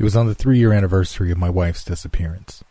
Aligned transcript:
It 0.00 0.04
was 0.04 0.16
on 0.16 0.26
the 0.26 0.34
three 0.34 0.58
year 0.58 0.72
anniversary 0.72 1.30
of 1.30 1.36
my 1.36 1.50
wife's 1.50 1.84
disappearance. 1.84 2.64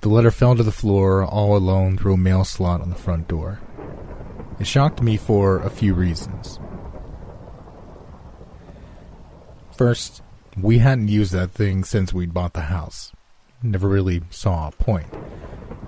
The 0.00 0.08
letter 0.08 0.30
fell 0.30 0.56
to 0.56 0.62
the 0.62 0.72
floor 0.72 1.22
all 1.22 1.54
alone 1.54 1.98
through 1.98 2.14
a 2.14 2.16
mail 2.16 2.44
slot 2.44 2.80
on 2.80 2.88
the 2.88 2.96
front 2.96 3.28
door. 3.28 3.60
It 4.58 4.66
shocked 4.66 5.02
me 5.02 5.18
for 5.18 5.58
a 5.58 5.68
few 5.68 5.92
reasons. 5.92 6.58
First, 9.76 10.22
we 10.56 10.78
hadn't 10.78 11.08
used 11.08 11.32
that 11.32 11.50
thing 11.50 11.84
since 11.84 12.14
we'd 12.14 12.32
bought 12.32 12.54
the 12.54 12.62
house. 12.62 13.12
Never 13.62 13.88
really 13.88 14.22
saw 14.30 14.68
a 14.68 14.72
point. 14.72 15.12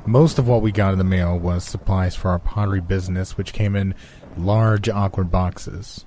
Most 0.05 0.39
of 0.39 0.47
what 0.47 0.61
we 0.61 0.73
got 0.73 0.93
in 0.93 0.99
the 0.99 1.05
mail 1.05 1.39
was 1.39 1.65
supplies 1.65 2.15
for 2.15 2.29
our 2.29 2.39
pottery 2.39 2.83
business, 2.83 3.39
which 3.39 3.55
came 3.55 3.75
in 3.75 3.95
large, 4.37 4.91
awkward 4.91 5.31
boxes. 5.31 6.05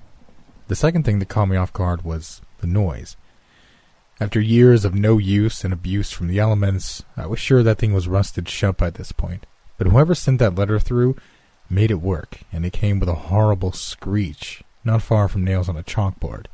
The 0.68 0.76
second 0.76 1.02
thing 1.04 1.18
that 1.18 1.28
caught 1.28 1.48
me 1.48 1.56
off 1.56 1.72
guard 1.72 2.04
was 2.04 2.40
the 2.60 2.68
noise. 2.68 3.16
After 4.24 4.40
years 4.40 4.86
of 4.86 4.94
no 4.94 5.18
use 5.18 5.64
and 5.64 5.72
abuse 5.74 6.10
from 6.10 6.28
the 6.28 6.38
elements, 6.38 7.02
I 7.14 7.26
was 7.26 7.38
sure 7.38 7.62
that 7.62 7.76
thing 7.76 7.92
was 7.92 8.08
rusted 8.08 8.48
shut 8.48 8.78
by 8.78 8.88
this 8.88 9.12
point. 9.12 9.44
But 9.76 9.88
whoever 9.88 10.14
sent 10.14 10.38
that 10.38 10.54
letter 10.54 10.78
through 10.78 11.16
made 11.68 11.90
it 11.90 12.00
work, 12.00 12.38
and 12.50 12.64
it 12.64 12.72
came 12.72 12.98
with 12.98 13.10
a 13.10 13.26
horrible 13.28 13.72
screech, 13.72 14.62
not 14.82 15.02
far 15.02 15.28
from 15.28 15.44
nails 15.44 15.68
on 15.68 15.76
a 15.76 15.82
chalkboard. 15.82 16.46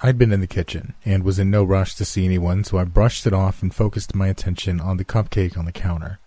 I'd 0.00 0.16
been 0.16 0.32
in 0.32 0.40
the 0.40 0.46
kitchen 0.46 0.94
and 1.04 1.22
was 1.22 1.38
in 1.38 1.50
no 1.50 1.62
rush 1.62 1.94
to 1.96 2.06
see 2.06 2.24
anyone, 2.24 2.64
so 2.64 2.78
I 2.78 2.84
brushed 2.84 3.26
it 3.26 3.34
off 3.34 3.60
and 3.62 3.74
focused 3.74 4.14
my 4.14 4.28
attention 4.28 4.80
on 4.80 4.96
the 4.96 5.04
cupcake 5.04 5.58
on 5.58 5.66
the 5.66 5.70
counter. 5.70 6.18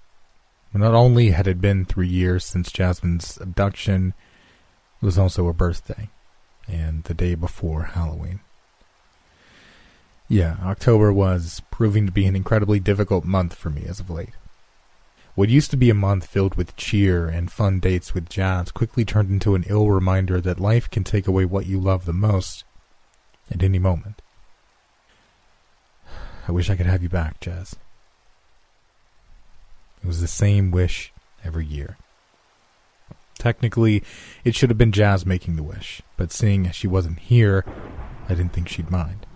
Not 0.72 0.94
only 0.94 1.32
had 1.32 1.48
it 1.48 1.60
been 1.60 1.84
three 1.84 2.08
years 2.08 2.46
since 2.46 2.72
Jasmine's 2.72 3.40
abduction, 3.42 4.14
it 5.02 5.06
was 5.06 5.18
also 5.18 5.48
her 5.48 5.54
birthday, 5.54 6.10
and 6.68 7.06
the 7.06 7.16
day 7.16 7.34
before 7.34 7.86
Halloween. 7.86 8.42
Yeah, 10.30 10.58
October 10.62 11.14
was 11.14 11.62
proving 11.72 12.06
to 12.06 12.12
be 12.12 12.26
an 12.26 12.36
incredibly 12.36 12.80
difficult 12.80 13.24
month 13.24 13.54
for 13.56 13.70
me 13.70 13.86
as 13.88 14.00
of 14.00 14.10
late. 14.10 14.34
What 15.36 15.50
used 15.50 15.72
to 15.72 15.78
be 15.78 15.90
a 15.90 15.94
month 15.94 16.26
filled 16.26 16.56
with 16.56 16.76
cheer 16.76 17.28
and 17.28 17.52
fun 17.52 17.80
dates 17.80 18.14
with 18.14 18.28
Jazz 18.28 18.72
quickly 18.72 19.06
turned 19.06 19.30
into 19.30 19.54
an 19.54 19.66
ill 19.68 19.90
reminder 19.90 20.42
that 20.42 20.60
life 20.60 20.90
can 20.90 21.04
take 21.04 21.28
away 21.28 21.46
what 21.46 21.68
you 21.68 21.80
love 21.80 22.06
the 22.06 22.12
most 22.14 22.64
at 23.52 23.62
any 23.62 23.78
moment. 23.78 24.22
I 26.48 26.52
wish 26.52 26.70
I 26.70 26.76
could 26.76 26.88
have 26.88 27.04
you 27.04 27.10
back, 27.10 27.40
Jazz. 27.40 27.76
It 30.04 30.08
was 30.08 30.22
the 30.22 30.28
same 30.28 30.72
wish 30.72 31.14
every 31.44 31.66
year. 31.66 31.98
Technically, 33.38 34.04
it 34.44 34.56
should 34.56 34.72
have 34.72 34.78
been 34.78 34.92
Jazz 34.92 35.24
making 35.24 35.56
the 35.56 35.64
wish, 35.64 36.02
but 36.18 36.32
seeing 36.32 36.66
as 36.66 36.76
she 36.76 36.88
wasn't 36.88 37.20
here, 37.20 37.64
I 38.26 38.30
didn't 38.30 38.54
think 38.54 38.68
she'd 38.68 38.90
mind. 38.90 39.27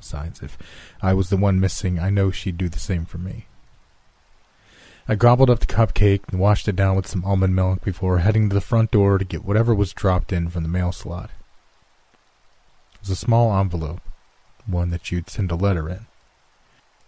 Besides, 0.00 0.42
if 0.42 0.56
I 1.02 1.12
was 1.12 1.28
the 1.28 1.36
one 1.36 1.60
missing, 1.60 1.98
I 1.98 2.08
know 2.08 2.30
she'd 2.30 2.56
do 2.56 2.70
the 2.70 2.78
same 2.78 3.04
for 3.04 3.18
me. 3.18 3.46
I 5.06 5.14
gobbled 5.14 5.50
up 5.50 5.60
the 5.60 5.66
cupcake 5.66 6.22
and 6.28 6.40
washed 6.40 6.68
it 6.68 6.76
down 6.76 6.96
with 6.96 7.06
some 7.06 7.24
almond 7.24 7.54
milk 7.54 7.84
before 7.84 8.18
heading 8.18 8.48
to 8.48 8.54
the 8.54 8.60
front 8.62 8.90
door 8.90 9.18
to 9.18 9.24
get 9.24 9.44
whatever 9.44 9.74
was 9.74 9.92
dropped 9.92 10.32
in 10.32 10.48
from 10.48 10.62
the 10.62 10.68
mail 10.70 10.90
slot. 10.90 11.30
It 12.94 13.00
was 13.00 13.10
a 13.10 13.16
small 13.16 13.54
envelope, 13.58 14.00
one 14.66 14.88
that 14.90 15.12
you'd 15.12 15.28
send 15.28 15.50
a 15.50 15.56
letter 15.56 15.88
in. 15.88 16.06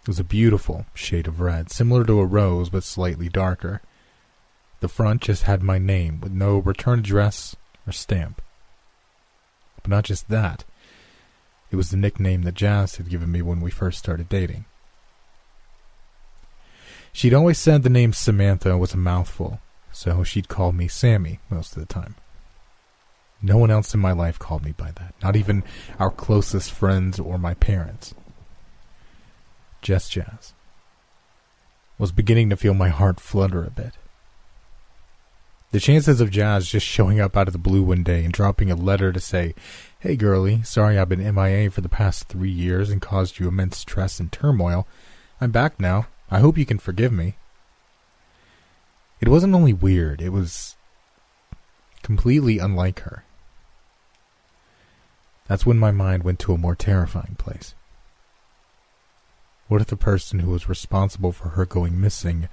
It 0.02 0.08
was 0.08 0.18
a 0.18 0.24
beautiful 0.24 0.84
shade 0.94 1.26
of 1.26 1.40
red, 1.40 1.70
similar 1.70 2.04
to 2.04 2.20
a 2.20 2.26
rose 2.26 2.68
but 2.68 2.84
slightly 2.84 3.28
darker. 3.28 3.80
The 4.80 4.88
front 4.88 5.22
just 5.22 5.44
had 5.44 5.62
my 5.62 5.78
name 5.78 6.20
with 6.20 6.32
no 6.32 6.58
return 6.58 6.98
address 6.98 7.56
or 7.86 7.92
stamp. 7.92 8.42
But 9.80 9.88
not 9.88 10.04
just 10.04 10.28
that. 10.28 10.64
It 11.72 11.76
was 11.76 11.90
the 11.90 11.96
nickname 11.96 12.42
that 12.42 12.54
Jazz 12.54 12.96
had 12.96 13.08
given 13.08 13.32
me 13.32 13.42
when 13.42 13.60
we 13.60 13.72
first 13.72 13.98
started 13.98 14.28
dating. 14.28 14.66
She'd 17.12 17.34
always 17.34 17.58
said 17.58 17.82
the 17.82 17.90
name 17.90 18.12
Samantha 18.12 18.78
was 18.78 18.94
a 18.94 18.98
mouthful, 18.98 19.60
so 19.90 20.22
she'd 20.22 20.48
call 20.48 20.70
me 20.70 20.86
Sammy 20.86 21.40
most 21.50 21.74
of 21.74 21.80
the 21.80 21.92
time. 21.92 22.14
No 23.42 23.56
one 23.56 23.70
else 23.70 23.92
in 23.92 24.00
my 24.00 24.12
life 24.12 24.38
called 24.38 24.64
me 24.64 24.72
by 24.72 24.92
that, 24.92 25.14
not 25.22 25.34
even 25.34 25.64
our 25.98 26.10
closest 26.10 26.70
friends 26.70 27.18
or 27.18 27.38
my 27.38 27.54
parents 27.54 28.14
just 29.82 30.12
Jazz. 30.12 30.54
Was 31.98 32.12
beginning 32.12 32.48
to 32.50 32.56
feel 32.56 32.72
my 32.72 32.88
heart 32.88 33.20
flutter 33.20 33.64
a 33.64 33.70
bit. 33.70 33.92
The 35.72 35.80
chances 35.80 36.20
of 36.20 36.30
Jazz 36.30 36.68
just 36.68 36.86
showing 36.86 37.20
up 37.20 37.36
out 37.36 37.48
of 37.48 37.52
the 37.52 37.58
blue 37.58 37.82
one 37.82 38.02
day 38.02 38.24
and 38.24 38.32
dropping 38.32 38.70
a 38.70 38.76
letter 38.76 39.12
to 39.12 39.20
say, 39.20 39.54
Hey 40.02 40.16
girlie, 40.16 40.64
sorry 40.64 40.98
I've 40.98 41.08
been 41.08 41.32
MIA 41.32 41.70
for 41.70 41.80
the 41.80 41.88
past 41.88 42.26
three 42.26 42.50
years 42.50 42.90
and 42.90 43.00
caused 43.00 43.38
you 43.38 43.46
immense 43.46 43.78
stress 43.78 44.18
and 44.18 44.32
turmoil. 44.32 44.84
I'm 45.40 45.52
back 45.52 45.78
now. 45.78 46.08
I 46.28 46.40
hope 46.40 46.58
you 46.58 46.66
can 46.66 46.80
forgive 46.80 47.12
me. 47.12 47.36
It 49.20 49.28
wasn't 49.28 49.54
only 49.54 49.72
weird, 49.72 50.20
it 50.20 50.30
was 50.30 50.74
completely 52.02 52.58
unlike 52.58 52.98
her. 53.02 53.22
That's 55.46 55.64
when 55.64 55.78
my 55.78 55.92
mind 55.92 56.24
went 56.24 56.40
to 56.40 56.52
a 56.52 56.58
more 56.58 56.74
terrifying 56.74 57.36
place. 57.38 57.76
What 59.68 59.82
if 59.82 59.86
the 59.86 59.96
person 59.96 60.40
who 60.40 60.50
was 60.50 60.68
responsible 60.68 61.30
for 61.30 61.50
her 61.50 61.64
going 61.64 62.00
missing 62.00 62.48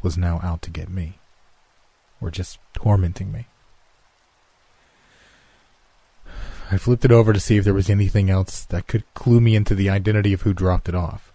was 0.00 0.16
now 0.16 0.40
out 0.42 0.62
to 0.62 0.70
get 0.70 0.88
me? 0.88 1.18
Or 2.18 2.30
just 2.30 2.58
tormenting 2.72 3.30
me? 3.30 3.46
I 6.70 6.76
flipped 6.76 7.04
it 7.04 7.12
over 7.12 7.32
to 7.32 7.40
see 7.40 7.56
if 7.56 7.64
there 7.64 7.74
was 7.74 7.88
anything 7.88 8.28
else 8.28 8.64
that 8.66 8.86
could 8.86 9.04
clue 9.14 9.40
me 9.40 9.56
into 9.56 9.74
the 9.74 9.88
identity 9.88 10.32
of 10.32 10.42
who 10.42 10.52
dropped 10.52 10.88
it 10.88 10.94
off. 10.94 11.32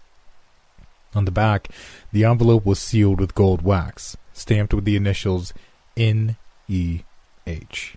On 1.14 1.24
the 1.24 1.30
back, 1.30 1.68
the 2.12 2.24
envelope 2.24 2.64
was 2.64 2.78
sealed 2.78 3.20
with 3.20 3.34
gold 3.34 3.62
wax, 3.62 4.16
stamped 4.32 4.72
with 4.72 4.84
the 4.84 4.96
initials 4.96 5.52
N 5.96 6.36
E 6.68 7.00
H. 7.46 7.96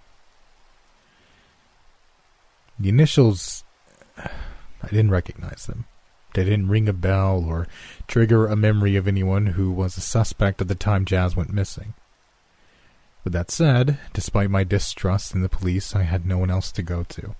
The 2.79 2.89
initials, 2.89 3.63
I 4.17 4.87
didn't 4.89 5.11
recognize 5.11 5.65
them. 5.65 5.85
They 6.33 6.43
didn't 6.43 6.69
ring 6.69 6.87
a 6.87 6.93
bell 6.93 7.43
or 7.47 7.67
trigger 8.07 8.45
a 8.45 8.55
memory 8.55 8.95
of 8.95 9.07
anyone 9.07 9.47
who 9.47 9.71
was 9.71 9.97
a 9.97 10.01
suspect 10.01 10.61
at 10.61 10.67
the 10.67 10.75
time 10.75 11.05
Jazz 11.05 11.35
went 11.35 11.51
missing. 11.51 11.93
With 13.27 13.33
that 13.33 13.51
said, 13.51 13.97
despite 14.13 14.49
my 14.49 14.63
distrust 14.63 15.35
in 15.35 15.41
the 15.41 15.49
police, 15.49 15.93
I 15.93 16.03
had 16.03 16.25
no 16.25 16.37
one 16.37 16.49
else 16.49 16.71
to 16.71 16.81
go 16.81 17.03
to. 17.03 17.35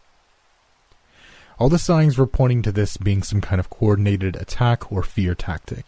All 1.60 1.70
the 1.70 1.80
signs 1.80 2.18
were 2.18 2.28
pointing 2.28 2.62
to 2.64 2.74
this 2.74 2.98
being 2.98 3.24
some 3.24 3.40
kind 3.40 3.58
of 3.58 3.70
coordinated 3.70 4.36
attack 4.36 4.92
or 4.92 5.02
fear 5.02 5.34
tactic. 5.34 5.86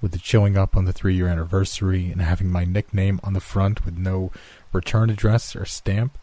With 0.00 0.14
it 0.14 0.22
showing 0.24 0.56
up 0.56 0.74
on 0.74 0.86
the 0.86 0.94
three 0.94 1.14
year 1.14 1.28
anniversary 1.28 2.10
and 2.10 2.22
having 2.22 2.48
my 2.48 2.64
nickname 2.64 3.20
on 3.22 3.34
the 3.34 3.40
front 3.40 3.84
with 3.84 3.98
no 3.98 4.32
return 4.72 5.10
address 5.10 5.54
or 5.54 5.66
stamp, 5.66 6.16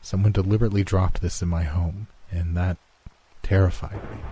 someone 0.00 0.32
deliberately 0.32 0.82
dropped 0.82 1.20
this 1.20 1.42
in 1.42 1.48
my 1.48 1.64
home, 1.64 2.06
and 2.30 2.56
that 2.56 2.78
terrified 3.42 4.02
me. 4.10 4.22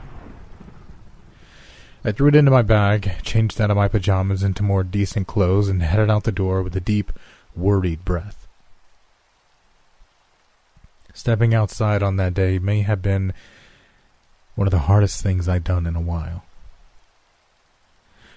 I 2.02 2.12
threw 2.12 2.28
it 2.28 2.34
into 2.34 2.50
my 2.50 2.62
bag, 2.62 3.10
changed 3.22 3.60
out 3.60 3.70
of 3.70 3.76
my 3.76 3.88
pajamas 3.88 4.42
into 4.42 4.62
more 4.62 4.84
decent 4.84 5.26
clothes, 5.26 5.68
and 5.68 5.82
headed 5.82 6.08
out 6.08 6.24
the 6.24 6.32
door 6.32 6.62
with 6.62 6.74
a 6.74 6.80
deep, 6.80 7.12
worried 7.58 8.04
breath. 8.04 8.46
Stepping 11.12 11.52
outside 11.52 12.02
on 12.02 12.16
that 12.16 12.34
day 12.34 12.58
may 12.58 12.82
have 12.82 13.02
been 13.02 13.32
one 14.54 14.66
of 14.66 14.70
the 14.70 14.80
hardest 14.80 15.22
things 15.22 15.48
I'd 15.48 15.64
done 15.64 15.86
in 15.86 15.96
a 15.96 16.00
while. 16.00 16.44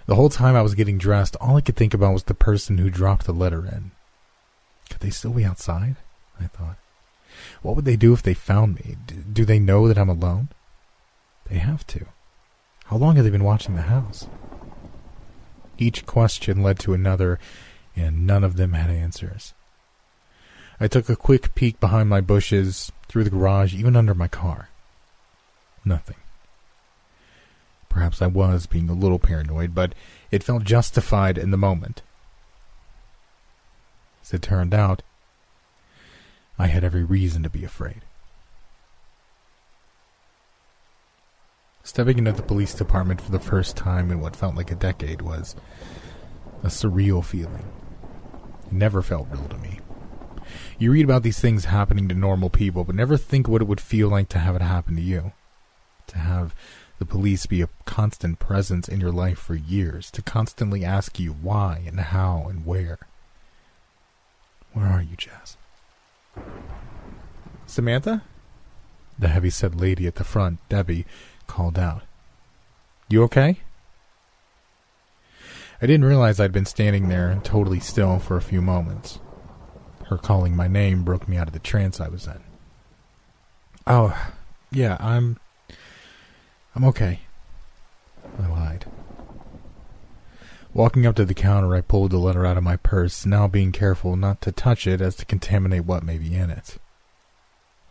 The 0.07 0.15
whole 0.15 0.29
time 0.29 0.55
I 0.55 0.61
was 0.61 0.75
getting 0.75 0.97
dressed, 0.97 1.35
all 1.39 1.57
I 1.57 1.61
could 1.61 1.75
think 1.75 1.93
about 1.93 2.13
was 2.13 2.23
the 2.23 2.33
person 2.33 2.79
who 2.79 2.89
dropped 2.89 3.25
the 3.25 3.33
letter 3.33 3.65
in. 3.65 3.91
Could 4.89 4.99
they 4.99 5.09
still 5.09 5.31
be 5.31 5.45
outside? 5.45 5.95
I 6.39 6.47
thought. 6.47 6.77
What 7.61 7.75
would 7.75 7.85
they 7.85 7.95
do 7.95 8.13
if 8.13 8.23
they 8.23 8.33
found 8.33 8.75
me? 8.75 8.97
Do 9.31 9.45
they 9.45 9.59
know 9.59 9.87
that 9.87 9.97
I'm 9.97 10.09
alone? 10.09 10.49
They 11.49 11.59
have 11.59 11.85
to. 11.87 12.07
How 12.85 12.97
long 12.97 13.15
have 13.15 13.23
they 13.23 13.31
been 13.31 13.43
watching 13.43 13.75
the 13.75 13.83
house? 13.83 14.27
Each 15.77 16.05
question 16.05 16.61
led 16.61 16.77
to 16.79 16.93
another, 16.93 17.39
and 18.01 18.27
none 18.27 18.43
of 18.43 18.57
them 18.57 18.73
had 18.73 18.89
answers. 18.89 19.53
I 20.79 20.87
took 20.87 21.09
a 21.09 21.15
quick 21.15 21.53
peek 21.55 21.79
behind 21.79 22.09
my 22.09 22.21
bushes, 22.21 22.91
through 23.07 23.23
the 23.25 23.29
garage, 23.29 23.75
even 23.75 23.95
under 23.95 24.15
my 24.15 24.27
car. 24.27 24.69
Nothing. 25.83 26.15
Perhaps 27.89 28.21
I 28.21 28.27
was 28.27 28.67
being 28.67 28.89
a 28.89 28.93
little 28.93 29.19
paranoid, 29.19 29.75
but 29.75 29.93
it 30.31 30.43
felt 30.43 30.63
justified 30.63 31.37
in 31.37 31.51
the 31.51 31.57
moment. 31.57 32.01
As 34.23 34.33
it 34.33 34.41
turned 34.41 34.73
out, 34.73 35.03
I 36.57 36.67
had 36.67 36.85
every 36.85 37.03
reason 37.03 37.43
to 37.43 37.49
be 37.49 37.65
afraid. 37.65 38.01
Stepping 41.83 42.17
into 42.17 42.31
the 42.31 42.43
police 42.43 42.73
department 42.73 43.19
for 43.19 43.31
the 43.31 43.39
first 43.39 43.75
time 43.75 44.09
in 44.09 44.21
what 44.21 44.35
felt 44.35 44.55
like 44.55 44.71
a 44.71 44.75
decade 44.75 45.21
was 45.21 45.55
a 46.63 46.67
surreal 46.67 47.25
feeling. 47.25 47.65
Never 48.71 49.01
felt 49.01 49.27
real 49.29 49.47
to 49.49 49.57
me. 49.57 49.79
You 50.79 50.91
read 50.91 51.05
about 51.05 51.23
these 51.23 51.39
things 51.39 51.65
happening 51.65 52.07
to 52.07 52.15
normal 52.15 52.49
people, 52.49 52.83
but 52.83 52.95
never 52.95 53.17
think 53.17 53.47
what 53.47 53.61
it 53.61 53.67
would 53.67 53.81
feel 53.81 54.07
like 54.07 54.29
to 54.29 54.39
have 54.39 54.55
it 54.55 54.61
happen 54.61 54.95
to 54.95 55.01
you. 55.01 55.33
To 56.07 56.17
have 56.17 56.55
the 56.97 57.05
police 57.05 57.45
be 57.45 57.61
a 57.61 57.69
constant 57.85 58.39
presence 58.39 58.87
in 58.87 58.99
your 58.99 59.11
life 59.11 59.37
for 59.37 59.55
years, 59.55 60.09
to 60.11 60.21
constantly 60.21 60.85
ask 60.85 61.19
you 61.19 61.31
why 61.31 61.83
and 61.85 61.99
how 61.99 62.47
and 62.49 62.65
where. 62.65 62.99
Where 64.73 64.87
are 64.87 65.01
you, 65.01 65.15
Jazz? 65.17 65.57
Samantha? 67.65 68.23
The 69.19 69.27
heavy-set 69.27 69.75
lady 69.75 70.07
at 70.07 70.15
the 70.15 70.23
front, 70.23 70.59
Debbie, 70.69 71.05
called 71.47 71.77
out. 71.77 72.03
You 73.09 73.23
okay? 73.23 73.59
I 75.81 75.87
didn't 75.87 76.05
realize 76.05 76.39
I'd 76.39 76.51
been 76.51 76.65
standing 76.65 77.09
there 77.09 77.39
totally 77.43 77.79
still 77.79 78.19
for 78.19 78.37
a 78.37 78.41
few 78.41 78.61
moments. 78.61 79.19
Her 80.05 80.17
calling 80.17 80.55
my 80.55 80.67
name 80.67 81.03
broke 81.03 81.27
me 81.27 81.37
out 81.37 81.47
of 81.47 81.53
the 81.53 81.59
trance 81.59 81.99
I 81.99 82.07
was 82.07 82.27
in. 82.27 82.41
Oh, 83.87 84.31
yeah, 84.71 84.97
I'm. 84.99 85.39
I'm 86.75 86.83
okay. 86.85 87.21
I 88.39 88.47
lied. 88.47 88.85
Walking 90.73 91.05
up 91.05 91.15
to 91.15 91.25
the 91.25 91.33
counter, 91.33 91.75
I 91.75 91.81
pulled 91.81 92.11
the 92.11 92.17
letter 92.17 92.45
out 92.45 92.57
of 92.57 92.63
my 92.63 92.77
purse, 92.77 93.25
now 93.25 93.47
being 93.47 93.71
careful 93.71 94.15
not 94.15 94.41
to 94.41 94.51
touch 94.51 94.87
it 94.87 95.01
as 95.01 95.15
to 95.15 95.25
contaminate 95.25 95.85
what 95.85 96.03
may 96.03 96.17
be 96.17 96.35
in 96.35 96.49
it. 96.49 96.77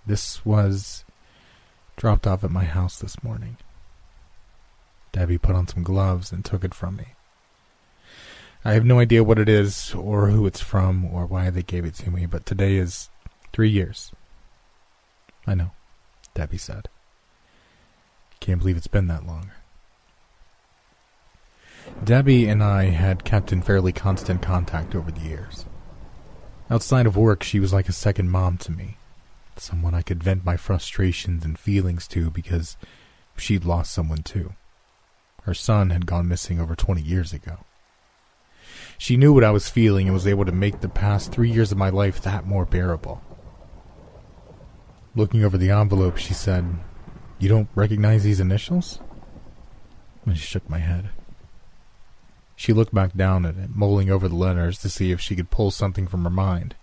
This 0.07 0.47
was 0.47 1.05
dropped 1.97 2.27
off 2.27 2.43
at 2.45 2.51
my 2.51 2.65
house 2.65 2.99
this 2.99 3.23
morning. 3.23 3.59
Debbie 5.13 5.39
put 5.39 5.57
on 5.57 5.69
some 5.69 5.83
gloves 5.83 6.33
and 6.33 6.45
took 6.45 6.65
it 6.65 6.73
from 6.73 6.97
me. 6.97 7.09
I 8.65 8.75
have 8.75 8.85
no 8.85 8.99
idea 8.99 9.25
what 9.25 9.39
it 9.39 9.49
is, 9.49 9.95
or 9.95 10.29
who 10.29 10.47
it's 10.47 10.61
from, 10.61 11.07
or 11.07 11.25
why 11.25 11.49
they 11.49 11.63
gave 11.63 11.87
it 11.87 11.95
to 11.95 12.11
me, 12.11 12.27
but 12.27 12.45
today 12.45 12.77
is 12.77 13.09
three 13.53 13.71
years. 13.71 14.13
I 15.47 15.55
know, 15.55 15.71
Debbie 16.35 16.59
said. 16.59 16.89
Can't 18.39 18.59
believe 18.59 18.77
it's 18.77 18.87
been 18.87 19.07
that 19.09 19.27
long. 19.27 19.51
Debbie 22.05 22.49
and 22.49 22.63
I 22.63 22.85
had 22.85 23.25
kept 23.25 23.51
in 23.51 23.63
fairly 23.63 23.93
constant 23.93 24.43
contact 24.43 24.95
over 24.95 25.11
the 25.11 25.21
years. 25.21 25.65
Outside 26.69 27.07
of 27.07 27.17
work, 27.17 27.43
she 27.43 27.61
was 27.61 27.73
like 27.73 27.89
a 27.89 27.93
second 27.93 28.31
mom 28.31 28.59
to 28.59 28.73
me, 28.73 28.99
someone 29.57 29.95
I 29.95 30.03
could 30.03 30.23
vent 30.23 30.45
my 30.45 30.57
frustrations 30.57 31.45
and 31.45 31.59
feelings 31.59 32.07
to 32.09 32.31
because 32.31 32.77
she'd 33.37 33.65
lost 33.65 33.93
someone 33.93 34.23
too. 34.23 34.53
Her 35.45 35.55
son 35.55 35.91
had 35.91 36.05
gone 36.05 36.29
missing 36.29 36.61
over 36.61 36.77
20 36.77 37.01
years 37.01 37.33
ago. 37.33 37.65
She 39.01 39.17
knew 39.17 39.33
what 39.33 39.45
I 39.45 39.51
was 39.51 39.71
feeling 39.71 40.09
and 40.09 40.13
was 40.13 40.27
able 40.27 40.45
to 40.45 40.53
make 40.53 40.81
the 40.81 40.89
past 40.91 41.33
three 41.33 41.51
years 41.51 41.73
of 41.73 41.79
my 41.79 41.89
life 41.89 42.21
that 42.21 42.47
more 42.47 42.67
bearable. 42.67 43.23
Looking 45.17 45.43
over 45.43 45.57
the 45.57 45.71
envelope, 45.71 46.19
she 46.19 46.35
said, 46.35 46.67
You 47.39 47.49
don't 47.49 47.71
recognize 47.75 48.25
these 48.25 48.41
initials? 48.41 49.01
I 50.27 50.35
shook 50.35 50.69
my 50.69 50.81
head. 50.81 51.09
She 52.55 52.75
looked 52.75 52.93
back 52.93 53.15
down 53.15 53.47
at 53.47 53.57
it, 53.57 53.75
mulling 53.75 54.11
over 54.11 54.29
the 54.29 54.37
letters 54.37 54.79
to 54.81 54.91
see 54.91 55.13
if 55.13 55.19
she 55.19 55.35
could 55.35 55.49
pull 55.49 55.71
something 55.71 56.07
from 56.07 56.25
her 56.25 56.31
mind. 56.31 56.75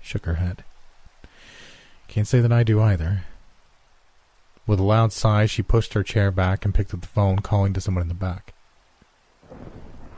Shook 0.00 0.26
her 0.26 0.34
head. 0.34 0.64
Can't 2.08 2.26
say 2.26 2.40
that 2.40 2.52
I 2.52 2.64
do 2.64 2.82
either. 2.82 3.22
With 4.66 4.80
a 4.80 4.82
loud 4.82 5.12
sigh, 5.12 5.46
she 5.46 5.62
pushed 5.62 5.94
her 5.94 6.02
chair 6.02 6.32
back 6.32 6.64
and 6.64 6.74
picked 6.74 6.92
up 6.92 7.02
the 7.02 7.06
phone, 7.06 7.38
calling 7.38 7.74
to 7.74 7.80
someone 7.80 8.02
in 8.02 8.08
the 8.08 8.14
back. 8.14 8.54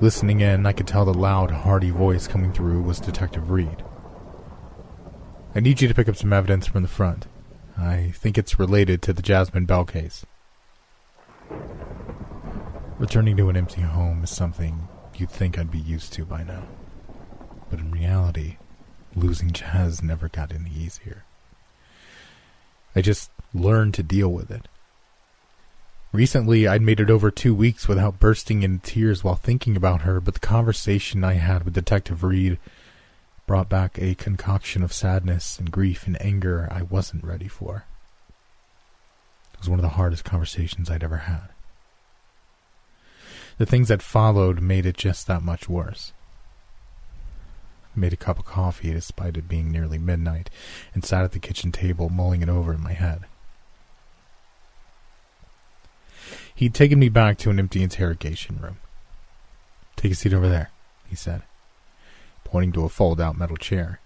Listening 0.00 0.40
in, 0.40 0.64
I 0.64 0.72
could 0.72 0.86
tell 0.86 1.04
the 1.04 1.12
loud, 1.12 1.50
hearty 1.50 1.90
voice 1.90 2.28
coming 2.28 2.52
through 2.52 2.82
was 2.82 3.00
Detective 3.00 3.50
Reed. 3.50 3.82
I 5.56 5.60
need 5.60 5.80
you 5.80 5.88
to 5.88 5.94
pick 5.94 6.08
up 6.08 6.14
some 6.14 6.32
evidence 6.32 6.68
from 6.68 6.82
the 6.82 6.88
front. 6.88 7.26
I 7.76 8.12
think 8.14 8.38
it's 8.38 8.60
related 8.60 9.02
to 9.02 9.12
the 9.12 9.22
Jasmine 9.22 9.64
Bell 9.64 9.84
case. 9.84 10.24
Returning 12.98 13.36
to 13.38 13.48
an 13.48 13.56
empty 13.56 13.80
home 13.80 14.22
is 14.22 14.30
something 14.30 14.86
you'd 15.16 15.30
think 15.30 15.58
I'd 15.58 15.70
be 15.70 15.78
used 15.78 16.12
to 16.12 16.24
by 16.24 16.44
now. 16.44 16.62
But 17.68 17.80
in 17.80 17.90
reality, 17.90 18.58
losing 19.16 19.50
Jazz 19.50 20.00
never 20.00 20.28
got 20.28 20.52
any 20.52 20.70
easier. 20.70 21.24
I 22.94 23.00
just 23.00 23.32
learned 23.52 23.94
to 23.94 24.04
deal 24.04 24.28
with 24.28 24.52
it. 24.52 24.68
Recently, 26.12 26.66
I'd 26.66 26.80
made 26.80 27.00
it 27.00 27.10
over 27.10 27.30
two 27.30 27.54
weeks 27.54 27.86
without 27.86 28.18
bursting 28.18 28.62
into 28.62 28.90
tears 28.90 29.22
while 29.22 29.34
thinking 29.34 29.76
about 29.76 30.02
her, 30.02 30.20
but 30.20 30.34
the 30.34 30.40
conversation 30.40 31.22
I 31.22 31.34
had 31.34 31.64
with 31.64 31.74
Detective 31.74 32.22
Reed 32.22 32.58
brought 33.46 33.68
back 33.68 33.98
a 33.98 34.14
concoction 34.14 34.82
of 34.82 34.92
sadness 34.92 35.58
and 35.58 35.70
grief 35.70 36.06
and 36.06 36.20
anger 36.22 36.66
I 36.70 36.82
wasn't 36.82 37.24
ready 37.24 37.48
for. 37.48 37.84
It 39.52 39.60
was 39.60 39.68
one 39.68 39.78
of 39.78 39.82
the 39.82 39.96
hardest 39.96 40.24
conversations 40.24 40.90
I'd 40.90 41.04
ever 41.04 41.18
had. 41.18 41.48
The 43.58 43.66
things 43.66 43.88
that 43.88 44.02
followed 44.02 44.60
made 44.60 44.86
it 44.86 44.96
just 44.96 45.26
that 45.26 45.42
much 45.42 45.68
worse. 45.68 46.12
I 47.94 48.00
made 48.00 48.12
a 48.14 48.16
cup 48.16 48.38
of 48.38 48.46
coffee 48.46 48.92
despite 48.92 49.36
it 49.36 49.48
being 49.48 49.70
nearly 49.70 49.98
midnight 49.98 50.48
and 50.94 51.04
sat 51.04 51.24
at 51.24 51.32
the 51.32 51.38
kitchen 51.38 51.70
table 51.70 52.08
mulling 52.08 52.40
it 52.40 52.48
over 52.48 52.72
in 52.72 52.82
my 52.82 52.92
head. 52.92 53.24
He'd 56.58 56.74
taken 56.74 56.98
me 56.98 57.08
back 57.08 57.38
to 57.38 57.50
an 57.50 57.60
empty 57.60 57.84
interrogation 57.84 58.58
room. 58.60 58.78
Take 59.94 60.10
a 60.10 60.14
seat 60.16 60.34
over 60.34 60.48
there, 60.48 60.72
he 61.08 61.14
said, 61.14 61.42
pointing 62.42 62.72
to 62.72 62.84
a 62.84 62.88
fold 62.88 63.20
out 63.20 63.38
metal 63.38 63.56
chair. 63.56 64.00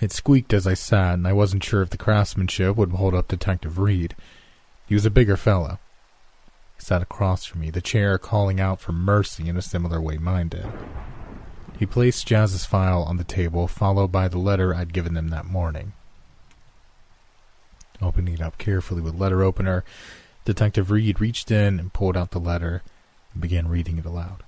It 0.00 0.12
squeaked 0.12 0.54
as 0.54 0.66
I 0.66 0.72
sat, 0.72 1.12
and 1.12 1.28
I 1.28 1.34
wasn't 1.34 1.62
sure 1.62 1.82
if 1.82 1.90
the 1.90 1.98
craftsmanship 1.98 2.74
would 2.74 2.92
hold 2.92 3.14
up 3.14 3.28
Detective 3.28 3.78
Reed. 3.78 4.16
He 4.86 4.94
was 4.94 5.04
a 5.04 5.10
bigger 5.10 5.36
fellow. 5.36 5.78
He 6.76 6.82
sat 6.82 7.02
across 7.02 7.44
from 7.44 7.60
me, 7.60 7.68
the 7.68 7.82
chair 7.82 8.16
calling 8.16 8.62
out 8.62 8.80
for 8.80 8.92
mercy 8.92 9.46
in 9.46 9.58
a 9.58 9.62
similar 9.62 10.00
way 10.00 10.16
mine 10.16 10.48
did. 10.48 10.72
He 11.78 11.84
placed 11.84 12.26
Jazz's 12.26 12.64
file 12.64 13.02
on 13.02 13.18
the 13.18 13.24
table, 13.24 13.68
followed 13.68 14.10
by 14.10 14.28
the 14.28 14.38
letter 14.38 14.74
I'd 14.74 14.94
given 14.94 15.12
them 15.12 15.28
that 15.28 15.44
morning. 15.44 15.92
Opening 18.02 18.34
it 18.34 18.40
up 18.40 18.58
carefully 18.58 19.00
with 19.00 19.14
letter 19.14 19.42
opener, 19.42 19.84
Detective 20.44 20.90
Reed 20.90 21.20
reached 21.20 21.50
in 21.50 21.80
and 21.80 21.92
pulled 21.92 22.16
out 22.16 22.30
the 22.30 22.38
letter 22.38 22.82
and 23.32 23.42
began 23.42 23.68
reading 23.68 23.98
it 23.98 24.04
aloud. 24.04 24.42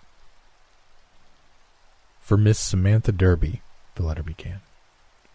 For 2.21 2.37
Miss 2.37 2.59
Samantha 2.59 3.11
Derby, 3.11 3.63
the 3.95 4.03
letter 4.03 4.23
began. 4.23 4.61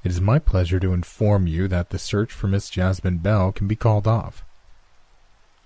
It 0.03 0.11
is 0.11 0.21
my 0.21 0.37
pleasure 0.37 0.79
to 0.79 0.93
inform 0.93 1.47
you 1.47 1.67
that 1.67 1.89
the 1.89 1.97
search 1.97 2.31
for 2.31 2.47
Miss 2.47 2.69
Jasmine 2.69 3.17
Bell 3.17 3.51
can 3.51 3.67
be 3.67 3.75
called 3.75 4.07
off. 4.07 4.43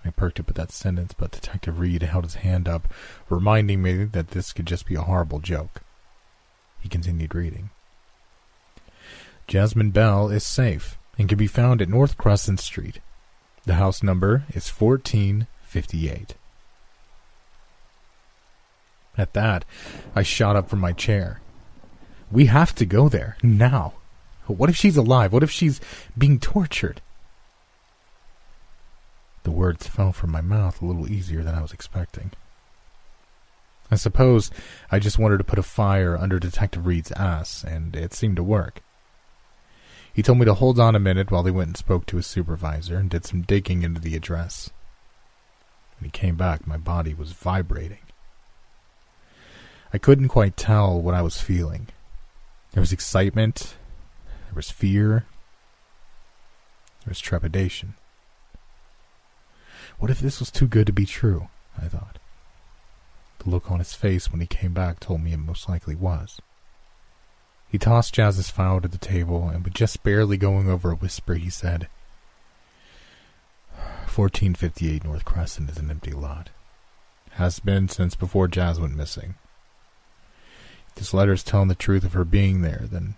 I 0.06 0.12
perked 0.12 0.40
up 0.40 0.50
at 0.50 0.56
that 0.56 0.72
sentence, 0.72 1.14
but 1.14 1.32
Detective 1.32 1.80
Reed 1.80 2.02
held 2.02 2.24
his 2.24 2.36
hand 2.36 2.68
up, 2.68 2.88
reminding 3.30 3.82
me 3.82 4.06
that 4.06 4.30
this 4.30 4.54
could 4.54 4.66
just 4.66 4.86
be 4.86 4.96
a 4.96 5.02
horrible 5.02 5.40
joke. 5.40 5.82
He 6.80 6.88
continued 6.88 7.36
reading. 7.36 7.72
Jasmine 9.48 9.92
Bell 9.92 10.30
is 10.30 10.46
safe 10.46 10.98
and 11.18 11.28
can 11.28 11.38
be 11.38 11.48
found 11.48 11.82
at 11.82 11.90
North 11.90 12.18
Crescent 12.18 12.60
Street. 12.60 13.00
The 13.66 13.76
house 13.76 14.04
number 14.04 14.46
is 14.50 14.70
1458. 14.70 16.36
At 19.18 19.34
that, 19.34 19.66
I 20.16 20.22
shot 20.24 20.56
up 20.56 20.70
from 20.70 20.80
my 20.80 20.94
chair. 20.94 21.42
We 22.32 22.46
have 22.46 22.76
to 22.76 22.86
go 22.86 23.10
there, 23.10 23.38
now. 23.42 23.94
What 24.46 24.70
if 24.70 24.76
she's 24.76 24.96
alive? 24.96 25.34
What 25.34 25.44
if 25.44 25.52
she's 25.52 25.82
being 26.18 26.40
tortured? 26.40 27.02
The 29.44 29.52
words 29.52 29.88
fell 29.88 30.14
from 30.14 30.32
my 30.32 30.42
mouth 30.42 30.82
a 30.82 30.86
little 30.86 31.10
easier 31.10 31.42
than 31.42 31.56
I 31.56 31.62
was 31.62 31.74
expecting. 31.74 32.32
I 33.90 33.96
suppose 33.96 34.52
I 34.92 35.00
just 35.00 35.18
wanted 35.18 35.38
to 35.38 35.46
put 35.46 35.60
a 35.60 35.64
fire 35.64 36.18
under 36.18 36.40
Detective 36.40 36.86
Reed's 36.86 37.12
ass, 37.14 37.64
and 37.64 37.96
it 37.96 38.14
seemed 38.14 38.36
to 38.36 38.44
work. 38.44 38.82
He 40.18 40.24
told 40.24 40.40
me 40.40 40.46
to 40.46 40.56
hold 40.56 40.80
on 40.80 40.96
a 40.96 41.00
minute 41.00 41.30
while 41.30 41.44
he 41.44 41.52
went 41.52 41.68
and 41.68 41.78
spoke 41.78 42.08
to 42.08 42.16
his 42.18 42.26
supervisor 42.26 42.98
and 42.98 43.08
did 43.08 43.24
some 43.24 43.44
digging 43.44 43.84
into 43.84 44.02
the 44.02 44.16
address. 44.16 44.72
When 46.00 46.06
he 46.06 46.10
came 46.10 46.36
back, 46.36 46.66
my 46.66 46.76
body 46.76 47.14
was 47.14 47.34
vibrating. 47.34 48.00
I 49.94 50.00
couldn't 50.00 50.30
quite 50.30 50.58
tell 50.58 51.00
what 51.00 51.14
I 51.14 51.22
was 51.22 51.40
feeling. 51.40 51.90
There 52.72 52.82
was 52.82 52.92
excitement, 52.92 53.76
there 54.46 54.56
was 54.56 54.72
fear. 54.72 55.28
There 57.02 57.12
was 57.12 57.20
trepidation. 57.20 57.94
What 60.00 60.10
if 60.10 60.20
this 60.20 60.40
was 60.40 60.50
too 60.50 60.66
good 60.66 60.88
to 60.88 60.94
be 60.94 61.06
true? 61.06 61.48
I 61.80 61.88
thought. 61.88 62.18
The 63.38 63.52
look 63.52 63.70
on 63.70 63.78
his 63.78 63.94
face 63.94 64.32
when 64.32 64.42
he 64.42 64.48
came 64.48 64.74
back 64.74 65.00
told 65.00 65.22
me 65.22 65.34
it 65.34 65.38
most 65.38 65.70
likely 65.70 65.94
was. 65.94 66.40
He 67.70 67.78
tossed 67.78 68.14
Jazz's 68.14 68.50
file 68.50 68.80
to 68.82 68.88
the 68.88 68.98
table, 68.98 69.50
and 69.50 69.64
with 69.64 69.74
just 69.74 70.04
barely 70.04 70.38
going 70.38 70.70
over 70.70 70.92
a 70.92 70.96
whisper, 70.96 71.36
he 71.36 71.50
said, 71.50 71.88
1458 74.18 75.04
North 75.04 75.26
Crescent 75.26 75.70
is 75.70 75.78
an 75.78 75.92
empty 75.92 76.12
lot. 76.12 76.50
Has 77.32 77.60
been 77.60 77.88
since 77.88 78.16
before 78.16 78.48
Jazz 78.48 78.80
went 78.80 78.96
missing. 78.96 79.36
If 80.90 80.96
this 80.96 81.14
letter 81.14 81.34
is 81.34 81.44
telling 81.44 81.68
the 81.68 81.76
truth 81.76 82.04
of 82.04 82.14
her 82.14 82.26
being 82.26 82.62
there, 82.62 82.86
then 82.90 83.16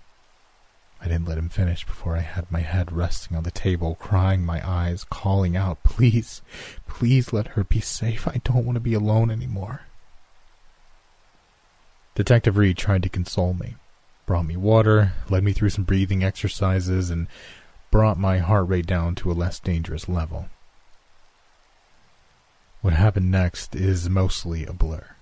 I 1.01 1.07
didn't 1.07 1.27
let 1.29 1.37
him 1.37 1.47
finish 1.47 1.85
before 1.85 2.17
I 2.17 2.21
had 2.21 2.51
my 2.51 2.59
head 2.59 2.91
resting 2.91 3.37
on 3.37 3.43
the 3.43 3.51
table, 3.51 3.95
crying 3.95 4.45
my 4.45 4.61
eyes, 4.67 5.05
calling 5.05 5.55
out, 5.55 5.83
Please, 5.83 6.41
please 6.87 7.31
let 7.31 7.49
her 7.49 7.63
be 7.63 7.79
safe. 7.79 8.27
I 8.27 8.41
don't 8.43 8.65
want 8.65 8.75
to 8.75 8.81
be 8.81 8.93
alone 8.93 9.31
anymore. 9.31 9.83
Detective 12.15 12.57
Reed 12.57 12.75
tried 12.75 13.03
to 13.03 13.09
console 13.09 13.53
me, 13.53 13.75
brought 14.29 14.45
me 14.45 14.55
water, 14.55 15.13
led 15.27 15.43
me 15.43 15.51
through 15.51 15.71
some 15.71 15.83
breathing 15.83 16.23
exercises, 16.23 17.09
and 17.09 17.25
brought 17.89 18.15
my 18.15 18.37
heart 18.37 18.67
rate 18.67 18.85
down 18.85 19.15
to 19.15 19.31
a 19.31 19.33
less 19.33 19.59
dangerous 19.59 20.07
level. 20.07 20.45
What 22.81 22.93
happened 22.93 23.31
next 23.31 23.75
is 23.75 24.07
mostly 24.07 24.67
a 24.67 24.71
blur. 24.71 25.15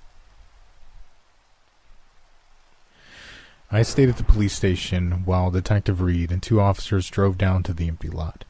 I 3.72 3.82
stayed 3.84 4.10
at 4.10 4.18
the 4.18 4.26
police 4.26 4.54
station 4.54 5.24
while 5.24 5.52
Detective 5.52 6.02
Reed 6.02 6.30
and 6.30 6.44
two 6.44 6.60
officers 6.60 7.10
drove 7.10 7.38
down 7.38 7.64
to 7.64 7.74
the 7.74 7.88
empty 7.88 8.10
lot. 8.10 8.44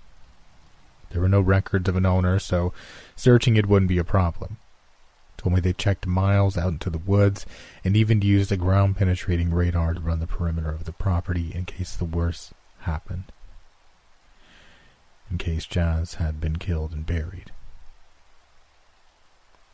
There 1.11 1.21
were 1.21 1.29
no 1.29 1.39
records 1.39 1.87
of 1.87 1.95
an 1.95 2.07
owner, 2.07 2.39
so 2.39 2.73
searching 3.15 3.57
it 3.57 3.67
wouldn't 3.67 3.89
be 3.89 3.99
a 3.99 4.03
problem. 4.03 4.57
Me 5.49 5.59
they 5.59 5.73
checked 5.73 6.05
miles 6.05 6.57
out 6.57 6.73
into 6.73 6.89
the 6.89 6.97
woods 6.97 7.45
and 7.83 7.95
even 7.95 8.21
used 8.21 8.51
a 8.51 8.57
ground 8.57 8.97
penetrating 8.97 9.51
radar 9.51 9.93
to 9.93 9.99
run 9.99 10.19
the 10.19 10.27
perimeter 10.27 10.69
of 10.69 10.85
the 10.85 10.91
property 10.91 11.51
in 11.53 11.65
case 11.65 11.95
the 11.95 12.05
worst 12.05 12.53
happened. 12.79 13.25
In 15.29 15.37
case 15.37 15.65
Jazz 15.65 16.15
had 16.15 16.39
been 16.39 16.57
killed 16.57 16.93
and 16.93 17.05
buried. 17.05 17.51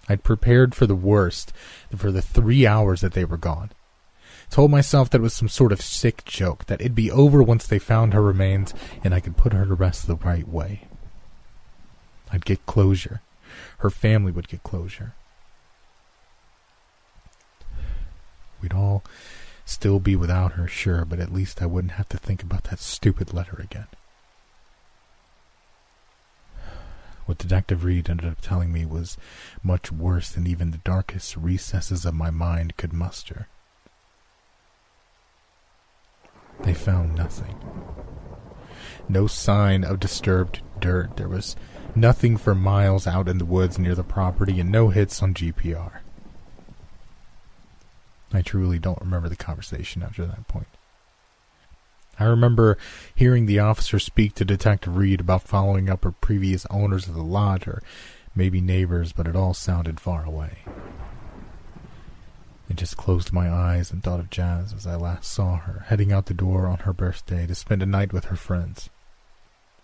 I'd 0.10 0.24
prepared 0.24 0.76
for 0.76 0.86
the 0.86 0.96
worst 0.96 1.54
for 1.96 2.12
the 2.12 2.22
three 2.22 2.68
hours 2.68 3.02
that 3.02 3.14
they 3.14 3.26
were 3.26 3.38
gone. 3.38 3.72
Told 4.50 4.72
myself 4.72 5.10
that 5.10 5.20
it 5.20 5.22
was 5.22 5.34
some 5.34 5.48
sort 5.48 5.72
of 5.72 5.82
sick 5.82 6.26
joke, 6.26 6.66
that 6.66 6.82
it'd 6.82 6.96
be 6.96 7.10
over 7.10 7.42
once 7.42 7.66
they 7.66 7.80
found 7.80 8.14
her 8.14 8.22
remains 8.22 8.74
and 9.04 9.14
I 9.14 9.20
could 9.20 9.38
put 9.38 9.54
her 9.54 9.66
to 9.66 9.74
rest 9.74 10.06
the 10.06 10.16
right 10.16 10.48
way. 10.48 10.88
I'd 12.32 12.46
get 12.46 12.66
closure. 12.66 13.22
Her 13.80 13.90
family 13.90 14.32
would 14.32 14.48
get 14.48 14.64
closure. 14.64 15.14
We'd 18.64 18.74
all 18.74 19.04
still 19.66 20.00
be 20.00 20.16
without 20.16 20.54
her, 20.54 20.68
sure, 20.68 21.04
but 21.04 21.20
at 21.20 21.34
least 21.34 21.62
I 21.62 21.66
wouldn't 21.66 21.94
have 21.94 22.08
to 22.10 22.18
think 22.18 22.42
about 22.42 22.64
that 22.66 22.80
stupid 22.80 23.34
letter 23.34 23.60
again. 23.62 23.88
What 27.26 27.38
Detective 27.38 27.84
Reed 27.84 28.10
ended 28.10 28.30
up 28.30 28.42
telling 28.42 28.72
me 28.72 28.86
was 28.86 29.18
much 29.62 29.92
worse 29.92 30.32
than 30.32 30.48
even 30.48 30.72
the 30.72 30.78
darkest 30.78 31.36
recesses 31.36 32.06
of 32.06 32.14
my 32.14 32.32
mind 32.32 32.78
could 32.78 32.94
muster. 32.94 33.48
They 36.62 36.74
found 36.74 37.16
nothing. 37.16 37.56
No 39.10 39.28
sign 39.28 39.84
of 39.84 40.00
disturbed 40.00 40.62
dirt. 40.80 41.18
There 41.18 41.28
was 41.28 41.58
nothing 41.96 42.38
for 42.38 42.56
miles 42.56 43.08
out 43.08 43.28
in 43.28 43.40
the 43.40 43.46
woods 43.46 43.78
near 43.78 43.96
the 43.96 44.04
property 44.04 44.60
and 44.60 44.72
no 44.72 44.90
hits 44.90 45.22
on 45.22 45.34
GPR. 45.34 46.03
I 48.34 48.42
truly 48.42 48.80
don't 48.80 49.02
remember 49.02 49.30
the 49.30 49.36
conversation 49.36 50.02
after 50.02 50.26
that 50.26 50.48
point. 50.48 50.68
I 52.20 52.26
remember 52.26 52.78
hearing 53.16 53.46
the 53.46 53.60
officer 53.60 54.00
speak 54.00 54.36
to 54.36 54.46
Detective 54.46 54.98
Reed 54.98 55.20
about 55.20 55.44
following 55.44 55.90
up 55.90 56.06
with 56.06 56.20
previous 56.22 56.66
owners 56.70 57.08
of 57.08 57.16
the 57.16 57.24
lot 57.24 57.68
or 57.68 57.82
maybe 58.36 58.62
neighbors, 58.62 59.14
but 59.14 59.28
it 59.28 59.36
all 59.36 59.54
sounded 59.54 60.00
far 60.00 60.24
away. 60.26 60.60
I 62.70 62.74
just 62.74 62.98
closed 62.98 63.34
my 63.34 63.52
eyes 63.52 63.92
and 63.92 64.02
thought 64.02 64.20
of 64.20 64.30
Jazz 64.30 64.74
as 64.74 64.88
I 64.88 64.96
last 64.96 65.32
saw 65.32 65.58
her, 65.58 65.86
heading 65.88 66.12
out 66.12 66.28
the 66.28 66.34
door 66.34 66.66
on 66.68 66.80
her 66.80 66.94
birthday 66.94 67.46
to 67.46 67.56
spend 67.56 67.84
a 67.84 67.88
night 67.88 68.14
with 68.14 68.26
her 68.26 68.36
friends. 68.36 68.90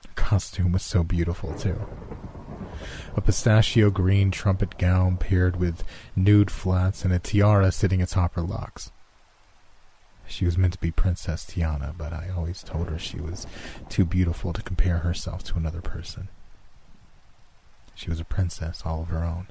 Her 0.08 0.14
costume 0.16 0.72
was 0.72 0.84
so 0.84 1.04
beautiful, 1.04 1.54
too. 1.56 1.88
A 3.16 3.22
pistachio 3.22 3.90
green 3.90 4.32
trumpet 4.32 4.78
gown 4.78 5.18
paired 5.18 5.56
with 5.56 5.84
nude 6.16 6.52
flats 6.52 7.04
and 7.04 7.14
a 7.14 7.20
tiara 7.20 7.72
sitting 7.72 8.02
atop 8.02 8.36
her 8.36 8.42
locks. 8.42 8.92
She 10.28 10.46
was 10.46 10.58
meant 10.58 10.74
to 10.74 10.80
be 10.80 10.92
Princess 10.92 11.46
Tiana, 11.46 11.94
but 11.98 12.14
I 12.14 12.30
always 12.36 12.62
told 12.62 12.90
her 12.90 13.00
she 13.00 13.20
was 13.20 13.48
too 13.90 14.06
beautiful 14.06 14.54
to 14.54 14.62
compare 14.62 15.00
herself 15.00 15.44
to 15.46 15.58
another 15.58 15.82
person. 15.82 16.30
She 17.96 18.10
was 18.10 18.20
a 18.20 18.26
princess 18.26 18.84
all 18.86 19.02
of 19.02 19.10
her 19.10 19.24
own. 19.24 19.48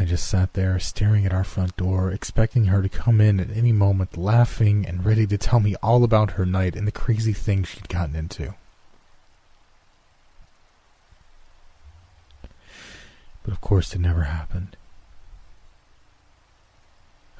I 0.00 0.04
just 0.04 0.28
sat 0.28 0.52
there 0.52 0.78
staring 0.78 1.26
at 1.26 1.32
our 1.32 1.42
front 1.42 1.76
door, 1.76 2.12
expecting 2.12 2.66
her 2.66 2.82
to 2.82 2.88
come 2.88 3.20
in 3.20 3.40
at 3.40 3.50
any 3.50 3.72
moment, 3.72 4.16
laughing 4.16 4.86
and 4.86 5.04
ready 5.04 5.26
to 5.26 5.36
tell 5.36 5.58
me 5.58 5.74
all 5.82 6.04
about 6.04 6.32
her 6.32 6.46
night 6.46 6.76
and 6.76 6.86
the 6.86 6.92
crazy 6.92 7.32
things 7.32 7.66
she'd 7.66 7.88
gotten 7.88 8.14
into. 8.14 8.54
But 13.48 13.54
of 13.54 13.60
course, 13.62 13.94
it 13.94 14.00
never 14.00 14.24
happened. 14.24 14.76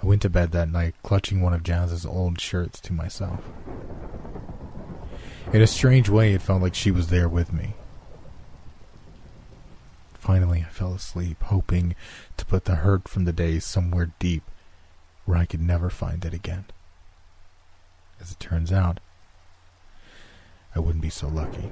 I 0.03 0.07
went 0.07 0.23
to 0.23 0.31
bed 0.31 0.53
that 0.53 0.71
night 0.71 0.95
clutching 1.03 1.43
one 1.43 1.53
of 1.53 1.63
Jazz's 1.63 2.07
old 2.07 2.41
shirts 2.41 2.81
to 2.81 2.95
myself. 2.95 3.45
In 5.53 5.61
a 5.61 5.67
strange 5.67 6.09
way, 6.09 6.33
it 6.33 6.41
felt 6.41 6.63
like 6.63 6.75
she 6.75 6.91
was 6.91 7.09
there 7.09 7.29
with 7.29 7.53
me. 7.53 7.75
Finally, 10.15 10.65
I 10.67 10.71
fell 10.71 10.95
asleep, 10.95 11.43
hoping 11.43 11.95
to 12.39 12.47
put 12.47 12.65
the 12.65 12.77
hurt 12.77 13.07
from 13.07 13.27
the 13.27 13.33
day 13.35 13.59
somewhere 13.59 14.11
deep 14.19 14.45
where 15.27 15.37
I 15.37 15.45
could 15.45 15.61
never 15.61 15.91
find 15.91 16.25
it 16.25 16.33
again. 16.33 16.65
As 18.19 18.33
it 18.33 18.41
turns 18.41 18.73
out, 18.73 18.99
I 20.75 20.79
wouldn't 20.79 21.03
be 21.03 21.11
so 21.11 21.29
lucky. 21.29 21.71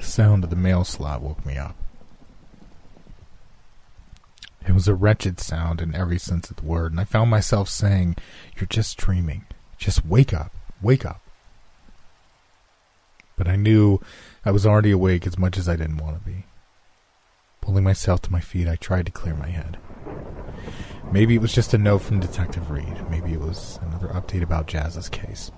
The 0.00 0.06
sound 0.06 0.44
of 0.44 0.50
the 0.50 0.56
mail 0.56 0.82
slot 0.84 1.20
woke 1.20 1.44
me 1.44 1.58
up. 1.58 1.76
It 4.66 4.72
was 4.72 4.88
a 4.88 4.94
wretched 4.94 5.38
sound 5.38 5.82
in 5.82 5.94
every 5.94 6.18
sense 6.18 6.48
of 6.48 6.56
the 6.56 6.64
word, 6.64 6.92
and 6.92 7.00
I 7.00 7.04
found 7.04 7.28
myself 7.28 7.68
saying, 7.68 8.16
You're 8.56 8.66
just 8.66 8.96
dreaming. 8.96 9.44
Just 9.76 10.06
wake 10.06 10.32
up. 10.32 10.54
Wake 10.80 11.04
up. 11.04 11.20
But 13.36 13.46
I 13.46 13.56
knew 13.56 14.00
I 14.42 14.50
was 14.52 14.64
already 14.64 14.90
awake 14.90 15.26
as 15.26 15.38
much 15.38 15.58
as 15.58 15.68
I 15.68 15.76
didn't 15.76 15.98
want 15.98 16.18
to 16.18 16.24
be. 16.24 16.46
Pulling 17.60 17.84
myself 17.84 18.22
to 18.22 18.32
my 18.32 18.40
feet, 18.40 18.68
I 18.68 18.76
tried 18.76 19.04
to 19.04 19.12
clear 19.12 19.34
my 19.34 19.48
head. 19.48 19.76
Maybe 21.12 21.34
it 21.34 21.42
was 21.42 21.52
just 21.52 21.74
a 21.74 21.78
note 21.78 22.00
from 22.00 22.20
Detective 22.20 22.70
Reed. 22.70 23.04
Maybe 23.10 23.34
it 23.34 23.40
was 23.40 23.78
another 23.82 24.08
update 24.08 24.42
about 24.42 24.66
Jazz's 24.66 25.10
case. 25.10 25.50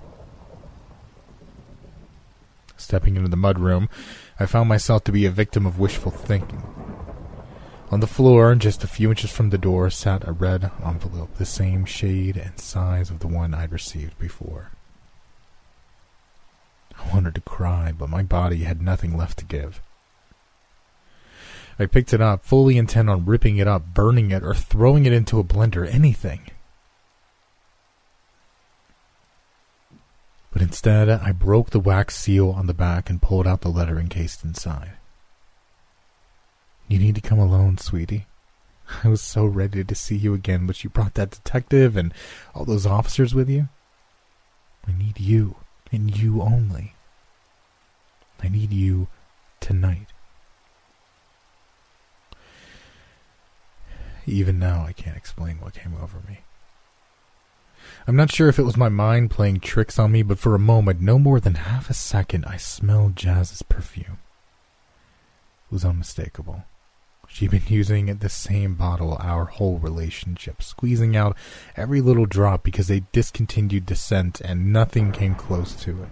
Stepping 2.83 3.15
into 3.15 3.29
the 3.29 3.37
mudroom, 3.37 3.87
I 4.41 4.45
found 4.45 4.67
myself 4.67 5.05
to 5.05 5.13
be 5.13 5.25
a 5.25 5.31
victim 5.31 5.65
of 5.65 5.79
wishful 5.79 6.11
thinking. 6.11 6.61
On 7.91 8.01
the 8.01 8.07
floor, 8.07 8.53
just 8.55 8.83
a 8.83 8.87
few 8.87 9.09
inches 9.09 9.31
from 9.31 9.51
the 9.51 9.57
door, 9.57 9.89
sat 9.89 10.27
a 10.27 10.33
red 10.33 10.69
envelope, 10.85 11.33
the 11.35 11.45
same 11.45 11.85
shade 11.85 12.35
and 12.35 12.59
size 12.59 13.09
of 13.09 13.19
the 13.19 13.27
one 13.29 13.53
I'd 13.53 13.71
received 13.71 14.19
before. 14.19 14.71
I 16.99 17.13
wanted 17.13 17.35
to 17.35 17.41
cry, 17.41 17.93
but 17.97 18.09
my 18.09 18.21
body 18.21 18.65
had 18.65 18.81
nothing 18.81 19.15
left 19.15 19.39
to 19.39 19.45
give. 19.45 19.81
I 21.79 21.85
picked 21.85 22.13
it 22.13 22.21
up, 22.21 22.43
fully 22.43 22.77
intent 22.77 23.09
on 23.09 23.25
ripping 23.25 23.57
it 23.57 23.67
up, 23.67 23.93
burning 23.93 24.29
it, 24.31 24.43
or 24.43 24.53
throwing 24.53 25.05
it 25.05 25.13
into 25.13 25.39
a 25.39 25.43
blender, 25.43 25.87
anything. 25.89 26.51
But 30.53 30.61
instead, 30.61 31.09
I 31.09 31.31
broke 31.31 31.71
the 31.71 31.79
wax 31.79 32.15
seal 32.15 32.51
on 32.51 32.67
the 32.67 32.75
back 32.75 33.09
and 33.09 33.21
pulled 33.21 33.47
out 33.47 33.61
the 33.61 33.69
letter 33.69 33.99
encased 33.99 34.45
inside. 34.45 34.93
You 36.87 36.99
need 36.99 37.15
to 37.15 37.21
come 37.21 37.39
alone, 37.39 37.79
sweetie. 37.79 38.27
I 39.03 39.07
was 39.07 39.21
so 39.21 39.45
ready 39.45 39.83
to 39.83 39.95
see 39.95 40.15
you 40.15 40.35
again, 40.35 40.67
but 40.67 40.83
you 40.83 40.91
brought 40.91 41.15
that 41.15 41.31
detective 41.31 41.97
and 41.97 42.13
all 42.53 42.65
those 42.65 42.85
officers 42.85 43.33
with 43.33 43.49
you. 43.49 43.69
I 44.87 44.91
need 44.91 45.19
you 45.19 45.55
and 45.91 46.15
you 46.15 46.41
only. 46.41 46.93
I 48.43 48.49
need 48.49 48.71
you 48.71 49.07
tonight. 49.59 50.07
Even 54.25 54.59
now, 54.59 54.85
I 54.85 54.93
can't 54.93 55.17
explain 55.17 55.57
what 55.59 55.73
came 55.73 55.95
over 55.99 56.19
me. 56.27 56.41
I'm 58.05 58.15
not 58.15 58.31
sure 58.31 58.49
if 58.49 58.59
it 58.59 58.63
was 58.63 58.75
my 58.75 58.89
mind 58.89 59.31
playing 59.31 59.61
tricks 59.61 59.97
on 59.97 60.11
me, 60.11 60.23
but 60.23 60.39
for 60.39 60.55
a 60.55 60.59
moment, 60.59 60.99
no 60.99 61.17
more 61.17 61.39
than 61.39 61.55
half 61.55 61.89
a 61.89 61.93
second, 61.93 62.45
I 62.45 62.57
smelled 62.57 63.15
Jazz's 63.15 63.61
perfume. 63.61 64.19
It 65.69 65.73
was 65.73 65.85
unmistakable. 65.85 66.65
She'd 67.29 67.51
been 67.51 67.63
using 67.67 68.05
the 68.05 68.29
same 68.29 68.75
bottle 68.75 69.17
our 69.19 69.45
whole 69.45 69.79
relationship, 69.79 70.61
squeezing 70.61 71.15
out 71.15 71.37
every 71.75 72.01
little 72.01 72.25
drop 72.25 72.63
because 72.63 72.87
they 72.87 73.03
discontinued 73.11 73.87
the 73.87 73.95
scent 73.95 74.41
and 74.41 74.71
nothing 74.73 75.11
came 75.11 75.33
close 75.33 75.73
to 75.77 76.03
it. 76.03 76.09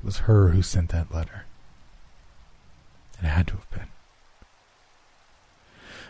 It 0.00 0.04
was 0.04 0.18
her 0.20 0.48
who 0.48 0.62
sent 0.62 0.88
that 0.90 1.14
letter. 1.14 1.44
It 3.22 3.26
had 3.26 3.46
to 3.48 3.54
have 3.54 3.70
been. 3.70 3.88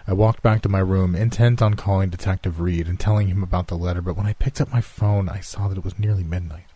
I 0.09 0.13
walked 0.13 0.43
back 0.43 0.63
to 0.63 0.69
my 0.69 0.79
room, 0.79 1.17
intent 1.17 1.61
on 1.61 1.75
calling 1.75 2.11
Detective 2.11 2.61
Reed 2.61 2.87
and 2.87 2.99
telling 2.99 3.27
him 3.27 3.43
about 3.43 3.67
the 3.67 3.77
letter, 3.77 4.01
but 4.01 4.17
when 4.17 4.27
I 4.27 4.35
picked 4.35 4.61
up 4.61 4.73
my 4.73 4.81
phone, 4.81 5.29
I 5.29 5.41
saw 5.41 5.67
that 5.67 5.79
it 5.79 5.85
was 5.85 5.99
nearly 5.99 6.23
midnight. 6.23 6.67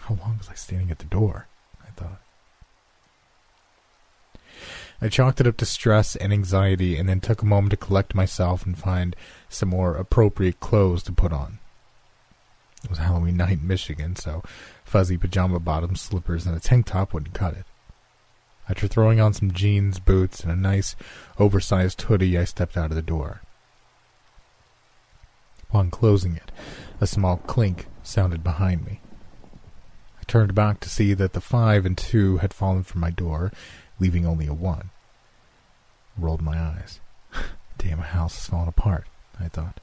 How 0.00 0.16
long 0.16 0.36
was 0.36 0.50
I 0.50 0.54
standing 0.54 0.90
at 0.90 0.98
the 0.98 1.06
door? 1.06 1.46
I 1.82 1.90
thought. 1.92 2.20
I 5.00 5.08
chalked 5.08 5.40
it 5.40 5.46
up 5.46 5.56
to 5.56 5.66
stress 5.66 6.14
and 6.14 6.32
anxiety 6.32 6.98
and 6.98 7.08
then 7.08 7.20
took 7.20 7.40
a 7.40 7.46
moment 7.46 7.70
to 7.70 7.76
collect 7.76 8.14
myself 8.14 8.66
and 8.66 8.76
find 8.76 9.16
some 9.48 9.70
more 9.70 9.94
appropriate 9.94 10.60
clothes 10.60 11.02
to 11.04 11.12
put 11.12 11.32
on. 11.32 11.58
It 12.84 12.90
was 12.90 12.98
Halloween 12.98 13.38
night 13.38 13.60
in 13.60 13.66
Michigan, 13.66 14.14
so 14.16 14.42
fuzzy 14.84 15.16
pajama 15.16 15.58
bottoms, 15.58 16.00
slippers, 16.00 16.46
and 16.46 16.54
a 16.54 16.60
tank 16.60 16.86
top 16.86 17.14
wouldn't 17.14 17.34
cut 17.34 17.54
it. 17.54 17.64
After 18.72 18.88
throwing 18.88 19.20
on 19.20 19.34
some 19.34 19.50
jeans, 19.50 19.98
boots, 19.98 20.42
and 20.42 20.50
a 20.50 20.56
nice, 20.56 20.96
oversized 21.38 22.00
hoodie, 22.00 22.38
I 22.38 22.44
stepped 22.44 22.74
out 22.74 22.88
of 22.88 22.96
the 22.96 23.02
door. 23.02 23.42
Upon 25.64 25.90
closing 25.90 26.36
it, 26.36 26.50
a 26.98 27.06
small 27.06 27.36
clink 27.36 27.86
sounded 28.02 28.42
behind 28.42 28.86
me. 28.86 29.02
I 30.18 30.22
turned 30.26 30.54
back 30.54 30.80
to 30.80 30.88
see 30.88 31.12
that 31.12 31.34
the 31.34 31.40
five 31.42 31.84
and 31.84 31.98
two 31.98 32.38
had 32.38 32.54
fallen 32.54 32.82
from 32.82 33.02
my 33.02 33.10
door, 33.10 33.52
leaving 34.00 34.24
only 34.24 34.46
a 34.46 34.54
one. 34.54 34.88
I 36.16 36.22
rolled 36.22 36.40
my 36.40 36.58
eyes. 36.58 36.98
Damn, 37.76 38.00
a 38.00 38.04
house 38.04 38.36
has 38.36 38.46
fallen 38.46 38.68
apart, 38.68 39.06
I 39.38 39.48
thought. 39.48 39.80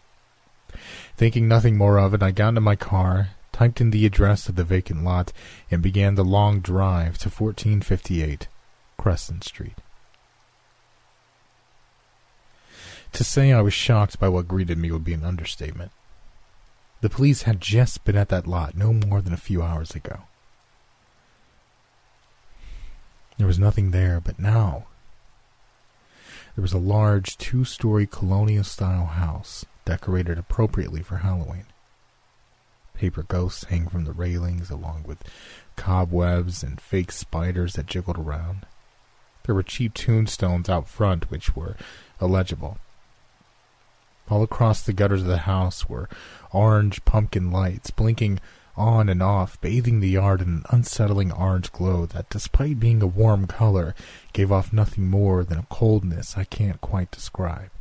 Thinking 1.15 1.47
nothing 1.47 1.77
more 1.77 1.99
of 1.99 2.15
it, 2.15 2.23
I 2.23 2.31
got 2.31 2.49
into 2.49 2.61
my 2.61 2.75
car, 2.75 3.29
typed 3.51 3.81
in 3.81 3.91
the 3.91 4.07
address 4.07 4.49
of 4.49 4.55
the 4.55 4.63
vacant 4.63 5.03
lot, 5.03 5.31
and 5.69 5.83
began 5.83 6.15
the 6.15 6.25
long 6.25 6.59
drive 6.59 7.19
to 7.19 7.29
1458 7.29 8.47
Crescent 8.99 9.45
Street. 9.45 9.77
To 13.13 13.23
say 13.23 13.53
I 13.53 13.61
was 13.61 13.73
shocked 13.73 14.19
by 14.19 14.27
what 14.27 14.49
greeted 14.49 14.77
me 14.77 14.91
would 14.91 15.05
be 15.05 15.13
an 15.13 15.23
understatement. 15.23 15.91
The 16.99 17.09
police 17.09 17.43
had 17.43 17.61
just 17.61 18.03
been 18.03 18.17
at 18.17 18.27
that 18.27 18.45
lot 18.45 18.75
no 18.75 18.91
more 18.91 19.21
than 19.21 19.31
a 19.31 19.37
few 19.37 19.63
hours 19.63 19.91
ago. 19.91 20.23
There 23.37 23.47
was 23.47 23.57
nothing 23.57 23.91
there, 23.91 24.19
but 24.19 24.37
now 24.37 24.87
there 26.55 26.61
was 26.61 26.73
a 26.73 26.77
large 26.77 27.37
two 27.37 27.63
story 27.63 28.05
colonial 28.05 28.65
style 28.65 29.05
house 29.05 29.65
decorated 29.85 30.37
appropriately 30.37 31.01
for 31.01 31.17
Halloween. 31.17 31.67
Paper 32.93 33.23
ghosts 33.23 33.63
hang 33.63 33.87
from 33.87 34.03
the 34.03 34.11
railings, 34.11 34.69
along 34.69 35.03
with 35.07 35.23
cobwebs 35.77 36.63
and 36.63 36.81
fake 36.81 37.13
spiders 37.13 37.75
that 37.75 37.85
jiggled 37.85 38.17
around. 38.17 38.65
There 39.49 39.55
were 39.55 39.63
cheap 39.63 39.95
tombstones 39.95 40.69
out 40.69 40.87
front 40.87 41.31
which 41.31 41.55
were 41.55 41.75
illegible. 42.21 42.77
All 44.29 44.43
across 44.43 44.83
the 44.83 44.93
gutters 44.93 45.23
of 45.23 45.27
the 45.27 45.39
house 45.39 45.89
were 45.89 46.07
orange 46.51 47.03
pumpkin 47.03 47.49
lights 47.49 47.89
blinking 47.89 48.41
on 48.77 49.09
and 49.09 49.23
off, 49.23 49.59
bathing 49.59 50.01
the 50.01 50.09
yard 50.09 50.43
in 50.43 50.49
an 50.49 50.63
unsettling 50.69 51.31
orange 51.31 51.71
glow 51.71 52.05
that, 52.05 52.29
despite 52.29 52.79
being 52.79 53.01
a 53.01 53.07
warm 53.07 53.47
color, 53.47 53.95
gave 54.33 54.51
off 54.51 54.71
nothing 54.71 55.09
more 55.09 55.43
than 55.43 55.57
a 55.57 55.65
coldness 55.67 56.37
I 56.37 56.43
can't 56.43 56.79
quite 56.79 57.09
describe. 57.09 57.71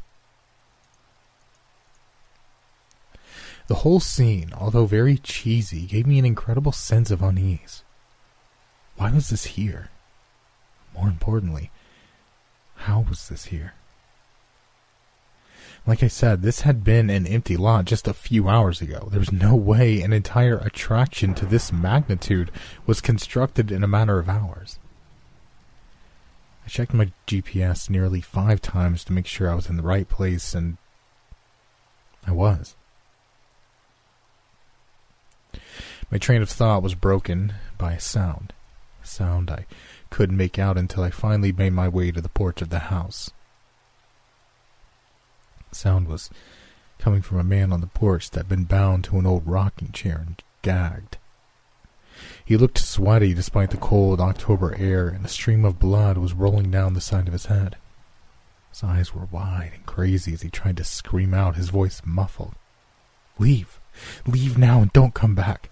The 3.67 3.83
whole 3.85 4.01
scene, 4.01 4.55
although 4.57 4.87
very 4.87 5.19
cheesy, 5.19 5.85
gave 5.85 6.07
me 6.07 6.19
an 6.19 6.25
incredible 6.25 6.73
sense 6.73 7.11
of 7.11 7.21
unease. 7.21 7.85
Why 8.97 9.13
was 9.13 9.29
this 9.29 9.45
here? 9.45 9.91
More 10.99 11.09
importantly, 11.09 11.71
how 12.75 13.07
was 13.09 13.29
this 13.29 13.47
here? 13.47 13.75
Like 15.87 16.03
I 16.03 16.09
said, 16.09 16.43
this 16.43 16.63
had 16.63 16.83
been 16.83 17.09
an 17.09 17.25
empty 17.25 17.57
lot 17.57 17.85
just 17.85 18.09
a 18.09 18.13
few 18.13 18.49
hours 18.49 18.81
ago. 18.81 19.09
There 19.09 19.21
was 19.21 19.33
no 19.33 19.55
way 19.55 20.01
an 20.01 20.13
entire 20.13 20.59
attraction 20.59 21.35
to 21.35 21.47
this 21.47 21.73
magnitude 21.73 22.51
was 22.85 23.01
constructed 23.01 23.71
in 23.71 23.85
a 23.85 23.89
matter 23.89 24.19
of 24.19 24.29
hours. 24.29 24.81
I 26.67 26.69
checked 26.69 26.93
my 26.93 27.13
GPS 27.29 27.89
nearly 27.89 28.21
five 28.21 28.61
times 28.61 29.05
to 29.05 29.13
make 29.13 29.27
sure 29.27 29.49
I 29.49 29.55
was 29.55 29.71
in 29.71 29.77
the 29.77 29.83
right 29.83 30.09
place, 30.09 30.53
and 30.53 30.79
I 32.27 32.33
was. 32.33 32.75
My 36.11 36.19
train 36.19 36.43
of 36.43 36.51
thought 36.51 36.83
was 36.83 36.95
broken 36.95 37.55
by 37.79 37.93
a 37.93 38.01
sound. 38.01 38.53
A 39.03 39.07
sound 39.07 39.49
I 39.49 39.65
couldn't 40.11 40.37
make 40.37 40.59
out 40.59 40.77
until 40.77 41.03
I 41.03 41.11
finally 41.11 41.53
made 41.53 41.73
my 41.73 41.89
way 41.89 42.11
to 42.11 42.21
the 42.21 42.29
porch 42.29 42.63
of 42.63 42.71
the 42.71 42.79
house. 42.79 43.31
The 45.71 45.77
sound 45.77 46.09
was 46.09 46.31
coming 46.99 47.23
from 47.23 47.39
a 47.39 47.45
man 47.45 47.73
on 47.73 47.81
the 47.81 47.87
porch 47.87 48.31
that 48.31 48.41
had 48.41 48.49
been 48.49 48.65
bound 48.65 49.05
to 49.05 49.19
an 49.19 49.27
old 49.27 49.47
rocking 49.47 49.93
chair 49.93 50.25
and 50.27 50.43
gagged. 50.63 51.19
He 52.45 52.57
looked 52.57 52.79
sweaty 52.79 53.35
despite 53.35 53.71
the 53.71 53.77
cold 53.77 54.21
October 54.21 54.75
air, 54.77 55.09
and 55.09 55.25
a 55.25 55.29
stream 55.29 55.65
of 55.65 55.79
blood 55.79 56.19
was 56.19 56.33
rolling 56.33 56.71
down 56.71 56.95
the 56.95 57.01
side 57.01 57.29
of 57.29 57.33
his 57.33 57.47
head. 57.47 57.77
His 58.71 58.83
eyes 58.83 59.15
were 59.15 59.29
wide 59.31 59.73
and 59.75 59.87
crazy 59.87 60.33
as 60.33 60.43
he 60.43 60.51
tried 60.51 60.77
to 60.79 60.85
scream 60.85 61.33
out, 61.35 61.57
his 61.57 61.69
voice 61.69 62.03
muffled. 62.05 62.55
Leave! 63.39 63.79
Leave 64.27 64.59
now 64.59 64.81
and 64.81 64.93
don't 64.93 65.15
come 65.15 65.35
back! 65.35 65.71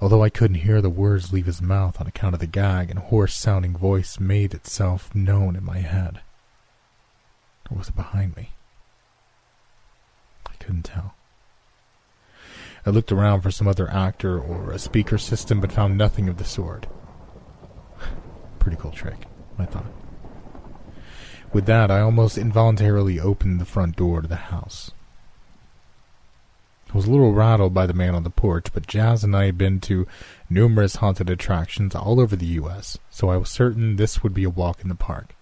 Although 0.00 0.22
I 0.22 0.28
couldn't 0.28 0.56
hear 0.56 0.82
the 0.82 0.90
words 0.90 1.32
leave 1.32 1.46
his 1.46 1.62
mouth 1.62 2.00
on 2.00 2.06
account 2.06 2.34
of 2.34 2.40
the 2.40 2.46
gag, 2.46 2.90
and 2.90 2.98
hoarse 2.98 3.34
sounding 3.34 3.76
voice 3.76 4.20
made 4.20 4.52
itself 4.52 5.14
known 5.14 5.56
in 5.56 5.64
my 5.64 5.78
head. 5.78 6.20
Or 7.70 7.78
was 7.78 7.88
it 7.88 7.96
behind 7.96 8.36
me? 8.36 8.50
I 10.46 10.54
couldn't 10.56 10.82
tell. 10.82 11.14
I 12.84 12.90
looked 12.90 13.10
around 13.10 13.40
for 13.40 13.50
some 13.50 13.66
other 13.66 13.90
actor 13.90 14.38
or 14.38 14.70
a 14.70 14.78
speaker 14.78 15.18
system, 15.18 15.60
but 15.60 15.72
found 15.72 15.96
nothing 15.96 16.28
of 16.28 16.36
the 16.36 16.44
sort. 16.44 16.86
Pretty 18.58 18.76
cool 18.76 18.92
trick, 18.92 19.26
I 19.58 19.64
thought. 19.64 19.92
With 21.52 21.66
that, 21.66 21.90
I 21.90 22.00
almost 22.00 22.36
involuntarily 22.36 23.18
opened 23.18 23.60
the 23.60 23.64
front 23.64 23.96
door 23.96 24.20
to 24.20 24.28
the 24.28 24.36
house. 24.36 24.90
Was 26.96 27.04
a 27.04 27.10
little 27.10 27.34
rattled 27.34 27.74
by 27.74 27.86
the 27.86 27.92
man 27.92 28.14
on 28.14 28.22
the 28.22 28.30
porch, 28.30 28.72
but 28.72 28.86
Jazz 28.86 29.22
and 29.22 29.36
I 29.36 29.44
had 29.44 29.58
been 29.58 29.80
to 29.80 30.06
numerous 30.48 30.96
haunted 30.96 31.28
attractions 31.28 31.94
all 31.94 32.18
over 32.18 32.36
the 32.36 32.46
U.S., 32.46 32.96
so 33.10 33.28
I 33.28 33.36
was 33.36 33.50
certain 33.50 33.96
this 33.96 34.22
would 34.22 34.32
be 34.32 34.44
a 34.44 34.48
walk 34.48 34.80
in 34.80 34.88
the 34.88 34.94
park. 34.94 35.36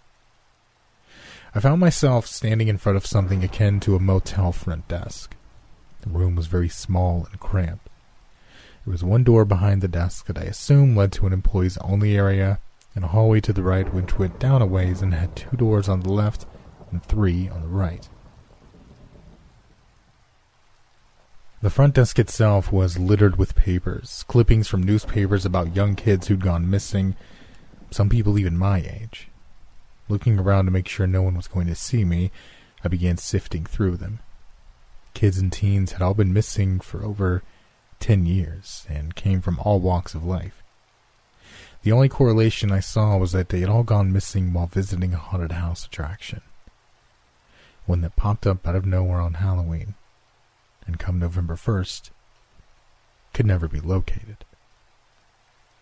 I 1.54 1.60
found 1.60 1.80
myself 1.80 2.26
standing 2.26 2.66
in 2.66 2.76
front 2.76 2.96
of 2.96 3.06
something 3.06 3.44
akin 3.44 3.78
to 3.80 3.94
a 3.94 4.00
motel 4.00 4.50
front 4.50 4.88
desk. 4.88 5.36
The 6.00 6.10
room 6.10 6.34
was 6.34 6.48
very 6.48 6.68
small 6.68 7.28
and 7.30 7.38
cramped. 7.38 7.88
There 8.84 8.90
was 8.90 9.04
one 9.04 9.22
door 9.22 9.44
behind 9.44 9.80
the 9.80 9.86
desk 9.86 10.26
that 10.26 10.38
I 10.38 10.46
assumed 10.46 10.96
led 10.96 11.12
to 11.12 11.26
an 11.28 11.32
employees 11.32 11.78
only 11.78 12.16
area, 12.16 12.58
and 12.96 13.04
a 13.04 13.08
hallway 13.08 13.40
to 13.42 13.52
the 13.52 13.62
right 13.62 13.94
which 13.94 14.18
went 14.18 14.40
down 14.40 14.60
a 14.60 14.66
ways 14.66 15.02
and 15.02 15.14
had 15.14 15.36
two 15.36 15.56
doors 15.56 15.88
on 15.88 16.00
the 16.00 16.10
left 16.10 16.46
and 16.90 17.00
three 17.04 17.48
on 17.48 17.62
the 17.62 17.68
right. 17.68 18.08
The 21.64 21.70
front 21.70 21.94
desk 21.94 22.18
itself 22.18 22.70
was 22.70 22.98
littered 22.98 23.36
with 23.36 23.54
papers, 23.54 24.26
clippings 24.28 24.68
from 24.68 24.82
newspapers 24.82 25.46
about 25.46 25.74
young 25.74 25.96
kids 25.96 26.26
who'd 26.26 26.44
gone 26.44 26.68
missing, 26.68 27.16
some 27.90 28.10
people 28.10 28.38
even 28.38 28.58
my 28.58 28.80
age. 28.80 29.28
Looking 30.06 30.38
around 30.38 30.66
to 30.66 30.70
make 30.70 30.88
sure 30.88 31.06
no 31.06 31.22
one 31.22 31.36
was 31.38 31.48
going 31.48 31.66
to 31.68 31.74
see 31.74 32.04
me, 32.04 32.30
I 32.84 32.88
began 32.88 33.16
sifting 33.16 33.64
through 33.64 33.96
them. 33.96 34.18
Kids 35.14 35.38
and 35.38 35.50
teens 35.50 35.92
had 35.92 36.02
all 36.02 36.12
been 36.12 36.34
missing 36.34 36.80
for 36.80 37.02
over 37.02 37.42
ten 37.98 38.26
years 38.26 38.84
and 38.90 39.14
came 39.14 39.40
from 39.40 39.58
all 39.60 39.80
walks 39.80 40.14
of 40.14 40.22
life. 40.22 40.62
The 41.82 41.92
only 41.92 42.10
correlation 42.10 42.72
I 42.72 42.80
saw 42.80 43.16
was 43.16 43.32
that 43.32 43.48
they 43.48 43.60
had 43.60 43.70
all 43.70 43.84
gone 43.84 44.12
missing 44.12 44.52
while 44.52 44.66
visiting 44.66 45.14
a 45.14 45.16
haunted 45.16 45.52
house 45.52 45.86
attraction. 45.86 46.42
One 47.86 48.02
that 48.02 48.16
popped 48.16 48.46
up 48.46 48.68
out 48.68 48.76
of 48.76 48.84
nowhere 48.84 49.22
on 49.22 49.32
Halloween 49.32 49.94
and 50.86 50.98
come 50.98 51.18
November 51.18 51.54
1st, 51.56 52.10
could 53.32 53.46
never 53.46 53.68
be 53.68 53.80
located. 53.80 54.44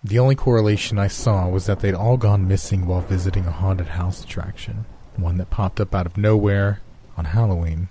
The 0.05 0.19
only 0.19 0.35
correlation 0.35 0.99
I 0.99 1.07
saw 1.07 1.49
was 1.49 1.67
that 1.67 1.81
they'd 1.81 1.95
all 1.95 2.17
gone 2.17 2.49
missing 2.49 2.87
while 2.87 3.01
visiting 3.01 3.47
a 3.47 3.53
haunted 3.53 3.89
house 3.89 4.25
attraction, 4.25 4.85
one 5.17 5.37
that 5.37 5.51
popped 5.51 5.81
up 5.81 5.95
out 5.95 6.07
of 6.07 6.17
nowhere 6.17 6.81
on 7.17 7.27
Halloween, 7.27 7.89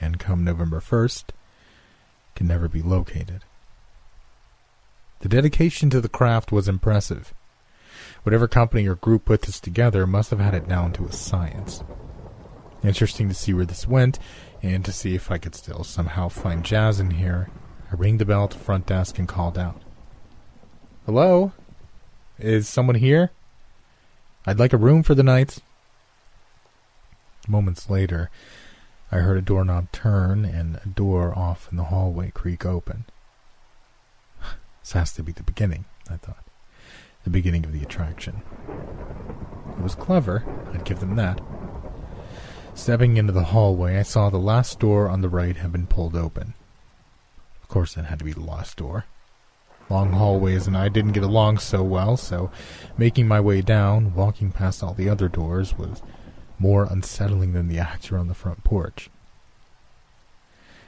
and 0.00 0.18
come 0.18 0.42
November 0.42 0.80
1st, 0.80 1.26
could 2.34 2.46
never 2.46 2.68
be 2.68 2.82
located. 2.82 3.44
The 5.20 5.28
dedication 5.28 5.90
to 5.90 6.00
the 6.00 6.08
craft 6.08 6.50
was 6.50 6.68
impressive. 6.68 7.32
Whatever 8.24 8.48
company 8.48 8.88
or 8.88 8.96
group 8.96 9.24
put 9.24 9.42
this 9.42 9.60
together 9.60 10.06
must 10.06 10.30
have 10.30 10.40
had 10.40 10.54
it 10.54 10.68
down 10.68 10.92
to 10.94 11.06
a 11.06 11.12
science. 11.12 11.84
Interesting 12.82 13.28
to 13.28 13.34
see 13.34 13.54
where 13.54 13.64
this 13.64 13.86
went, 13.86 14.18
and 14.64 14.82
to 14.86 14.92
see 14.92 15.14
if 15.14 15.30
I 15.30 15.36
could 15.36 15.54
still 15.54 15.84
somehow 15.84 16.28
find 16.28 16.64
Jazz 16.64 16.98
in 16.98 17.10
here, 17.10 17.50
I 17.92 17.96
rang 17.96 18.16
the 18.16 18.24
bell 18.24 18.44
at 18.44 18.50
the 18.50 18.58
front 18.58 18.86
desk 18.86 19.18
and 19.18 19.28
called 19.28 19.58
out. 19.58 19.82
Hello? 21.04 21.52
Is 22.38 22.66
someone 22.66 22.96
here? 22.96 23.30
I'd 24.46 24.58
like 24.58 24.72
a 24.72 24.78
room 24.78 25.02
for 25.02 25.14
the 25.14 25.22
night. 25.22 25.58
Moments 27.46 27.90
later, 27.90 28.30
I 29.12 29.18
heard 29.18 29.36
a 29.36 29.42
doorknob 29.42 29.92
turn 29.92 30.46
and 30.46 30.76
a 30.76 30.88
door 30.88 31.38
off 31.38 31.68
in 31.70 31.76
the 31.76 31.84
hallway 31.84 32.30
creak 32.30 32.64
open. 32.64 33.04
This 34.80 34.92
has 34.92 35.12
to 35.12 35.22
be 35.22 35.32
the 35.32 35.42
beginning, 35.42 35.84
I 36.10 36.16
thought. 36.16 36.44
The 37.24 37.30
beginning 37.30 37.66
of 37.66 37.72
the 37.72 37.82
attraction. 37.82 38.40
It 39.76 39.82
was 39.82 39.94
clever, 39.94 40.42
I'd 40.72 40.86
give 40.86 41.00
them 41.00 41.16
that. 41.16 41.40
Stepping 42.74 43.16
into 43.16 43.32
the 43.32 43.44
hallway, 43.44 43.98
I 43.98 44.02
saw 44.02 44.28
the 44.28 44.36
last 44.36 44.80
door 44.80 45.08
on 45.08 45.20
the 45.20 45.28
right 45.28 45.56
had 45.56 45.72
been 45.72 45.86
pulled 45.86 46.16
open. 46.16 46.54
Of 47.62 47.68
course, 47.68 47.94
that 47.94 48.06
had 48.06 48.18
to 48.18 48.24
be 48.24 48.32
the 48.32 48.40
last 48.40 48.76
door. 48.76 49.04
Long 49.88 50.12
hallways 50.12 50.66
and 50.66 50.76
I 50.76 50.88
didn't 50.88 51.12
get 51.12 51.22
along 51.22 51.58
so 51.58 51.82
well, 51.82 52.16
so 52.16 52.50
making 52.98 53.28
my 53.28 53.40
way 53.40 53.60
down, 53.60 54.14
walking 54.14 54.50
past 54.50 54.82
all 54.82 54.92
the 54.92 55.08
other 55.08 55.28
doors, 55.28 55.78
was 55.78 56.02
more 56.58 56.88
unsettling 56.90 57.52
than 57.52 57.68
the 57.68 57.78
actor 57.78 58.18
on 58.18 58.28
the 58.28 58.34
front 58.34 58.64
porch. 58.64 59.08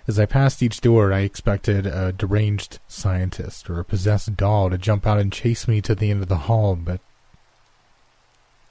As 0.08 0.18
I 0.18 0.26
passed 0.26 0.62
each 0.62 0.80
door, 0.80 1.12
I 1.12 1.20
expected 1.20 1.86
a 1.86 2.12
deranged 2.12 2.78
scientist 2.88 3.70
or 3.70 3.78
a 3.78 3.84
possessed 3.84 4.36
doll 4.36 4.70
to 4.70 4.78
jump 4.78 5.06
out 5.06 5.18
and 5.18 5.32
chase 5.32 5.66
me 5.68 5.80
to 5.82 5.94
the 5.94 6.10
end 6.10 6.22
of 6.22 6.28
the 6.28 6.36
hall, 6.36 6.76
but 6.76 7.00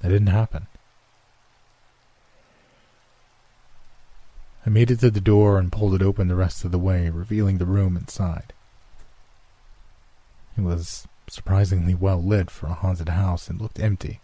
that 0.01 0.09
didn't 0.09 0.27
happen. 0.27 0.67
I 4.65 4.69
made 4.69 4.89
it 4.89 4.99
to 5.01 5.11
the 5.11 5.21
door 5.21 5.59
and 5.59 5.71
pulled 5.71 5.93
it 5.93 6.01
open 6.01 6.27
the 6.27 6.35
rest 6.35 6.65
of 6.65 6.71
the 6.71 6.79
way, 6.79 7.09
revealing 7.09 7.59
the 7.59 7.65
room 7.65 7.95
inside. 7.95 8.51
It 10.57 10.61
was 10.61 11.07
surprisingly 11.27 11.93
well 11.93 12.21
lit 12.21 12.49
for 12.49 12.67
a 12.67 12.73
haunted 12.73 13.09
house 13.09 13.47
and 13.47 13.61
looked 13.61 13.79
empty. 13.79 14.21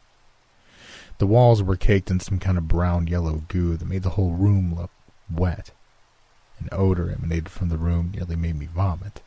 The 1.19 1.27
walls 1.27 1.61
were 1.61 1.75
caked 1.75 2.09
in 2.09 2.19
some 2.19 2.39
kind 2.39 2.57
of 2.57 2.67
brown 2.67 3.05
yellow 3.05 3.43
goo 3.47 3.77
that 3.77 3.87
made 3.87 4.01
the 4.01 4.11
whole 4.11 4.31
room 4.31 4.73
look 4.75 4.89
wet. 5.29 5.71
An 6.59 6.69
odor 6.71 7.11
emanated 7.11 7.49
from 7.49 7.69
the 7.69 7.77
room 7.77 8.11
nearly 8.13 8.35
made 8.35 8.55
me 8.55 8.65
vomit. 8.65 9.21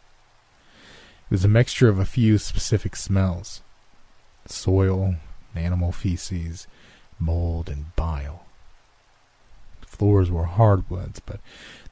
It 1.30 1.30
was 1.30 1.44
a 1.44 1.48
mixture 1.48 1.88
of 1.88 1.98
a 1.98 2.04
few 2.04 2.38
specific 2.38 2.96
smells 2.96 3.62
soil, 4.46 5.16
animal 5.54 5.90
feces, 5.90 6.66
mold, 7.18 7.68
and 7.68 7.94
bile. 7.96 8.43
Floors 9.94 10.30
were 10.30 10.44
hardwoods, 10.44 11.20
but 11.20 11.40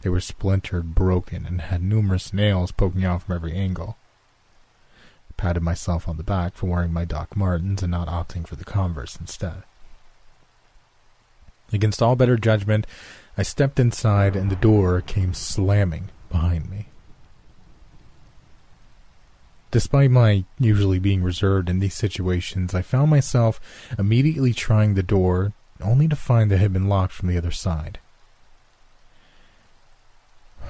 they 0.01 0.11
were 0.11 0.21
splintered, 0.21 0.95
broken, 0.95 1.47
and 1.47 1.61
had 1.61 1.83
numerous 1.83 2.33
nails 2.33 2.73
poking 2.73 3.05
out 3.05 3.23
from 3.23 3.37
every 3.37 3.53
angle. 3.53 3.97
I 5.31 5.33
patted 5.37 5.63
myself 5.63 6.09
on 6.09 6.17
the 6.17 6.25
back 6.25 6.55
for 6.55 6.67
wearing 6.67 6.93
my 6.93 7.05
Doc 7.05 7.37
Martens 7.37 7.83
and 7.83 7.93
not 7.93 8.09
opting 8.09 8.47
for 8.47 8.57
the 8.57 8.65
Converse 8.65 9.17
instead. 9.17 9.63
Against 11.73 12.03
all 12.03 12.17
better 12.17 12.37
judgment, 12.37 12.87
I 13.39 13.43
stepped 13.43 13.79
inside 13.81 14.37
and 14.37 14.51
the 14.51 14.57
door 14.57 15.01
came 15.01 15.33
slamming 15.33 16.11
behind 16.29 16.69
me. 16.69 16.89
Despite 19.71 20.11
my 20.11 20.45
usually 20.59 20.99
being 20.99 21.23
reserved 21.23 21.71
in 21.71 21.79
these 21.79 21.95
situations, 21.95 22.75
I 22.75 22.83
found 22.83 23.11
myself 23.11 23.59
immediately 23.99 24.53
trying 24.53 24.95
the 24.95 25.03
door, 25.03 25.55
only 25.83 26.09
to 26.09 26.17
find 26.17 26.51
that 26.51 26.57
it 26.57 26.61
had 26.61 26.73
been 26.73 26.89
locked 26.89 27.13
from 27.13 27.29
the 27.29 27.39
other 27.39 27.51
side. 27.51 27.99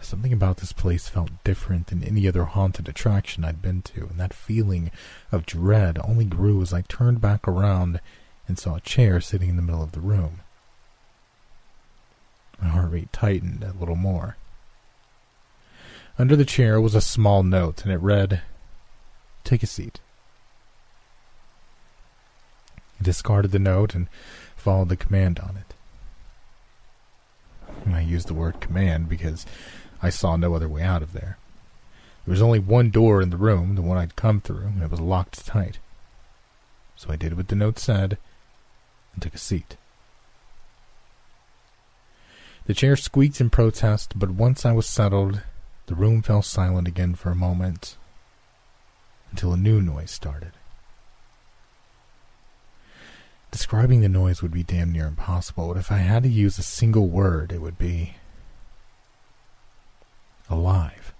Something 0.00 0.32
about 0.32 0.58
this 0.58 0.72
place 0.72 1.08
felt 1.08 1.30
different 1.44 1.88
than 1.88 2.02
any 2.02 2.26
other 2.28 2.44
haunted 2.44 2.88
attraction 2.88 3.44
I'd 3.44 3.62
been 3.62 3.82
to, 3.82 4.06
and 4.08 4.18
that 4.18 4.34
feeling 4.34 4.90
of 5.30 5.46
dread 5.46 5.98
only 6.04 6.24
grew 6.24 6.60
as 6.62 6.72
I 6.72 6.82
turned 6.82 7.20
back 7.20 7.46
around 7.46 8.00
and 8.46 8.58
saw 8.58 8.76
a 8.76 8.80
chair 8.80 9.20
sitting 9.20 9.48
in 9.48 9.56
the 9.56 9.62
middle 9.62 9.82
of 9.82 9.92
the 9.92 10.00
room. 10.00 10.40
My 12.60 12.68
heart 12.68 12.90
rate 12.92 13.12
tightened 13.12 13.62
a 13.62 13.72
little 13.78 13.96
more. 13.96 14.36
Under 16.18 16.36
the 16.36 16.44
chair 16.44 16.80
was 16.80 16.94
a 16.94 17.00
small 17.00 17.42
note, 17.42 17.82
and 17.82 17.92
it 17.92 17.98
read, 17.98 18.42
Take 19.42 19.62
a 19.62 19.66
seat. 19.66 20.00
I 23.00 23.02
discarded 23.02 23.50
the 23.50 23.58
note 23.58 23.94
and 23.94 24.08
followed 24.64 24.88
the 24.88 24.96
command 24.96 25.38
on 25.38 25.58
it. 25.58 25.74
And 27.84 27.94
I 27.94 28.00
used 28.00 28.28
the 28.28 28.34
word 28.34 28.60
command 28.60 29.10
because 29.10 29.44
I 30.02 30.08
saw 30.08 30.36
no 30.36 30.54
other 30.54 30.70
way 30.70 30.80
out 30.82 31.02
of 31.02 31.12
there. 31.12 31.36
There 32.24 32.32
was 32.32 32.40
only 32.40 32.60
one 32.60 32.88
door 32.88 33.20
in 33.20 33.28
the 33.28 33.36
room, 33.36 33.74
the 33.74 33.82
one 33.82 33.98
I'd 33.98 34.16
come 34.16 34.40
through, 34.40 34.68
and 34.68 34.82
it 34.82 34.90
was 34.90 35.00
locked 35.00 35.44
tight. 35.44 35.78
So 36.96 37.10
I 37.12 37.16
did 37.16 37.36
what 37.36 37.48
the 37.48 37.54
note 37.54 37.78
said 37.78 38.16
and 39.12 39.22
took 39.22 39.34
a 39.34 39.38
seat. 39.38 39.76
The 42.64 42.72
chair 42.72 42.96
squeaked 42.96 43.42
in 43.42 43.50
protest, 43.50 44.18
but 44.18 44.30
once 44.30 44.64
I 44.64 44.72
was 44.72 44.86
settled, 44.86 45.42
the 45.86 45.94
room 45.94 46.22
fell 46.22 46.40
silent 46.40 46.88
again 46.88 47.14
for 47.14 47.30
a 47.30 47.36
moment 47.36 47.98
until 49.30 49.52
a 49.52 49.58
new 49.58 49.82
noise 49.82 50.10
started. 50.10 50.52
Describing 53.54 54.00
the 54.00 54.08
noise 54.08 54.42
would 54.42 54.50
be 54.50 54.64
damn 54.64 54.90
near 54.90 55.06
impossible, 55.06 55.68
but 55.68 55.76
if 55.76 55.92
I 55.92 55.98
had 55.98 56.24
to 56.24 56.28
use 56.28 56.58
a 56.58 56.62
single 56.64 57.06
word, 57.06 57.52
it 57.52 57.60
would 57.60 57.78
be 57.78 58.16
alive. 60.50 61.14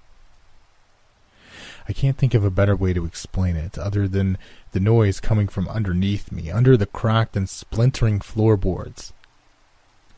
I 1.88 1.92
can't 1.92 2.18
think 2.18 2.34
of 2.34 2.42
a 2.42 2.50
better 2.50 2.74
way 2.74 2.92
to 2.92 3.04
explain 3.04 3.54
it 3.54 3.78
other 3.78 4.08
than 4.08 4.36
the 4.72 4.80
noise 4.80 5.20
coming 5.20 5.46
from 5.46 5.68
underneath 5.68 6.32
me, 6.32 6.50
under 6.50 6.76
the 6.76 6.86
cracked 6.86 7.36
and 7.36 7.48
splintering 7.48 8.18
floorboards, 8.18 9.12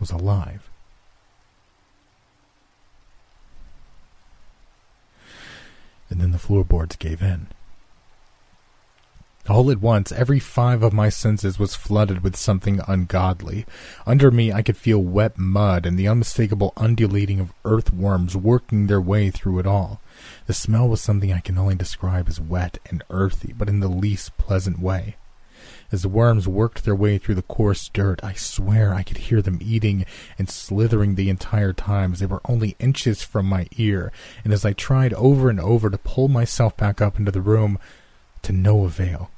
was 0.01 0.11
alive. 0.11 0.71
and 6.09 6.19
then 6.19 6.31
the 6.31 6.39
floorboards 6.39 6.97
gave 6.97 7.21
in. 7.21 7.49
All 9.49 9.71
at 9.71 9.81
once, 9.81 10.11
every 10.11 10.41
five 10.41 10.83
of 10.83 10.93
my 10.93 11.09
senses 11.09 11.57
was 11.57 11.77
flooded 11.77 12.25
with 12.25 12.35
something 12.35 12.81
ungodly. 12.89 13.65
Under 14.05 14.33
me, 14.33 14.53
I 14.53 14.63
could 14.63 14.77
feel 14.77 14.99
wet 14.99 15.39
mud 15.39 15.87
and 15.87 15.97
the 15.97 16.09
unmistakable 16.09 16.73
undulating 16.77 17.39
of 17.39 17.53
earthworms 17.65 18.37
working 18.37 18.89
their 18.89 19.01
way 19.01 19.31
through 19.31 19.61
it 19.61 19.67
all. 19.67 20.01
The 20.47 20.53
smell 20.53 20.89
was 20.89 21.01
something 21.01 21.33
I 21.33 21.39
can 21.39 21.59
only 21.59 21.77
describe 21.77 22.29
as 22.29 22.41
wet 22.41 22.79
and 22.91 23.05
earthy, 23.09 23.55
but 23.57 23.69
in 23.69 23.79
the 23.79 23.89
least 23.89 24.37
pleasant 24.37 24.81
way. 24.81 25.15
As 25.93 26.03
the 26.03 26.09
worms 26.09 26.49
worked 26.49 26.85
their 26.85 26.97
way 26.97 27.17
through 27.17 27.37
the 27.37 27.43
coarse 27.43 27.89
dirt, 27.89 28.19
I 28.25 28.33
swear 28.33 28.93
I 28.93 29.05
could 29.05 29.19
hear 29.19 29.41
them 29.41 29.61
eating 29.63 30.07
and 30.41 30.51
slithering 30.51 31.15
the 31.15 31.31
entire 31.31 31.73
time 31.73 32.15
as 32.15 32.19
they 32.19 32.27
were 32.27 32.41
only 32.47 32.75
inches 32.81 33.23
from 33.23 33.47
my 33.47 33.69
ear, 33.77 34.11
and 34.43 34.53
as 34.53 34.65
I 34.65 34.73
tried 34.73 35.15
over 35.15 35.49
and 35.49 35.61
over 35.61 35.89
to 35.89 35.99
pull 35.99 36.27
myself 36.27 36.77
back 36.77 37.01
up 37.01 37.17
into 37.17 37.31
the 37.31 37.41
room, 37.41 37.79
to 38.43 38.53
no 38.53 38.85
avail. 38.85 39.31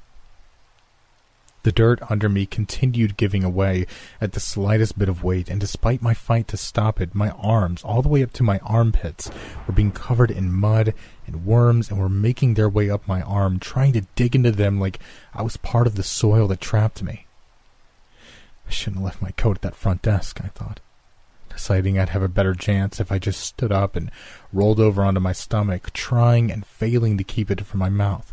The 1.69 1.73
dirt 1.73 2.01
under 2.09 2.31
me 2.31 2.47
continued 2.47 3.19
giving 3.19 3.45
away 3.45 3.85
at 4.23 4.33
the 4.33 4.41
slightest 4.41 4.99
bit 4.99 5.11
of 5.11 5.23
weight, 5.23 5.51
and 5.51 5.61
despite 5.61 6.01
my 6.01 6.15
fight 6.15 6.49
to 6.49 6.57
stop 6.57 6.99
it, 6.99 7.15
my 7.15 7.29
arms, 7.33 7.85
all 7.85 8.01
the 8.01 8.09
way 8.09 8.23
up 8.23 8.33
to 8.33 8.43
my 8.43 8.59
armpits, 8.61 9.31
were 9.67 9.75
being 9.75 9.93
covered 9.93 10.31
in 10.31 10.51
mud 10.51 10.95
and 11.27 11.45
worms 11.45 11.91
and 11.91 11.99
were 11.99 12.09
making 12.09 12.55
their 12.55 12.71
way 12.71 12.89
up 12.89 13.07
my 13.07 13.21
arm, 13.21 13.59
trying 13.59 13.93
to 13.93 14.07
dig 14.15 14.35
into 14.35 14.51
them 14.51 14.81
like 14.81 14.99
I 15.35 15.43
was 15.43 15.59
part 15.59 15.87
of 15.87 15.97
the 15.97 16.03
soil 16.03 16.49
that 16.49 16.63
trapped 16.63 17.03
me. 17.03 17.27
I 18.67 18.71
shouldn't 18.71 19.03
have 19.03 19.05
left 19.05 19.21
my 19.21 19.33
coat 19.33 19.57
at 19.59 19.63
that 19.63 19.77
front 19.77 20.01
desk, 20.01 20.41
I 20.43 20.49
thought, 20.49 20.81
deciding 21.51 21.99
I'd 21.99 22.09
have 22.09 22.23
a 22.23 22.29
better 22.29 22.55
chance 22.55 22.99
if 22.99 23.13
I 23.13 23.19
just 23.19 23.41
stood 23.41 23.73
up 23.73 23.95
and 23.95 24.11
rolled 24.55 24.81
over 24.81 25.05
onto 25.05 25.21
my 25.21 25.35
stomach, 25.35 25.93
trying 25.93 26.51
and 26.51 26.65
failing 26.65 27.19
to 27.19 27.25
keep 27.25 27.51
it 27.51 27.67
from 27.67 27.81
my 27.81 27.91
mouth. 27.91 28.33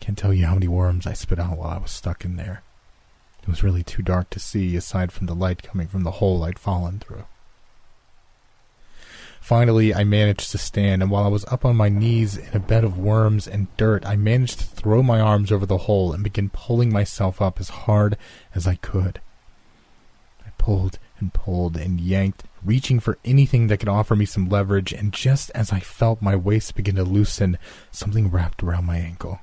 Can't 0.00 0.16
tell 0.16 0.32
you 0.32 0.46
how 0.46 0.54
many 0.54 0.68
worms 0.68 1.06
I 1.06 1.12
spit 1.12 1.38
out 1.38 1.58
while 1.58 1.70
I 1.70 1.78
was 1.78 1.90
stuck 1.90 2.24
in 2.24 2.36
there. 2.36 2.62
It 3.42 3.48
was 3.48 3.62
really 3.62 3.82
too 3.82 4.02
dark 4.02 4.30
to 4.30 4.40
see 4.40 4.76
aside 4.76 5.12
from 5.12 5.26
the 5.26 5.34
light 5.34 5.62
coming 5.62 5.88
from 5.88 6.02
the 6.02 6.12
hole 6.12 6.44
I'd 6.44 6.58
fallen 6.58 6.98
through. 6.98 7.24
Finally, 9.40 9.94
I 9.94 10.04
managed 10.04 10.50
to 10.50 10.58
stand, 10.58 11.00
and 11.00 11.10
while 11.10 11.24
I 11.24 11.28
was 11.28 11.46
up 11.46 11.64
on 11.64 11.76
my 11.76 11.88
knees 11.88 12.36
in 12.36 12.54
a 12.54 12.58
bed 12.58 12.84
of 12.84 12.98
worms 12.98 13.48
and 13.48 13.74
dirt, 13.76 14.04
I 14.04 14.16
managed 14.16 14.58
to 14.58 14.66
throw 14.66 15.02
my 15.02 15.20
arms 15.20 15.50
over 15.50 15.64
the 15.64 15.78
hole 15.78 16.12
and 16.12 16.22
begin 16.22 16.50
pulling 16.50 16.92
myself 16.92 17.40
up 17.40 17.58
as 17.58 17.70
hard 17.70 18.18
as 18.54 18.66
I 18.66 18.74
could. 18.74 19.20
I 20.46 20.50
pulled 20.58 20.98
and 21.18 21.32
pulled 21.32 21.76
and 21.76 22.00
yanked, 22.00 22.44
reaching 22.62 23.00
for 23.00 23.16
anything 23.24 23.68
that 23.68 23.78
could 23.78 23.88
offer 23.88 24.14
me 24.14 24.26
some 24.26 24.48
leverage, 24.48 24.92
and 24.92 25.12
just 25.12 25.50
as 25.54 25.72
I 25.72 25.80
felt 25.80 26.20
my 26.20 26.36
waist 26.36 26.74
begin 26.74 26.96
to 26.96 27.04
loosen, 27.04 27.56
something 27.90 28.30
wrapped 28.30 28.62
around 28.62 28.84
my 28.84 28.98
ankle. 28.98 29.40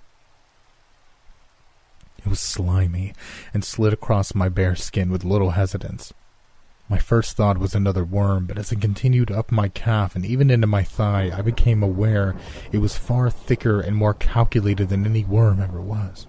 It 2.25 2.29
was 2.29 2.39
slimy 2.39 3.13
and 3.53 3.63
slid 3.63 3.93
across 3.93 4.33
my 4.33 4.49
bare 4.49 4.75
skin 4.75 5.11
with 5.11 5.23
little 5.23 5.51
hesitance. 5.51 6.11
My 6.89 6.97
first 6.97 7.37
thought 7.37 7.59
was 7.59 7.75
another 7.75 8.03
worm, 8.03 8.47
but 8.47 8.57
as 8.57 8.71
it 8.71 8.81
continued 8.81 9.31
up 9.31 9.51
my 9.51 9.69
calf 9.69 10.15
and 10.15 10.25
even 10.25 10.49
into 10.49 10.65
my 10.65 10.83
thigh, 10.83 11.31
I 11.31 11.41
became 11.41 11.83
aware 11.83 12.35
it 12.71 12.79
was 12.79 12.97
far 12.97 13.29
thicker 13.29 13.79
and 13.79 13.95
more 13.95 14.13
calculated 14.13 14.89
than 14.89 15.05
any 15.05 15.23
worm 15.23 15.61
ever 15.61 15.79
was. 15.79 16.25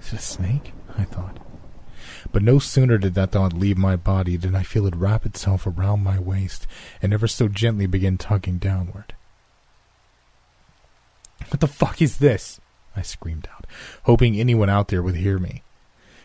Is 0.00 0.12
it 0.12 0.18
a 0.18 0.22
snake? 0.22 0.72
I 0.98 1.04
thought. 1.04 1.38
But 2.30 2.42
no 2.42 2.58
sooner 2.58 2.98
did 2.98 3.14
that 3.14 3.32
thought 3.32 3.52
leave 3.54 3.78
my 3.78 3.96
body 3.96 4.36
than 4.36 4.54
I 4.54 4.62
feel 4.62 4.86
it 4.86 4.96
wrap 4.96 5.24
itself 5.24 5.66
around 5.66 6.02
my 6.02 6.18
waist 6.18 6.66
and 7.00 7.12
ever 7.14 7.26
so 7.26 7.48
gently 7.48 7.86
begin 7.86 8.18
tugging 8.18 8.58
downward. 8.58 9.14
What 11.48 11.60
the 11.60 11.68
fuck 11.68 12.02
is 12.02 12.18
this? 12.18 12.60
I 12.96 13.02
screamed 13.02 13.48
out, 13.54 13.66
hoping 14.04 14.36
anyone 14.36 14.70
out 14.70 14.88
there 14.88 15.02
would 15.02 15.16
hear 15.16 15.38
me. 15.38 15.62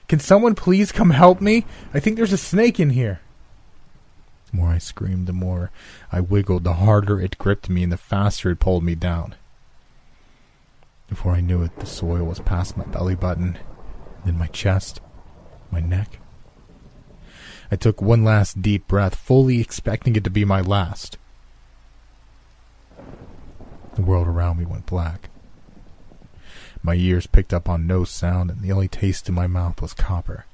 Can 0.08 0.20
someone 0.20 0.56
please 0.56 0.92
come 0.92 1.12
help 1.12 1.42
me? 1.42 1.66
I 1.94 2.00
think 2.00 2.18
there's 2.18 2.34
a 2.34 2.38
snake 2.38 2.80
in 2.80 2.92
here. 2.92 3.22
The 4.52 4.58
more 4.58 4.70
I 4.70 4.78
screamed, 4.78 5.28
the 5.28 5.34
more 5.34 5.72
I 6.12 6.20
wiggled, 6.20 6.64
the 6.64 6.74
harder 6.74 7.20
it 7.20 7.38
gripped 7.38 7.70
me, 7.70 7.84
and 7.84 7.92
the 7.92 7.98
faster 7.98 8.52
it 8.52 8.60
pulled 8.60 8.84
me 8.84 8.96
down. 8.96 9.36
Before 11.08 11.34
I 11.34 11.42
knew 11.42 11.62
it, 11.64 11.78
the 11.80 11.86
soil 11.86 12.24
was 12.24 12.40
past 12.40 12.78
my 12.78 12.86
belly 12.86 13.16
button, 13.16 13.58
then 14.26 14.38
my 14.38 14.48
chest, 14.48 15.02
my 15.72 15.80
neck. 15.80 16.20
I 17.72 17.78
took 17.78 18.02
one 18.02 18.24
last 18.24 18.62
deep 18.62 18.88
breath, 18.88 19.16
fully 19.16 19.62
expecting 19.62 20.16
it 20.16 20.24
to 20.26 20.30
be 20.30 20.44
my 20.44 20.60
last. 20.60 21.18
The 23.96 24.02
world 24.02 24.28
around 24.28 24.58
me 24.58 24.66
went 24.66 24.86
black. 24.86 25.30
My 26.84 26.96
ears 26.96 27.28
picked 27.28 27.54
up 27.54 27.70
on 27.70 27.86
no 27.86 28.04
sound, 28.04 28.50
and 28.50 28.62
the 28.62 28.72
only 28.72 28.88
taste 28.88 29.30
in 29.30 29.36
my 29.36 29.48
mouth 29.48 29.82
was 29.82 29.94
copper. 29.94 30.46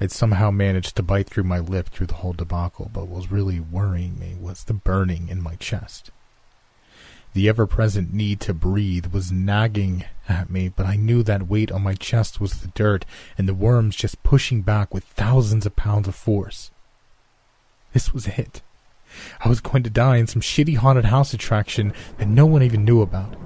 I'd 0.00 0.10
somehow 0.10 0.50
managed 0.50 0.96
to 0.96 1.02
bite 1.02 1.28
through 1.28 1.44
my 1.44 1.60
lip 1.60 1.88
through 1.88 2.08
the 2.08 2.14
whole 2.14 2.32
debacle, 2.32 2.90
but 2.92 3.06
what 3.06 3.16
was 3.16 3.30
really 3.30 3.60
worrying 3.60 4.18
me 4.18 4.34
was 4.38 4.64
the 4.64 4.74
burning 4.74 5.28
in 5.28 5.42
my 5.42 5.54
chest. 5.54 6.10
The 7.32 7.48
ever 7.48 7.66
present 7.66 8.12
need 8.12 8.40
to 8.40 8.54
breathe 8.54 9.06
was 9.06 9.32
nagging 9.32 10.04
at 10.28 10.50
me, 10.50 10.68
but 10.68 10.86
I 10.86 10.96
knew 10.96 11.22
that 11.22 11.48
weight 11.48 11.72
on 11.72 11.82
my 11.82 11.94
chest 11.94 12.40
was 12.40 12.60
the 12.60 12.68
dirt 12.68 13.04
and 13.38 13.48
the 13.48 13.54
worms 13.54 13.96
just 13.96 14.22
pushing 14.22 14.62
back 14.62 14.92
with 14.92 15.04
thousands 15.04 15.66
of 15.66 15.74
pounds 15.74 16.06
of 16.06 16.14
force. 16.14 16.70
This 17.92 18.12
was 18.12 18.26
it. 18.26 18.62
I 19.44 19.48
was 19.48 19.60
going 19.60 19.82
to 19.84 19.90
die 19.90 20.16
in 20.16 20.26
some 20.26 20.42
shitty 20.42 20.76
haunted 20.76 21.06
house 21.06 21.32
attraction 21.34 21.92
that 22.18 22.28
no 22.28 22.46
one 22.46 22.62
even 22.62 22.84
knew 22.84 23.00
about. 23.00 23.36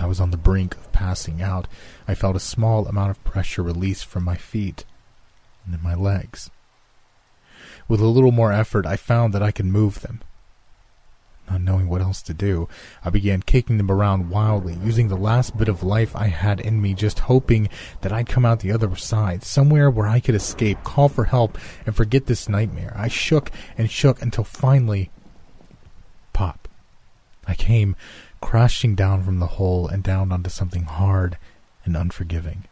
I 0.00 0.06
was 0.06 0.20
on 0.20 0.30
the 0.30 0.36
brink 0.36 0.76
of 0.76 0.92
passing 0.92 1.42
out, 1.42 1.68
I 2.06 2.14
felt 2.14 2.36
a 2.36 2.40
small 2.40 2.86
amount 2.86 3.10
of 3.10 3.24
pressure 3.24 3.62
released 3.62 4.06
from 4.06 4.24
my 4.24 4.36
feet 4.36 4.84
and 5.64 5.74
then 5.74 5.82
my 5.82 5.94
legs. 5.94 6.50
With 7.88 8.00
a 8.00 8.06
little 8.06 8.32
more 8.32 8.52
effort, 8.52 8.86
I 8.86 8.96
found 8.96 9.32
that 9.34 9.42
I 9.42 9.50
could 9.50 9.66
move 9.66 10.00
them. 10.00 10.20
Not 11.50 11.62
knowing 11.62 11.88
what 11.88 12.02
else 12.02 12.20
to 12.22 12.34
do, 12.34 12.68
I 13.02 13.08
began 13.08 13.40
kicking 13.40 13.78
them 13.78 13.90
around 13.90 14.28
wildly, 14.28 14.76
using 14.84 15.08
the 15.08 15.16
last 15.16 15.56
bit 15.56 15.68
of 15.68 15.82
life 15.82 16.14
I 16.14 16.26
had 16.26 16.60
in 16.60 16.82
me, 16.82 16.92
just 16.92 17.20
hoping 17.20 17.70
that 18.02 18.12
I'd 18.12 18.28
come 18.28 18.44
out 18.44 18.60
the 18.60 18.72
other 18.72 18.94
side, 18.96 19.42
somewhere 19.42 19.90
where 19.90 20.06
I 20.06 20.20
could 20.20 20.34
escape, 20.34 20.84
call 20.84 21.08
for 21.08 21.24
help, 21.24 21.56
and 21.86 21.96
forget 21.96 22.26
this 22.26 22.48
nightmare. 22.48 22.92
I 22.94 23.08
shook 23.08 23.50
and 23.78 23.90
shook 23.90 24.20
until 24.20 24.44
finally, 24.44 25.10
pop. 26.34 26.68
I 27.46 27.54
came 27.54 27.96
crashing 28.40 28.94
down 28.94 29.22
from 29.22 29.38
the 29.38 29.46
hole 29.46 29.88
and 29.88 30.02
down 30.02 30.32
onto 30.32 30.50
something 30.50 30.84
hard 30.84 31.36
and 31.84 31.96
unforgiving. 31.96 32.64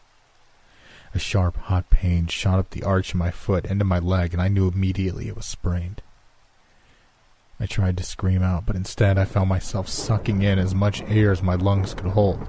A 1.14 1.18
sharp, 1.18 1.56
hot 1.56 1.88
pain 1.88 2.26
shot 2.26 2.58
up 2.58 2.70
the 2.70 2.82
arch 2.82 3.10
of 3.10 3.18
my 3.18 3.30
foot 3.30 3.64
into 3.64 3.84
my 3.84 3.98
leg, 3.98 4.32
and 4.32 4.42
I 4.42 4.48
knew 4.48 4.68
immediately 4.68 5.28
it 5.28 5.36
was 5.36 5.46
sprained. 5.46 6.02
I 7.58 7.64
tried 7.64 7.96
to 7.96 8.04
scream 8.04 8.42
out, 8.42 8.66
but 8.66 8.76
instead 8.76 9.16
I 9.16 9.24
found 9.24 9.48
myself 9.48 9.88
sucking 9.88 10.42
in 10.42 10.58
as 10.58 10.74
much 10.74 11.00
air 11.02 11.32
as 11.32 11.42
my 11.42 11.54
lungs 11.54 11.94
could 11.94 12.08
hold. 12.08 12.46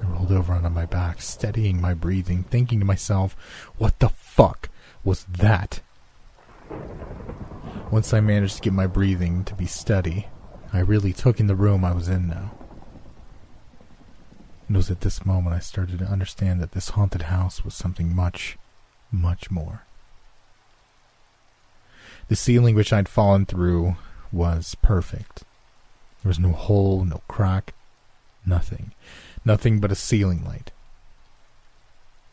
I 0.00 0.06
rolled 0.06 0.30
over 0.30 0.52
onto 0.52 0.68
my 0.68 0.86
back, 0.86 1.20
steadying 1.20 1.80
my 1.80 1.92
breathing, 1.92 2.44
thinking 2.44 2.78
to 2.78 2.86
myself, 2.86 3.36
what 3.78 3.98
the 3.98 4.10
fuck 4.10 4.68
was 5.02 5.24
that? 5.24 5.80
Once 7.90 8.14
I 8.14 8.20
managed 8.20 8.56
to 8.56 8.62
get 8.62 8.72
my 8.72 8.86
breathing 8.86 9.44
to 9.44 9.54
be 9.54 9.66
steady, 9.66 10.28
I 10.74 10.80
really 10.80 11.12
took 11.12 11.38
in 11.38 11.46
the 11.46 11.54
room 11.54 11.84
I 11.84 11.92
was 11.92 12.08
in 12.08 12.26
now. 12.26 12.50
It 14.68 14.74
was 14.74 14.90
at 14.90 15.02
this 15.02 15.24
moment 15.24 15.54
I 15.54 15.60
started 15.60 16.00
to 16.00 16.04
understand 16.04 16.60
that 16.60 16.72
this 16.72 16.90
haunted 16.90 17.22
house 17.22 17.64
was 17.64 17.74
something 17.74 18.12
much, 18.12 18.58
much 19.12 19.52
more. 19.52 19.84
The 22.26 22.34
ceiling 22.34 22.74
which 22.74 22.92
I'd 22.92 23.08
fallen 23.08 23.46
through 23.46 23.94
was 24.32 24.74
perfect. 24.82 25.44
There 26.22 26.30
was 26.30 26.40
no 26.40 26.50
hole, 26.50 27.04
no 27.04 27.22
crack, 27.28 27.72
nothing. 28.44 28.94
Nothing 29.44 29.78
but 29.78 29.92
a 29.92 29.94
ceiling 29.94 30.44
light. 30.44 30.72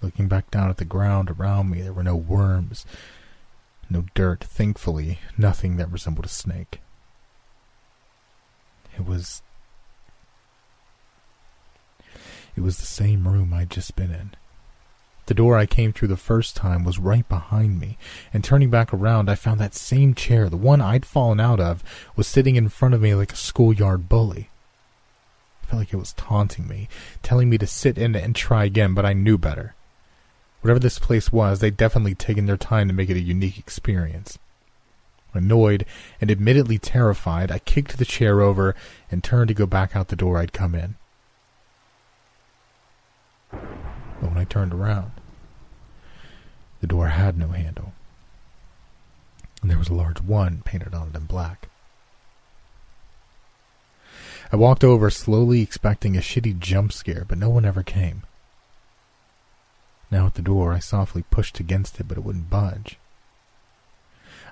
Looking 0.02 0.28
back 0.28 0.50
down 0.50 0.72
at 0.72 0.78
the 0.78 0.86
ground 0.86 1.30
around 1.30 1.70
me, 1.70 1.84
there 1.84 1.94
were 1.94 2.02
no 2.02 2.16
worms, 2.16 2.88
no 3.88 4.06
dirt, 4.16 4.44
thankfully, 4.44 5.20
nothing 5.38 5.78
that 5.78 5.92
resembled 5.92 6.26
a 6.26 6.30
snake. 6.30 6.80
It 9.02 9.08
was. 9.08 9.42
It 12.56 12.62
was 12.62 12.78
the 12.78 12.86
same 12.86 13.28
room 13.28 13.52
I'd 13.52 13.72
just 13.72 13.96
been 13.96 14.12
in. 14.12 14.36
The 15.26 15.34
door 15.34 15.58
I 15.58 15.66
came 15.66 15.92
through 15.92 16.10
the 16.10 16.18
first 16.18 16.56
time 16.56 16.84
was 16.84 17.00
right 17.00 17.28
behind 17.28 17.80
me, 17.80 17.98
and 18.32 18.44
turning 18.44 18.70
back 18.70 18.94
around, 18.94 19.28
I 19.28 19.34
found 19.34 19.60
that 19.60 19.74
same 19.74 20.14
chair, 20.14 20.50
the 20.50 20.58
one 20.58 20.82
I'd 20.82 21.06
fallen 21.06 21.40
out 21.40 21.60
of, 21.60 21.84
was 22.16 22.28
sitting 22.28 22.56
in 22.56 22.70
front 22.70 22.94
of 22.94 23.02
me 23.02 23.16
like 23.16 23.34
a 23.34 23.38
schoolyard 23.38 24.08
bully. 24.08 24.50
I 25.64 25.66
felt 25.68 25.80
like 25.80 25.94
it 25.94 25.98
was 25.98 26.14
taunting 26.14 26.68
me, 26.68 26.88
telling 27.24 27.50
me 27.50 27.58
to 27.58 27.66
sit 27.66 27.98
in 27.98 28.14
it 28.16 28.24
and 28.24 28.36
try 28.36 28.66
again, 28.66 28.94
but 28.94 29.06
I 29.06 29.14
knew 29.14 29.40
better. 29.40 29.74
Whatever 30.62 30.80
this 30.80 31.00
place 31.00 31.32
was, 31.32 31.60
they'd 31.60 31.78
definitely 31.78 32.14
taken 32.14 32.46
their 32.46 32.58
time 32.58 32.88
to 32.88 32.94
make 32.94 33.10
it 33.10 33.18
a 33.18 33.22
unique 33.22 33.58
experience. 33.58 34.38
Annoyed 35.34 35.86
and 36.20 36.30
admittedly 36.30 36.78
terrified, 36.78 37.52
I 37.52 37.60
kicked 37.60 37.98
the 37.98 38.06
chair 38.06 38.42
over 38.42 38.76
and 39.10 39.24
turned 39.24 39.48
to 39.48 39.54
go 39.54 39.66
back 39.66 39.96
out 39.96 40.10
the 40.10 40.16
door 40.16 40.38
I'd 40.38 40.52
come 40.52 40.76
in. 40.76 40.96
But 43.52 44.30
when 44.30 44.38
I 44.38 44.44
turned 44.44 44.74
around, 44.74 45.12
the 46.82 46.88
door 46.88 47.08
had 47.08 47.38
no 47.38 47.48
handle, 47.48 47.94
and 49.62 49.72
there 49.72 49.78
was 49.78 49.90
a 49.90 49.94
large 49.94 50.22
one 50.22 50.64
painted 50.66 50.94
on 50.94 51.10
it 51.10 51.16
in 51.16 51.26
black. 51.26 51.70
I 54.52 54.58
walked 54.58 54.84
over 54.84 55.10
slowly, 55.10 55.62
expecting 55.62 56.18
a 56.18 56.20
shitty 56.20 56.60
jump 56.60 56.92
scare, 56.92 57.24
but 57.26 57.38
no 57.38 57.50
one 57.50 57.64
ever 57.64 57.84
came. 57.84 58.24
Now 60.12 60.26
at 60.26 60.34
the 60.34 60.42
door, 60.42 60.74
I 60.74 60.80
softly 60.80 61.24
pushed 61.32 61.62
against 61.62 62.00
it, 62.02 62.08
but 62.08 62.18
it 62.18 62.24
wouldn't 62.26 62.50
budge. 62.50 62.98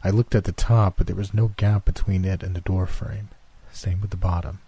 I 0.03 0.09
looked 0.09 0.35
at 0.35 0.45
the 0.45 0.51
top, 0.51 0.97
but 0.97 1.07
there 1.07 1.15
was 1.15 1.33
no 1.33 1.49
gap 1.57 1.85
between 1.85 2.25
it 2.25 2.43
and 2.43 2.55
the 2.55 2.61
door 2.61 2.85
frame. 2.87 3.29
Same 3.71 4.01
with 4.01 4.11
the 4.11 4.17
bottom. 4.17 4.59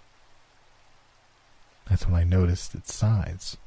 That's 1.90 2.06
when 2.06 2.16
I 2.16 2.24
noticed 2.24 2.76
its 2.76 2.94
sides. 2.94 3.58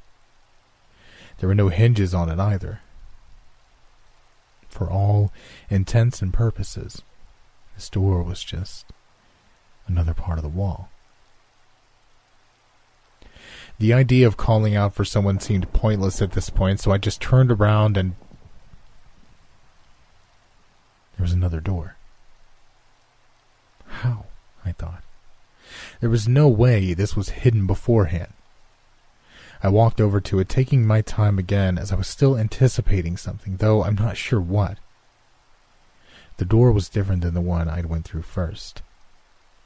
There 1.39 1.49
were 1.49 1.55
no 1.55 1.69
hinges 1.69 2.15
on 2.15 2.29
it 2.29 2.39
either. 2.39 2.81
For 4.69 4.91
all 4.91 5.33
intents 5.69 6.21
and 6.23 6.33
purposes, 6.33 7.03
this 7.75 7.89
door 7.89 8.23
was 8.23 8.43
just 8.43 8.87
another 9.87 10.15
part 10.15 10.39
of 10.39 10.43
the 10.43 10.49
wall. 10.49 10.91
The 13.79 13.93
idea 13.93 14.27
of 14.27 14.37
calling 14.37 14.77
out 14.77 14.95
for 14.95 15.05
someone 15.05 15.41
seemed 15.41 15.73
pointless 15.73 16.23
at 16.23 16.33
this 16.33 16.51
point, 16.51 16.81
so 16.81 16.93
I 16.93 16.99
just 16.99 17.21
turned 17.21 17.51
around 17.51 17.97
and 17.97 18.15
there 21.17 21.25
was 21.25 21.33
another 21.33 21.61
door. 21.61 21.97
How? 23.87 24.27
I 24.65 24.73
thought. 24.73 25.03
There 26.01 26.11
was 26.11 26.29
no 26.29 26.49
way 26.49 26.95
this 26.95 27.17
was 27.17 27.31
hidden 27.31 27.67
beforehand. 27.67 28.33
I 29.63 29.69
walked 29.69 30.01
over 30.01 30.21
to 30.21 30.39
it, 30.41 30.49
taking 30.49 30.87
my 30.87 31.01
time 31.01 31.39
again 31.39 31.79
as 31.79 31.91
I 31.91 31.97
was 31.97 32.09
still 32.09 32.37
anticipating 32.37 33.17
something, 33.17 33.57
though 33.57 33.83
I'm 33.83 33.95
not 33.95 34.17
sure 34.17 34.41
what. 34.41 34.79
The 36.37 36.45
door 36.45 36.73
was 36.73 36.89
different 36.89 37.23
than 37.23 37.35
the 37.35 37.41
one 37.41 37.69
I'd 37.69 37.87
went 37.87 38.05
through 38.05 38.23
first. 38.23 38.83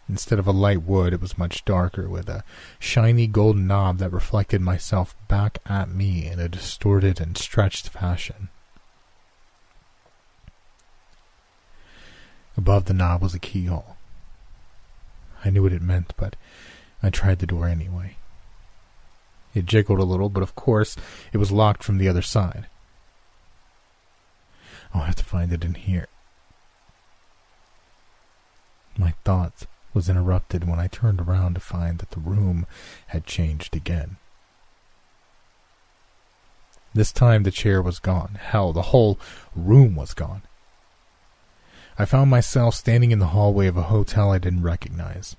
Instead 0.08 0.38
of 0.38 0.46
a 0.46 0.52
light 0.52 0.82
wood, 0.82 1.12
it 1.12 1.20
was 1.20 1.36
much 1.36 1.64
darker, 1.64 2.08
with 2.08 2.28
a 2.28 2.44
shiny 2.78 3.26
golden 3.26 3.66
knob 3.66 3.98
that 3.98 4.12
reflected 4.12 4.60
myself 4.60 5.14
back 5.28 5.58
at 5.66 5.88
me 5.88 6.26
in 6.26 6.38
a 6.38 6.48
distorted 6.48 7.20
and 7.20 7.36
stretched 7.36 7.88
fashion. 7.88 8.48
Above 12.58 12.86
the 12.86 12.92
knob 12.92 13.22
was 13.22 13.34
a 13.34 13.38
keyhole. 13.38 13.96
I 15.44 15.50
knew 15.50 15.62
what 15.62 15.72
it 15.72 15.80
meant, 15.80 16.12
but 16.16 16.34
I 17.00 17.08
tried 17.08 17.38
the 17.38 17.46
door 17.46 17.68
anyway. 17.68 18.16
It 19.54 19.64
jiggled 19.64 20.00
a 20.00 20.04
little, 20.04 20.28
but 20.28 20.42
of 20.42 20.56
course 20.56 20.96
it 21.32 21.38
was 21.38 21.52
locked 21.52 21.84
from 21.84 21.98
the 21.98 22.08
other 22.08 22.20
side. 22.20 22.66
I'll 24.92 25.02
have 25.02 25.14
to 25.14 25.24
find 25.24 25.52
it 25.52 25.64
in 25.64 25.74
here. 25.74 26.08
My 28.98 29.14
thought 29.24 29.66
was 29.94 30.08
interrupted 30.08 30.66
when 30.66 30.80
I 30.80 30.88
turned 30.88 31.20
around 31.20 31.54
to 31.54 31.60
find 31.60 32.00
that 32.00 32.10
the 32.10 32.20
room 32.20 32.66
had 33.08 33.24
changed 33.24 33.76
again. 33.76 34.16
This 36.92 37.12
time 37.12 37.44
the 37.44 37.52
chair 37.52 37.80
was 37.80 38.00
gone. 38.00 38.36
Hell, 38.40 38.72
the 38.72 38.90
whole 38.90 39.20
room 39.54 39.94
was 39.94 40.12
gone. 40.12 40.42
I 42.00 42.04
found 42.04 42.30
myself 42.30 42.76
standing 42.76 43.10
in 43.10 43.18
the 43.18 43.26
hallway 43.26 43.66
of 43.66 43.76
a 43.76 43.82
hotel 43.82 44.30
I 44.30 44.38
didn't 44.38 44.62
recognize. 44.62 45.34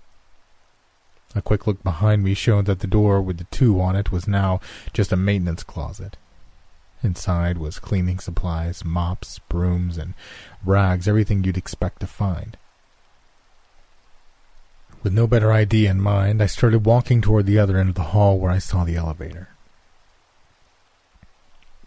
A 1.34 1.42
quick 1.42 1.66
look 1.66 1.82
behind 1.84 2.22
me 2.22 2.34
showed 2.34 2.66
that 2.66 2.80
the 2.80 2.88
door 2.88 3.22
with 3.22 3.38
the 3.38 3.46
two 3.46 3.80
on 3.80 3.96
it 3.96 4.12
was 4.12 4.28
now 4.28 4.60
just 4.92 5.14
a 5.14 5.16
maintenance 5.16 5.64
closet. 5.64 6.18
Inside 7.02 7.58
was 7.58 7.80
cleaning 7.80 8.20
supplies, 8.20 8.84
mops, 8.84 9.40
brooms, 9.48 9.98
and 9.98 10.16
rags, 10.66 11.08
everything 11.08 11.46
you'd 11.46 11.56
expect 11.56 12.02
to 12.02 12.08
find. 12.08 12.58
With 15.02 15.14
no 15.14 15.28
better 15.28 15.54
idea 15.54 15.92
in 15.92 16.02
mind, 16.02 16.42
I 16.42 16.48
started 16.48 16.86
walking 16.86 17.22
toward 17.22 17.46
the 17.46 17.58
other 17.58 17.78
end 17.78 17.88
of 17.88 17.96
the 17.96 18.12
hall 18.12 18.38
where 18.38 18.52
I 18.52 18.58
saw 18.58 18.84
the 18.84 18.98
elevator. 18.98 19.48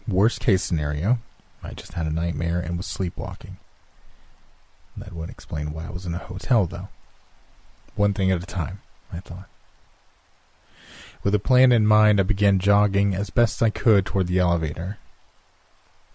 Worst 0.07 0.39
case 0.39 0.63
scenario, 0.63 1.19
I 1.61 1.73
just 1.73 1.93
had 1.93 2.07
a 2.07 2.11
nightmare 2.11 2.59
and 2.59 2.75
was 2.75 2.87
sleepwalking. 2.87 3.57
That 4.97 5.13
wouldn't 5.13 5.31
explain 5.31 5.73
why 5.73 5.85
I 5.85 5.91
was 5.91 6.05
in 6.05 6.13
a 6.13 6.19
hotel, 6.19 6.65
though. 6.65 6.89
One 7.95 8.13
thing 8.13 8.31
at 8.31 8.43
a 8.43 8.45
time, 8.45 8.81
I 9.11 9.19
thought. 9.19 9.49
With 11.23 11.33
a 11.33 11.39
plan 11.39 11.71
in 11.71 11.87
mind, 11.87 12.19
I 12.19 12.23
began 12.23 12.59
jogging 12.59 13.15
as 13.15 13.29
best 13.29 13.63
I 13.63 13.69
could 13.69 14.05
toward 14.05 14.27
the 14.27 14.39
elevator. 14.39 14.97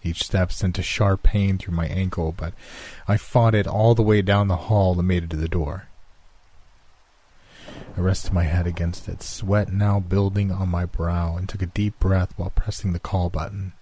Each 0.03 0.23
step 0.23 0.51
sent 0.51 0.79
a 0.79 0.83
sharp 0.83 1.23
pain 1.23 1.57
through 1.57 1.73
my 1.73 1.87
ankle, 1.87 2.31
but 2.31 2.53
I 3.07 3.17
fought 3.17 3.55
it 3.55 3.67
all 3.67 3.95
the 3.95 4.03
way 4.03 4.21
down 4.21 4.47
the 4.47 4.55
hall 4.55 4.97
and 4.97 5.07
made 5.07 5.23
it 5.23 5.29
to 5.31 5.35
the 5.35 5.49
door. 5.49 5.87
I 7.97 8.01
rested 8.01 8.31
my 8.31 8.43
head 8.43 8.65
against 8.65 9.09
it, 9.09 9.21
sweat 9.21 9.73
now 9.73 9.99
building 9.99 10.51
on 10.51 10.69
my 10.69 10.85
brow, 10.85 11.35
and 11.35 11.49
took 11.49 11.61
a 11.61 11.65
deep 11.65 11.99
breath 11.99 12.33
while 12.37 12.51
pressing 12.51 12.93
the 12.93 12.99
call 12.99 13.29
button. 13.29 13.73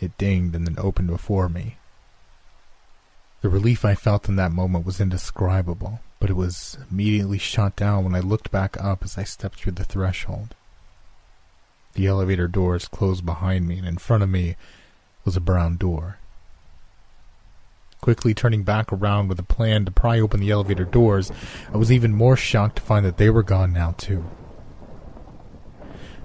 It 0.00 0.16
dinged 0.16 0.54
and 0.54 0.66
then 0.66 0.78
opened 0.78 1.08
before 1.08 1.48
me. 1.48 1.76
The 3.42 3.48
relief 3.48 3.84
I 3.84 3.96
felt 3.96 4.28
in 4.28 4.36
that 4.36 4.52
moment 4.52 4.86
was 4.86 5.00
indescribable, 5.00 5.98
but 6.20 6.30
it 6.30 6.34
was 6.36 6.78
immediately 6.88 7.38
shot 7.38 7.74
down 7.74 8.04
when 8.04 8.14
I 8.14 8.20
looked 8.20 8.52
back 8.52 8.76
up 8.80 9.02
as 9.02 9.18
I 9.18 9.24
stepped 9.24 9.58
through 9.58 9.72
the 9.72 9.84
threshold. 9.84 10.54
The 11.94 12.06
elevator 12.06 12.46
doors 12.46 12.86
closed 12.86 13.26
behind 13.26 13.66
me, 13.66 13.78
and 13.78 13.86
in 13.88 13.98
front 13.98 14.22
of 14.22 14.28
me 14.28 14.54
was 15.24 15.36
a 15.36 15.40
brown 15.40 15.76
door. 15.76 16.18
Quickly 18.00 18.32
turning 18.32 18.62
back 18.62 18.92
around 18.92 19.26
with 19.26 19.40
a 19.40 19.44
plan 19.44 19.84
to 19.86 19.90
pry 19.90 20.20
open 20.20 20.38
the 20.38 20.52
elevator 20.52 20.84
doors, 20.84 21.32
I 21.74 21.78
was 21.78 21.90
even 21.90 22.14
more 22.14 22.36
shocked 22.36 22.76
to 22.76 22.82
find 22.82 23.04
that 23.04 23.16
they 23.16 23.28
were 23.28 23.42
gone 23.42 23.72
now, 23.72 23.96
too. 23.98 24.24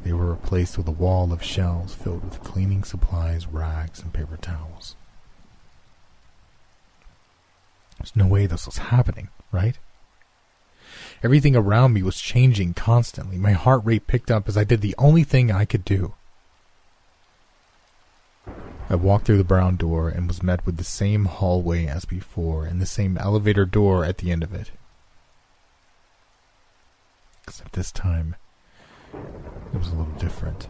They 0.04 0.14
were 0.14 0.30
replaced 0.30 0.78
with 0.78 0.88
a 0.88 0.92
wall 0.92 1.34
of 1.34 1.42
shelves 1.42 1.96
filled 1.96 2.26
with 2.26 2.44
cleaning 2.44 2.84
supplies, 2.84 3.48
rags, 3.48 4.04
and 4.04 4.14
paper 4.14 4.38
towels. 4.38 4.97
There's 7.98 8.16
no 8.16 8.28
way 8.28 8.46
this 8.46 8.66
was 8.66 8.78
happening, 8.78 9.30
right? 9.52 9.78
Everything 11.24 11.56
around 11.56 11.94
me 11.94 12.04
was 12.04 12.20
changing 12.20 12.74
constantly. 12.74 13.38
My 13.38 13.54
heart 13.54 13.82
rate 13.84 14.08
picked 14.08 14.30
up 14.30 14.48
as 14.48 14.58
I 14.58 14.64
did 14.64 14.82
the 14.82 14.96
only 14.98 15.24
thing 15.24 15.52
I 15.52 15.66
could 15.66 15.84
do. 15.84 16.14
I 18.90 18.96
walked 18.96 19.26
through 19.26 19.38
the 19.38 19.44
brown 19.44 19.76
door 19.76 20.08
and 20.10 20.28
was 20.28 20.42
met 20.42 20.66
with 20.66 20.78
the 20.78 20.84
same 20.84 21.26
hallway 21.26 21.88
as 21.88 22.06
before 22.06 22.66
and 22.66 22.80
the 22.80 22.86
same 22.86 23.18
elevator 23.18 23.66
door 23.66 24.06
at 24.06 24.20
the 24.20 24.32
end 24.32 24.44
of 24.44 24.54
it. 24.54 24.72
Except 27.46 27.74
this 27.74 27.92
time, 27.92 28.36
it 29.74 29.78
was 29.78 29.90
a 29.90 29.96
little 29.96 30.14
different. 30.14 30.68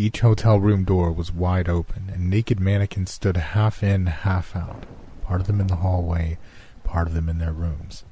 Each 0.00 0.20
hotel 0.20 0.58
room 0.58 0.84
door 0.84 1.12
was 1.12 1.30
wide 1.30 1.68
open, 1.68 2.08
and 2.10 2.30
naked 2.30 2.58
mannequins 2.58 3.10
stood 3.10 3.36
half 3.36 3.82
in, 3.82 4.06
half 4.06 4.56
out, 4.56 4.86
part 5.20 5.42
of 5.42 5.46
them 5.46 5.60
in 5.60 5.66
the 5.66 5.76
hallway, 5.76 6.38
part 6.84 7.06
of 7.06 7.12
them 7.12 7.28
in 7.28 7.36
their 7.36 7.52
rooms. 7.52 8.04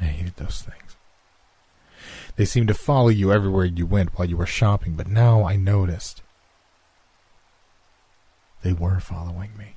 I 0.00 0.04
hated 0.04 0.36
those 0.36 0.62
things. 0.62 0.96
They 2.36 2.46
seemed 2.46 2.68
to 2.68 2.74
follow 2.74 3.10
you 3.10 3.34
everywhere 3.34 3.66
you 3.66 3.84
went 3.84 4.18
while 4.18 4.26
you 4.26 4.38
were 4.38 4.46
shopping, 4.46 4.94
but 4.94 5.08
now 5.08 5.44
I 5.44 5.56
noticed 5.56 6.22
they 8.62 8.72
were 8.72 8.98
following 8.98 9.50
me. 9.58 9.76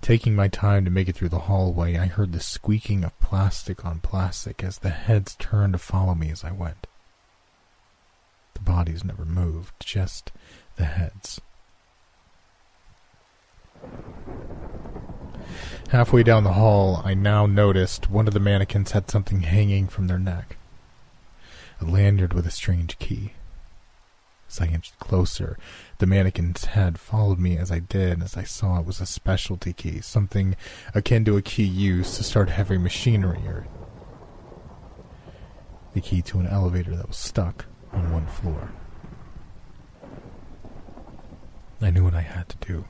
Taking 0.00 0.34
my 0.34 0.48
time 0.48 0.84
to 0.84 0.90
make 0.90 1.08
it 1.08 1.14
through 1.14 1.28
the 1.28 1.46
hallway, 1.46 1.96
I 1.96 2.06
heard 2.06 2.32
the 2.32 2.40
squeaking 2.40 3.04
of 3.04 3.16
plastic 3.20 3.84
on 3.84 4.00
plastic 4.00 4.64
as 4.64 4.78
the 4.78 4.90
heads 4.90 5.36
turned 5.36 5.74
to 5.74 5.78
follow 5.78 6.16
me 6.16 6.28
as 6.32 6.42
I 6.42 6.50
went. 6.50 6.88
The 8.54 8.60
bodies 8.60 9.04
never 9.04 9.24
moved, 9.24 9.74
just 9.80 10.32
the 10.76 10.84
heads. 10.84 11.40
Halfway 15.88 16.22
down 16.22 16.44
the 16.44 16.54
hall, 16.54 17.02
I 17.04 17.14
now 17.14 17.46
noticed 17.46 18.08
one 18.08 18.26
of 18.26 18.34
the 18.34 18.40
mannequins 18.40 18.92
had 18.92 19.10
something 19.10 19.42
hanging 19.42 19.88
from 19.88 20.06
their 20.06 20.18
neck. 20.18 20.56
A 21.80 21.84
lanyard 21.84 22.32
with 22.32 22.46
a 22.46 22.50
strange 22.50 22.98
key. 22.98 23.32
As 24.48 24.60
I 24.60 24.66
inched 24.66 24.98
closer, 24.98 25.58
the 25.98 26.06
mannequin's 26.06 26.66
head 26.66 26.98
followed 26.98 27.38
me 27.38 27.56
as 27.56 27.72
I 27.72 27.78
did, 27.78 28.12
and 28.12 28.22
as 28.22 28.36
I 28.36 28.44
saw 28.44 28.78
it 28.78 28.86
was 28.86 29.00
a 29.00 29.06
specialty 29.06 29.72
key, 29.72 30.00
something 30.00 30.56
akin 30.94 31.24
to 31.24 31.36
a 31.36 31.42
key 31.42 31.64
used 31.64 32.16
to 32.16 32.24
start 32.24 32.50
heavy 32.50 32.78
machinery 32.78 33.42
or 33.46 33.66
the 35.94 36.00
key 36.00 36.22
to 36.22 36.38
an 36.38 36.46
elevator 36.46 36.96
that 36.96 37.08
was 37.08 37.16
stuck 37.16 37.66
on 37.92 38.12
one 38.12 38.26
floor. 38.26 38.70
I 41.80 41.90
knew 41.90 42.04
what 42.04 42.14
I 42.14 42.20
had 42.20 42.48
to 42.50 42.56
do, 42.66 42.84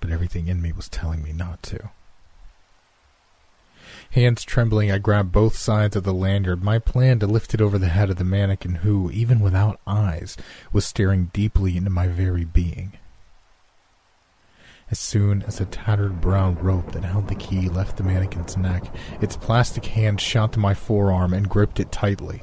but 0.00 0.10
everything 0.10 0.48
in 0.48 0.62
me 0.62 0.72
was 0.72 0.88
telling 0.88 1.22
me 1.22 1.32
not 1.32 1.62
to. 1.64 1.90
Hands 4.12 4.42
trembling, 4.42 4.90
I 4.90 4.98
grabbed 4.98 5.32
both 5.32 5.56
sides 5.56 5.96
of 5.96 6.04
the 6.04 6.14
lanyard, 6.14 6.62
my 6.62 6.78
plan 6.78 7.18
to 7.18 7.26
lift 7.26 7.52
it 7.52 7.60
over 7.60 7.78
the 7.78 7.88
head 7.88 8.10
of 8.10 8.16
the 8.16 8.24
mannequin 8.24 8.76
who, 8.76 9.10
even 9.10 9.40
without 9.40 9.80
eyes, 9.86 10.36
was 10.72 10.86
staring 10.86 11.30
deeply 11.32 11.76
into 11.76 11.90
my 11.90 12.06
very 12.06 12.44
being. 12.44 12.96
As 14.90 14.98
soon 14.98 15.42
as 15.42 15.60
a 15.60 15.64
tattered 15.64 16.20
brown 16.20 16.56
rope 16.56 16.92
that 16.92 17.04
held 17.04 17.28
the 17.28 17.34
key 17.34 17.68
left 17.68 17.96
the 17.96 18.02
mannequin's 18.02 18.56
neck, 18.56 18.94
its 19.20 19.36
plastic 19.36 19.86
hand 19.86 20.20
shot 20.20 20.52
to 20.52 20.58
my 20.58 20.74
forearm 20.74 21.32
and 21.32 21.48
gripped 21.48 21.80
it 21.80 21.90
tightly. 21.90 22.42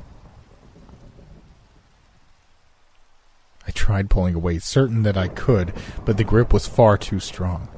I 3.67 3.71
tried 3.71 4.09
pulling 4.09 4.35
away, 4.35 4.59
certain 4.59 5.03
that 5.03 5.17
I 5.17 5.27
could, 5.27 5.73
but 6.05 6.17
the 6.17 6.23
grip 6.23 6.51
was 6.53 6.67
far 6.67 6.97
too 6.97 7.19
strong. 7.19 7.69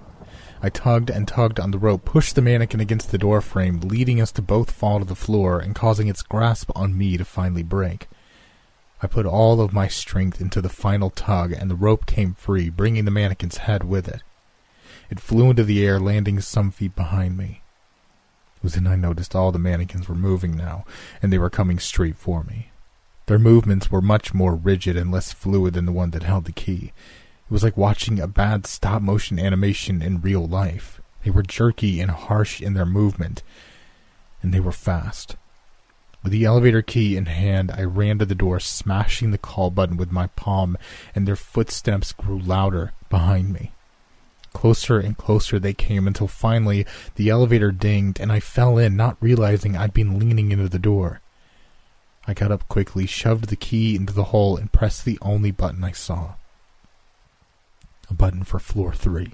I 0.61 0.69
tugged 0.69 1.09
and 1.09 1.27
tugged 1.27 1.59
on 1.59 1.71
the 1.71 1.77
rope, 1.77 2.05
pushed 2.05 2.35
the 2.35 2.41
mannequin 2.41 2.79
against 2.79 3.11
the 3.11 3.17
door 3.17 3.41
frame, 3.41 3.81
leading 3.81 4.21
us 4.21 4.31
to 4.33 4.41
both 4.41 4.71
fall 4.71 4.99
to 4.99 5.05
the 5.05 5.13
floor 5.13 5.59
and 5.59 5.75
causing 5.75 6.07
its 6.07 6.21
grasp 6.21 6.71
on 6.73 6.97
me 6.97 7.17
to 7.17 7.25
finally 7.25 7.63
break. 7.63 8.07
I 9.01 9.07
put 9.07 9.25
all 9.25 9.59
of 9.59 9.73
my 9.73 9.89
strength 9.89 10.39
into 10.39 10.61
the 10.61 10.69
final 10.69 11.09
tug, 11.09 11.51
and 11.51 11.69
the 11.69 11.75
rope 11.75 12.05
came 12.05 12.33
free, 12.33 12.69
bringing 12.69 13.03
the 13.03 13.11
mannequin's 13.11 13.57
head 13.57 13.83
with 13.83 14.07
it. 14.07 14.23
It 15.09 15.19
flew 15.19 15.49
into 15.49 15.65
the 15.65 15.85
air, 15.85 15.99
landing 15.99 16.39
some 16.39 16.71
feet 16.71 16.95
behind 16.95 17.35
me. 17.35 17.61
It 18.55 18.63
was 18.63 18.75
then 18.75 18.87
I 18.87 18.95
noticed 18.95 19.35
all 19.35 19.51
the 19.51 19.59
mannequins 19.59 20.07
were 20.07 20.15
moving 20.15 20.55
now, 20.55 20.85
and 21.21 21.33
they 21.33 21.37
were 21.37 21.49
coming 21.49 21.77
straight 21.77 22.15
for 22.15 22.45
me. 22.45 22.69
Their 23.25 23.39
movements 23.39 23.89
were 23.89 24.01
much 24.01 24.33
more 24.33 24.53
rigid 24.53 24.97
and 24.97 25.11
less 25.11 25.31
fluid 25.31 25.75
than 25.75 25.85
the 25.85 25.93
one 25.93 26.11
that 26.11 26.23
held 26.23 26.45
the 26.45 26.51
key. 26.51 26.91
It 27.45 27.51
was 27.51 27.63
like 27.63 27.77
watching 27.77 28.19
a 28.19 28.27
bad 28.27 28.65
stop 28.65 29.01
motion 29.01 29.39
animation 29.39 30.01
in 30.01 30.21
real 30.21 30.45
life. 30.45 30.99
They 31.23 31.31
were 31.31 31.43
jerky 31.43 32.01
and 32.01 32.11
harsh 32.11 32.61
in 32.61 32.73
their 32.73 32.85
movement, 32.85 33.41
and 34.41 34.53
they 34.53 34.59
were 34.59 34.73
fast. 34.73 35.37
With 36.21 36.31
the 36.31 36.45
elevator 36.45 36.81
key 36.81 37.15
in 37.15 37.25
hand, 37.25 37.71
I 37.71 37.83
ran 37.83 38.19
to 38.19 38.25
the 38.25 38.35
door, 38.35 38.59
smashing 38.59 39.31
the 39.31 39.37
call 39.37 39.71
button 39.71 39.97
with 39.97 40.11
my 40.11 40.27
palm, 40.27 40.77
and 41.15 41.27
their 41.27 41.35
footsteps 41.35 42.11
grew 42.13 42.39
louder 42.39 42.93
behind 43.09 43.53
me. 43.53 43.71
Closer 44.53 44.99
and 44.99 45.17
closer 45.17 45.59
they 45.59 45.73
came 45.73 46.07
until 46.07 46.27
finally 46.27 46.85
the 47.15 47.29
elevator 47.29 47.71
dinged 47.71 48.19
and 48.19 48.31
I 48.31 48.39
fell 48.39 48.77
in, 48.77 48.95
not 48.95 49.17
realizing 49.19 49.75
I'd 49.75 49.93
been 49.93 50.19
leaning 50.19 50.51
into 50.51 50.69
the 50.69 50.79
door. 50.79 51.21
I 52.25 52.33
got 52.33 52.51
up 52.51 52.67
quickly, 52.69 53.05
shoved 53.05 53.49
the 53.49 53.55
key 53.55 53.95
into 53.95 54.13
the 54.13 54.25
hole, 54.25 54.55
and 54.55 54.71
pressed 54.71 55.03
the 55.03 55.19
only 55.21 55.51
button 55.51 55.83
I 55.83 55.91
saw. 55.91 56.35
A 58.09 58.13
button 58.13 58.43
for 58.43 58.59
floor 58.59 58.93
three. 58.93 59.33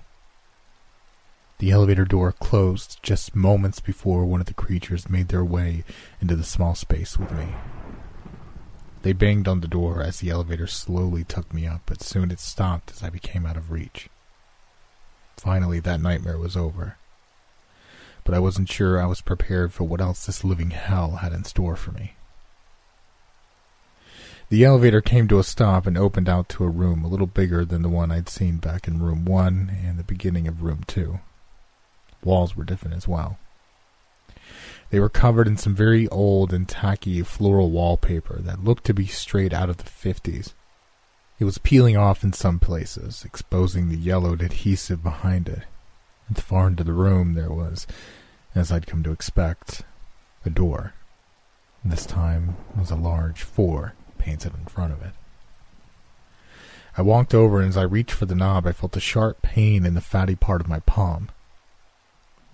The 1.59 1.71
elevator 1.71 2.05
door 2.05 2.31
closed 2.31 2.99
just 3.03 3.35
moments 3.35 3.79
before 3.79 4.25
one 4.25 4.39
of 4.39 4.47
the 4.47 4.53
creatures 4.53 5.09
made 5.09 5.27
their 5.27 5.43
way 5.43 5.83
into 6.21 6.35
the 6.35 6.43
small 6.43 6.73
space 6.73 7.19
with 7.19 7.31
me. 7.31 7.47
They 9.01 9.13
banged 9.13 9.47
on 9.47 9.61
the 9.61 9.67
door 9.67 10.01
as 10.01 10.19
the 10.19 10.29
elevator 10.29 10.67
slowly 10.67 11.23
took 11.23 11.53
me 11.53 11.67
up, 11.67 11.81
but 11.85 12.01
soon 12.01 12.31
it 12.31 12.39
stopped 12.39 12.91
as 12.91 13.03
I 13.03 13.09
became 13.09 13.45
out 13.45 13.57
of 13.57 13.71
reach. 13.71 14.09
Finally, 15.37 15.79
that 15.81 16.01
nightmare 16.01 16.37
was 16.37 16.57
over. 16.57 16.97
But 18.23 18.35
I 18.35 18.39
wasn't 18.39 18.69
sure 18.69 19.01
I 19.01 19.05
was 19.05 19.21
prepared 19.21 19.73
for 19.73 19.83
what 19.85 20.01
else 20.01 20.25
this 20.25 20.43
living 20.43 20.71
hell 20.71 21.17
had 21.17 21.33
in 21.33 21.43
store 21.43 21.75
for 21.75 21.91
me. 21.91 22.15
The 24.49 24.63
elevator 24.63 24.99
came 24.99 25.27
to 25.27 25.37
a 25.37 25.43
stop 25.43 25.85
and 25.85 25.95
opened 25.95 26.27
out 26.27 26.49
to 26.49 26.63
a 26.63 26.69
room 26.69 27.03
a 27.03 27.07
little 27.07 27.27
bigger 27.27 27.63
than 27.63 27.83
the 27.83 27.89
one 27.89 28.11
I'd 28.11 28.27
seen 28.27 28.57
back 28.57 28.87
in 28.87 28.99
room 28.99 29.23
one 29.23 29.71
and 29.85 29.99
the 29.99 30.03
beginning 30.03 30.47
of 30.47 30.63
room 30.63 30.83
two. 30.87 31.19
Walls 32.23 32.55
were 32.55 32.63
different 32.63 32.97
as 32.97 33.07
well. 33.07 33.37
They 34.89 34.99
were 34.99 35.07
covered 35.07 35.47
in 35.47 35.57
some 35.57 35.75
very 35.75 36.07
old 36.07 36.51
and 36.51 36.67
tacky 36.67 37.21
floral 37.21 37.69
wallpaper 37.69 38.39
that 38.41 38.63
looked 38.63 38.85
to 38.85 38.93
be 38.93 39.05
straight 39.05 39.53
out 39.53 39.69
of 39.69 39.77
the 39.77 39.83
50s. 39.83 40.53
It 41.37 41.45
was 41.45 41.59
peeling 41.59 41.95
off 41.95 42.23
in 42.23 42.33
some 42.33 42.57
places, 42.57 43.23
exposing 43.23 43.89
the 43.89 43.97
yellowed 43.97 44.41
adhesive 44.41 45.03
behind 45.03 45.47
it. 45.47 45.61
At 46.27 46.37
the 46.37 46.41
far 46.41 46.65
end 46.65 46.79
of 46.79 46.87
the 46.87 46.93
room, 46.93 47.35
there 47.35 47.51
was, 47.51 47.85
as 48.55 48.71
I'd 48.71 48.87
come 48.87 49.03
to 49.03 49.11
expect, 49.11 49.83
a 50.43 50.49
door. 50.49 50.95
This 51.85 52.07
time 52.07 52.57
it 52.71 52.79
was 52.79 52.91
a 52.91 52.95
large 52.95 53.43
four 53.43 53.93
painted 54.19 54.53
in 54.53 54.65
front 54.65 54.93
of 54.93 55.01
it. 55.01 55.13
I 56.97 57.01
walked 57.01 57.33
over, 57.33 57.59
and 57.59 57.69
as 57.69 57.77
I 57.77 57.83
reached 57.83 58.11
for 58.11 58.25
the 58.25 58.35
knob, 58.35 58.67
I 58.67 58.73
felt 58.73 58.97
a 58.97 58.99
sharp 58.99 59.41
pain 59.41 59.85
in 59.85 59.93
the 59.95 60.01
fatty 60.01 60.35
part 60.35 60.61
of 60.61 60.67
my 60.67 60.81
palm. 60.81 61.29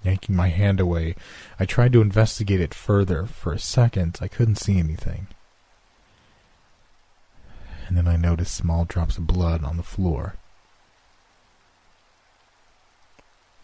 Yanking 0.03 0.35
my 0.35 0.49
hand 0.49 0.79
away, 0.79 1.15
I 1.59 1.65
tried 1.65 1.91
to 1.93 2.01
investigate 2.01 2.61
it 2.61 2.73
further. 2.73 3.25
For 3.25 3.53
a 3.53 3.59
second, 3.59 4.19
I 4.21 4.27
couldn't 4.27 4.57
see 4.57 4.77
anything. 4.77 5.27
And 7.87 7.97
then 7.97 8.07
I 8.07 8.15
noticed 8.15 8.55
small 8.55 8.85
drops 8.85 9.17
of 9.17 9.25
blood 9.25 9.63
on 9.63 9.77
the 9.77 9.83
floor. 9.83 10.35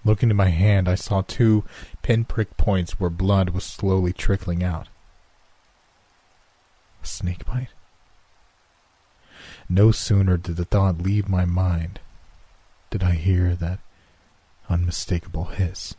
Looking 0.04 0.32
at 0.32 0.36
my 0.36 0.50
hand, 0.50 0.90
I 0.90 0.96
saw 0.96 1.22
two 1.22 1.64
pinprick 2.02 2.58
points 2.58 3.00
where 3.00 3.12
blood 3.12 3.52
was 3.52 3.64
slowly 3.64 4.14
trickling 4.14 4.64
out. 4.64 4.88
A 7.04 7.06
snake 7.06 7.46
bite? 7.46 7.70
No 9.74 9.94
sooner 9.94 10.36
did 10.36 10.58
the 10.58 10.66
thought 10.66 10.98
leave 10.98 11.30
my 11.30 11.46
mind 11.46 12.02
did 12.90 13.04
I 13.04 13.12
hear 13.12 13.56
that 13.56 13.80
unmistakable 14.68 15.46
hiss. 15.46 15.96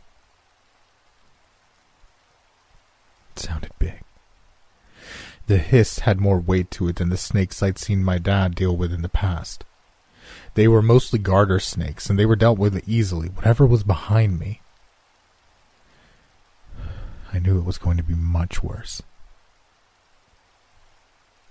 It 3.31 3.39
sounded 3.39 3.71
big. 3.79 4.01
The 5.47 5.57
hiss 5.57 5.99
had 5.99 6.21
more 6.21 6.37
weight 6.39 6.69
to 6.71 6.87
it 6.87 6.97
than 6.97 7.09
the 7.09 7.17
snakes 7.17 7.63
I'd 7.63 7.79
seen 7.79 8.03
my 8.03 8.19
dad 8.19 8.53
deal 8.53 8.77
with 8.77 8.93
in 8.93 9.01
the 9.01 9.09
past. 9.09 9.63
They 10.53 10.67
were 10.67 10.83
mostly 10.83 11.17
garter 11.17 11.59
snakes, 11.59 12.11
and 12.11 12.19
they 12.19 12.27
were 12.27 12.35
dealt 12.35 12.59
with 12.59 12.87
easily, 12.87 13.29
whatever 13.29 13.65
was 13.65 13.83
behind 13.83 14.39
me. 14.39 14.61
I 17.33 17.39
knew 17.39 17.57
it 17.57 17.65
was 17.65 17.79
going 17.79 17.97
to 17.97 18.03
be 18.03 18.13
much 18.13 18.61
worse. 18.61 19.01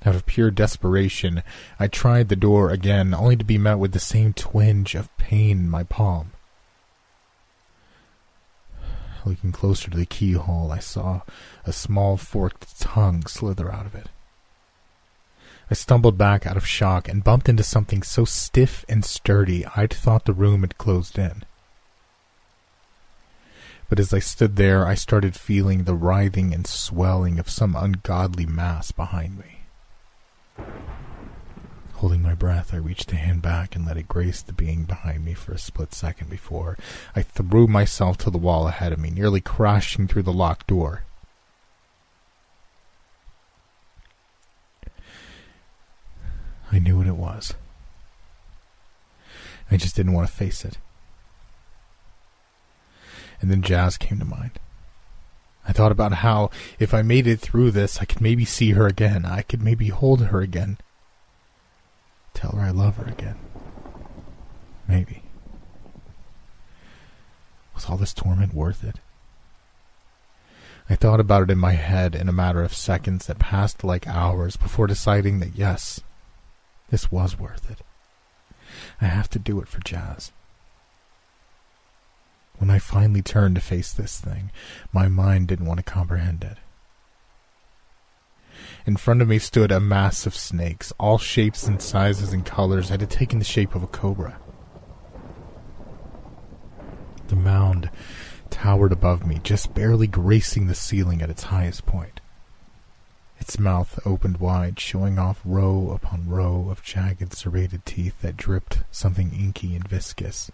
Out 0.05 0.16
of 0.16 0.26
pure 0.26 0.50
desperation, 0.50 1.42
I 1.78 1.86
tried 1.86 2.28
the 2.28 2.36
door 2.36 2.70
again, 2.70 3.14
only 3.14 3.36
to 3.36 3.44
be 3.44 3.59
met 3.59 3.78
with 3.78 3.92
the 3.92 4.00
same 4.00 4.32
twinge 4.32 4.94
of 4.96 5.16
pain 5.16 5.59
in 5.59 5.70
my 5.70 5.84
palm. 5.84 6.32
Looking 9.24 9.53
closer 9.53 9.88
to 9.90 9.96
the 9.96 10.07
keyhole, 10.07 10.72
I 10.72 10.80
saw 10.80 11.20
a 11.64 11.72
small 11.72 12.16
forked 12.16 12.80
tongue 12.80 13.24
slither 13.26 13.72
out 13.72 13.86
of 13.86 13.94
it. 13.94 14.09
I 15.70 15.74
stumbled 15.74 16.18
back 16.18 16.46
out 16.46 16.57
of 16.57 16.66
shock 16.66 17.09
and 17.09 17.22
bumped 17.22 17.48
into 17.48 17.62
something 17.62 18.03
so 18.03 18.24
stiff 18.24 18.84
and 18.88 19.05
sturdy 19.05 19.64
I'd 19.76 19.94
thought 19.94 20.24
the 20.24 20.32
room 20.32 20.62
had 20.62 20.76
closed 20.76 21.18
in. 21.18 21.44
But 23.88 24.00
as 24.00 24.12
I 24.12 24.18
stood 24.18 24.57
there, 24.57 24.86
I 24.86 24.94
started 24.94 25.36
feeling 25.36 25.84
the 25.84 25.94
writhing 25.94 26.53
and 26.53 26.66
swelling 26.66 27.38
of 27.38 27.48
some 27.48 27.76
ungodly 27.76 28.46
mass 28.46 28.90
behind 28.90 29.38
me. 29.38 29.61
Holding 32.03 32.20
my 32.20 32.34
breath, 32.34 32.74
I 32.74 32.78
reached 32.78 33.12
a 33.12 33.14
hand 33.14 33.42
back 33.42 33.76
and 33.76 33.86
let 33.86 33.96
it 33.96 34.09
grace 34.09 34.42
the 34.42 34.53
being 34.53 34.82
behind 34.82 35.24
me 35.24 35.34
for 35.34 35.53
a 35.53 35.59
split 35.59 35.94
second 35.94 36.28
before 36.28 36.76
I 37.14 37.22
threw 37.22 37.68
myself 37.68 38.18
to 38.18 38.30
the 38.30 38.38
wall 38.38 38.66
ahead 38.66 38.92
of 38.92 38.98
me, 38.98 39.09
nearly 39.09 39.40
crashing 39.40 40.09
through 40.09 40.24
the 40.24 40.32
locked 40.32 40.66
door. 40.66 41.05
I 46.72 46.80
knew 46.80 46.98
what 46.98 47.07
it 47.07 47.14
was. 47.14 47.55
I 49.70 49.76
just 49.76 49.94
didn't 49.94 50.14
want 50.14 50.26
to 50.26 50.34
face 50.34 50.64
it. 50.64 50.78
And 53.40 53.48
then 53.48 53.62
Jazz 53.62 53.96
came 53.96 54.18
to 54.18 54.24
mind. 54.24 54.59
I 55.68 55.72
thought 55.72 55.92
about 55.92 56.14
how, 56.14 56.50
if 56.80 56.92
I 56.92 57.03
made 57.03 57.28
it 57.28 57.38
through 57.38 57.70
this, 57.70 58.00
I 58.00 58.07
could 58.07 58.20
maybe 58.20 58.44
see 58.44 58.72
her 58.72 58.88
again. 58.88 59.24
I 59.24 59.42
could 59.42 59.62
maybe 59.62 59.86
hold 59.86 60.20
her 60.24 60.40
again. 60.40 60.78
Tell 62.35 62.53
her 62.53 62.62
I 62.62 62.70
love 62.70 62.97
her 62.97 63.05
again. 63.05 63.37
Maybe. 64.89 65.22
Was 67.74 67.87
all 67.87 67.97
this 67.97 68.14
torment 68.14 68.55
worth 68.55 68.85
it? 68.85 68.97
I 70.91 70.97
thought 70.97 71.20
about 71.20 71.45
it 71.45 71.51
in 71.51 71.59
my 71.59 71.72
head 71.72 72.14
in 72.14 72.28
a 72.28 72.33
matter 72.33 72.62
of 72.62 72.74
seconds 72.74 73.26
that 73.26 73.39
passed 73.39 73.85
like 73.85 74.07
hours 74.07 74.57
before 74.57 74.87
deciding 74.87 75.41
that 75.41 75.55
yes, 75.55 76.01
this 76.91 77.11
was 77.11 77.39
worth 77.39 77.70
it. 77.70 77.78
I 79.01 79.07
have 79.07 79.30
to 79.30 79.39
do 79.39 79.61
it 79.61 79.68
for 79.68 79.80
Jazz. 79.80 80.33
When 82.59 82.70
I 82.70 82.78
finally 82.78 83.22
turned 83.22 83.55
to 83.55 83.61
face 83.61 83.93
this 83.93 84.20
thing, 84.20 84.51
my 84.93 85.09
mind 85.09 85.49
didn't 85.49 85.66
want 85.66 85.78
to 85.78 85.85
comprehend 85.85 86.45
it. 86.45 86.59
In 88.85 88.97
front 88.97 89.22
of 89.22 89.28
me 89.28 89.39
stood 89.39 89.70
a 89.70 89.78
mass 89.78 90.26
of 90.26 90.35
snakes, 90.35 90.93
all 90.99 91.18
shapes 91.18 91.68
and 91.68 91.80
sizes 91.80 92.33
and 92.33 92.45
colors 92.45 92.89
that 92.89 93.01
had 93.01 93.11
taken 93.11 93.39
the 93.39 93.45
shape 93.45 93.74
of 93.74 93.83
a 93.83 93.87
cobra. 93.87 94.39
The 97.28 97.37
mound 97.37 97.91
towered 98.51 98.93
above 98.93 99.24
me, 99.24 99.41
just 99.43 99.72
barely 99.72 100.07
gracing 100.07 100.66
the 100.66 100.74
ceiling 100.74 101.22
at 101.22 101.30
its 101.30 101.45
highest 101.45 101.87
point. 101.87 102.20
Its 103.39 103.59
mouth 103.59 103.99
opened 104.05 104.39
wide, 104.39 104.78
showing 104.78 105.18
off 105.18 105.41
row 105.45 105.91
upon 105.91 106.28
row 106.28 106.68
of 106.70 106.83
jagged, 106.83 107.33
serrated 107.33 107.87
teeth 107.87 108.20
that 108.20 108.37
dripped 108.37 108.83
something 108.91 109.33
inky 109.33 109.74
and 109.74 109.89
viscous. 109.89 110.51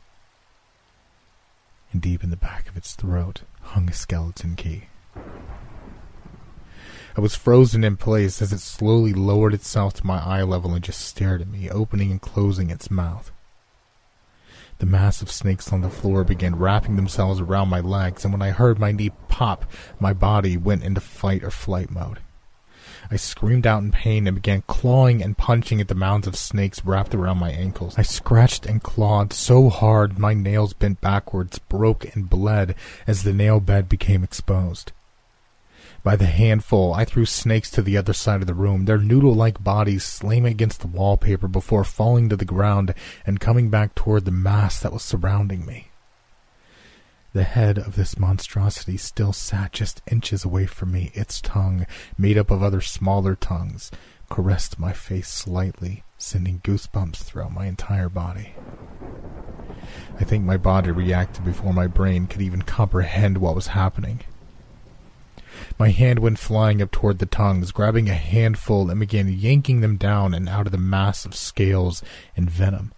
And 1.92 2.00
deep 2.00 2.22
in 2.22 2.30
the 2.30 2.36
back 2.36 2.68
of 2.68 2.76
its 2.76 2.94
throat 2.94 3.42
hung 3.60 3.88
a 3.88 3.92
skeleton 3.92 4.54
key. 4.54 4.84
I 7.18 7.20
was 7.20 7.34
frozen 7.34 7.82
in 7.82 7.96
place 7.96 8.40
as 8.40 8.52
it 8.52 8.60
slowly 8.60 9.12
lowered 9.12 9.52
itself 9.52 9.94
to 9.94 10.06
my 10.06 10.22
eye 10.24 10.44
level 10.44 10.72
and 10.72 10.84
just 10.84 11.00
stared 11.00 11.40
at 11.40 11.48
me, 11.48 11.68
opening 11.68 12.12
and 12.12 12.22
closing 12.22 12.70
its 12.70 12.92
mouth. 12.92 13.32
The 14.78 14.86
mass 14.86 15.20
of 15.20 15.28
snakes 15.28 15.72
on 15.72 15.80
the 15.80 15.90
floor 15.90 16.22
began 16.22 16.54
wrapping 16.54 16.94
themselves 16.94 17.40
around 17.40 17.70
my 17.70 17.80
legs, 17.80 18.22
and 18.22 18.32
when 18.32 18.40
I 18.40 18.50
heard 18.50 18.78
my 18.78 18.92
knee 18.92 19.10
pop, 19.26 19.64
my 19.98 20.12
body 20.12 20.56
went 20.56 20.84
into 20.84 21.00
fight 21.00 21.42
or 21.42 21.50
flight 21.50 21.90
mode. 21.90 22.20
I 23.10 23.16
screamed 23.16 23.66
out 23.66 23.82
in 23.82 23.90
pain 23.90 24.28
and 24.28 24.36
began 24.36 24.62
clawing 24.68 25.20
and 25.20 25.36
punching 25.36 25.80
at 25.80 25.88
the 25.88 25.96
mounds 25.96 26.28
of 26.28 26.36
snakes 26.36 26.84
wrapped 26.84 27.16
around 27.16 27.38
my 27.38 27.50
ankles. 27.50 27.98
I 27.98 28.02
scratched 28.02 28.64
and 28.64 28.80
clawed 28.80 29.32
so 29.32 29.70
hard 29.70 30.20
my 30.20 30.34
nails 30.34 30.72
bent 30.72 31.00
backwards, 31.00 31.58
broke, 31.58 32.14
and 32.14 32.30
bled 32.30 32.76
as 33.08 33.24
the 33.24 33.32
nail 33.32 33.58
bed 33.58 33.88
became 33.88 34.22
exposed. 34.22 34.92
By 36.08 36.16
the 36.16 36.24
handful, 36.24 36.94
I 36.94 37.04
threw 37.04 37.26
snakes 37.26 37.70
to 37.72 37.82
the 37.82 37.98
other 37.98 38.14
side 38.14 38.40
of 38.40 38.46
the 38.46 38.54
room, 38.54 38.86
their 38.86 38.96
noodle 38.96 39.34
like 39.34 39.62
bodies 39.62 40.04
slamming 40.04 40.52
against 40.52 40.80
the 40.80 40.86
wallpaper 40.86 41.48
before 41.48 41.84
falling 41.84 42.30
to 42.30 42.36
the 42.36 42.46
ground 42.46 42.94
and 43.26 43.38
coming 43.38 43.68
back 43.68 43.94
toward 43.94 44.24
the 44.24 44.30
mass 44.30 44.80
that 44.80 44.90
was 44.94 45.02
surrounding 45.02 45.66
me. 45.66 45.90
The 47.34 47.42
head 47.42 47.76
of 47.76 47.94
this 47.94 48.18
monstrosity 48.18 48.96
still 48.96 49.34
sat 49.34 49.74
just 49.74 50.00
inches 50.10 50.46
away 50.46 50.64
from 50.64 50.92
me, 50.92 51.10
its 51.12 51.42
tongue, 51.42 51.86
made 52.16 52.38
up 52.38 52.50
of 52.50 52.62
other 52.62 52.80
smaller 52.80 53.36
tongues, 53.36 53.90
caressed 54.30 54.78
my 54.78 54.94
face 54.94 55.28
slightly, 55.28 56.04
sending 56.16 56.60
goosebumps 56.60 57.18
throughout 57.18 57.52
my 57.52 57.66
entire 57.66 58.08
body. 58.08 58.54
I 60.18 60.24
think 60.24 60.42
my 60.42 60.56
body 60.56 60.90
reacted 60.90 61.44
before 61.44 61.74
my 61.74 61.86
brain 61.86 62.28
could 62.28 62.40
even 62.40 62.62
comprehend 62.62 63.36
what 63.36 63.54
was 63.54 63.66
happening. 63.66 64.20
My 65.78 65.90
hand 65.90 66.18
went 66.18 66.40
flying 66.40 66.82
up 66.82 66.90
toward 66.90 67.20
the 67.20 67.26
tongues, 67.26 67.70
grabbing 67.70 68.08
a 68.08 68.14
handful 68.14 68.90
and 68.90 68.98
began 68.98 69.28
yanking 69.28 69.80
them 69.80 69.96
down 69.96 70.34
and 70.34 70.48
out 70.48 70.66
of 70.66 70.72
the 70.72 70.78
mass 70.78 71.24
of 71.24 71.36
scales 71.36 72.02
and 72.36 72.50
venom. 72.50 72.92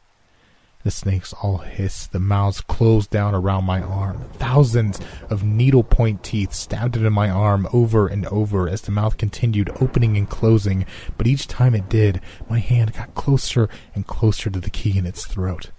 The 0.82 0.90
snakes 0.90 1.34
all 1.34 1.58
hissed, 1.58 2.12
the 2.12 2.18
mouths 2.18 2.62
closed 2.62 3.10
down 3.10 3.34
around 3.34 3.64
my 3.64 3.82
arm. 3.82 4.24
Thousands 4.32 4.98
of 5.28 5.44
needlepoint 5.44 6.24
teeth 6.24 6.54
stabbed 6.54 6.96
into 6.96 7.10
my 7.10 7.28
arm 7.28 7.68
over 7.70 8.06
and 8.06 8.24
over 8.28 8.66
as 8.66 8.80
the 8.80 8.92
mouth 8.92 9.18
continued 9.18 9.68
opening 9.82 10.16
and 10.16 10.30
closing, 10.30 10.86
but 11.18 11.26
each 11.26 11.46
time 11.46 11.74
it 11.74 11.90
did, 11.90 12.22
my 12.48 12.60
hand 12.60 12.94
got 12.94 13.14
closer 13.14 13.68
and 13.94 14.06
closer 14.06 14.48
to 14.48 14.58
the 14.58 14.70
key 14.70 14.96
in 14.96 15.04
its 15.04 15.26
throat. 15.26 15.70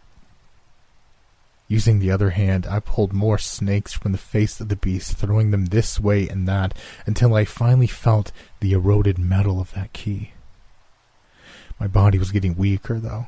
Using 1.71 1.99
the 1.99 2.11
other 2.11 2.31
hand, 2.31 2.67
I 2.67 2.81
pulled 2.81 3.13
more 3.13 3.37
snakes 3.37 3.93
from 3.93 4.11
the 4.11 4.17
face 4.17 4.59
of 4.59 4.67
the 4.67 4.75
beast, 4.75 5.15
throwing 5.15 5.51
them 5.51 5.67
this 5.67 6.01
way 6.01 6.27
and 6.27 6.45
that, 6.45 6.77
until 7.05 7.33
I 7.33 7.45
finally 7.45 7.87
felt 7.87 8.33
the 8.59 8.73
eroded 8.73 9.17
metal 9.17 9.61
of 9.61 9.71
that 9.71 9.93
key. 9.93 10.33
My 11.79 11.87
body 11.87 12.19
was 12.19 12.33
getting 12.33 12.57
weaker, 12.57 12.99
though. 12.99 13.27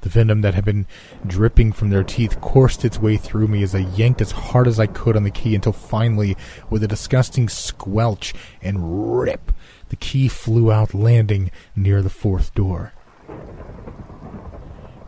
The 0.00 0.08
venom 0.08 0.40
that 0.40 0.54
had 0.54 0.64
been 0.64 0.86
dripping 1.26 1.72
from 1.72 1.90
their 1.90 2.02
teeth 2.02 2.40
coursed 2.40 2.82
its 2.82 2.98
way 2.98 3.18
through 3.18 3.48
me 3.48 3.62
as 3.62 3.74
I 3.74 3.80
yanked 3.80 4.22
as 4.22 4.30
hard 4.30 4.66
as 4.66 4.80
I 4.80 4.86
could 4.86 5.14
on 5.14 5.24
the 5.24 5.30
key 5.30 5.54
until 5.54 5.74
finally, 5.74 6.38
with 6.70 6.82
a 6.82 6.88
disgusting 6.88 7.50
squelch 7.50 8.32
and 8.62 9.18
rip, 9.20 9.52
the 9.90 9.96
key 9.96 10.28
flew 10.28 10.72
out, 10.72 10.94
landing 10.94 11.50
near 11.76 12.00
the 12.00 12.08
fourth 12.08 12.54
door. 12.54 12.94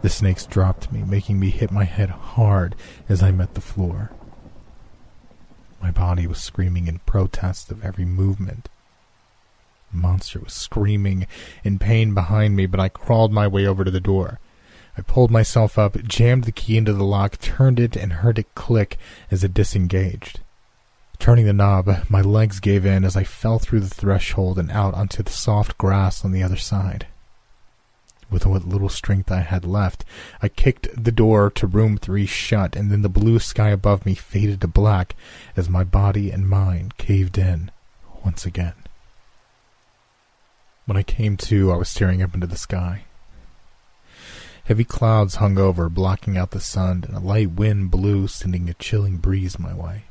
The 0.07 0.11
snakes 0.11 0.46
dropped 0.46 0.92
me, 0.92 1.02
making 1.02 1.40
me 1.40 1.50
hit 1.50 1.72
my 1.72 1.82
head 1.82 2.11
hard 2.11 2.76
as 3.09 3.24
I 3.24 3.32
met 3.32 3.54
the 3.54 3.61
floor. 3.61 4.12
My 5.82 5.90
body 5.90 6.28
was 6.28 6.38
screaming 6.38 6.86
in 6.86 7.00
protest 7.00 7.72
of 7.72 7.84
every 7.84 8.04
movement. 8.04 8.68
The 9.90 9.96
monster 9.96 10.38
was 10.38 10.52
screaming 10.52 11.26
in 11.64 11.80
pain 11.80 12.14
behind 12.14 12.54
me, 12.54 12.66
but 12.66 12.78
I 12.78 12.88
crawled 12.88 13.32
my 13.32 13.48
way 13.48 13.66
over 13.66 13.82
to 13.82 13.90
the 13.90 13.98
door. 13.98 14.38
I 14.96 15.02
pulled 15.02 15.32
myself 15.32 15.76
up, 15.76 16.00
jammed 16.04 16.44
the 16.44 16.52
key 16.52 16.76
into 16.76 16.92
the 16.92 17.02
lock, 17.02 17.38
turned 17.38 17.80
it, 17.80 17.96
and 17.96 18.12
heard 18.12 18.38
it 18.38 18.54
click 18.54 18.98
as 19.32 19.42
it 19.42 19.54
disengaged. 19.54 20.38
Turning 21.18 21.46
the 21.46 21.52
knob, 21.52 22.04
my 22.09 22.20
legs 22.20 22.61
gave 22.61 22.86
in 22.86 23.04
as 23.04 23.16
I 23.16 23.24
fell 23.24 23.59
through 23.59 23.80
the 23.80 23.88
threshold 23.92 24.57
and 24.57 24.70
out 24.70 24.94
onto 24.94 25.24
the 25.24 25.32
soft 25.32 25.76
grass 25.76 26.24
on 26.24 26.30
the 26.30 26.44
other 26.44 26.54
side. 26.54 27.09
With 28.29 28.45
what 28.45 28.66
little 28.66 28.89
strength 28.89 29.31
I 29.31 29.41
had 29.41 29.64
left, 29.64 30.05
I 30.43 30.49
kicked 30.49 30.89
the 31.03 31.12
door 31.12 31.51
to 31.51 31.66
room 31.66 31.97
three 31.97 32.27
shut, 32.27 32.74
and 32.74 32.91
then 32.91 33.03
the 33.03 33.09
blue 33.09 33.39
sky 33.39 33.68
above 33.68 34.05
me 34.05 34.14
faded 34.14 34.61
to 34.62 34.68
black 34.68 35.14
as 35.57 35.68
my 35.68 35.85
body 35.85 36.31
and 36.31 36.49
mind 36.49 36.97
caved 36.97 37.39
in 37.39 37.70
once 38.24 38.45
again. 38.45 38.74
When 40.87 40.97
I 40.97 41.03
came 41.03 41.37
to, 41.37 41.72
I 41.72 41.77
was 41.77 41.89
staring 41.89 42.22
up 42.22 42.35
into 42.35 42.47
the 42.47 42.57
sky. 42.57 43.05
Heavy 44.64 44.85
clouds 44.85 45.37
hung 45.37 45.59
over, 45.59 45.89
blocking 45.89 46.37
out 46.37 46.51
the 46.51 46.61
sun, 46.61 47.05
and 47.07 47.16
a 47.16 47.20
light 47.20 47.53
wind 47.53 47.93
blew, 47.93 48.27
sending 48.27 48.68
a 48.68 48.74
chilling 48.74 49.18
breeze 49.18 49.61
my 49.61 49.72
way. 49.72 50.05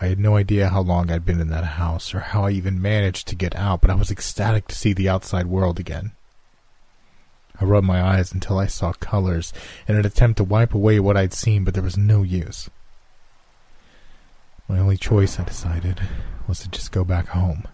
I 0.00 0.06
had 0.06 0.18
no 0.18 0.36
idea 0.36 0.68
how 0.68 0.82
long 0.82 1.10
I'd 1.10 1.24
been 1.24 1.40
in 1.40 1.48
that 1.50 1.64
house 1.64 2.14
or 2.14 2.20
how 2.20 2.44
I 2.44 2.50
even 2.50 2.82
managed 2.82 3.28
to 3.28 3.34
get 3.34 3.56
out, 3.56 3.80
but 3.80 3.90
I 3.90 3.94
was 3.94 4.10
ecstatic 4.10 4.68
to 4.68 4.74
see 4.74 4.92
the 4.92 5.08
outside 5.08 5.46
world 5.46 5.80
again. 5.80 6.12
I 7.60 7.64
rubbed 7.64 7.86
my 7.86 8.02
eyes 8.02 8.32
until 8.32 8.58
I 8.58 8.66
saw 8.66 8.92
colors 8.92 9.52
in 9.88 9.96
an 9.96 10.04
attempt 10.04 10.36
to 10.38 10.44
wipe 10.44 10.74
away 10.74 11.00
what 11.00 11.16
I'd 11.16 11.32
seen, 11.32 11.64
but 11.64 11.72
there 11.72 11.82
was 11.82 11.96
no 11.96 12.22
use. 12.22 12.68
My 14.68 14.78
only 14.78 14.98
choice, 14.98 15.40
I 15.40 15.44
decided, 15.44 16.00
was 16.46 16.60
to 16.60 16.68
just 16.68 16.92
go 16.92 17.02
back 17.02 17.28
home 17.28 17.66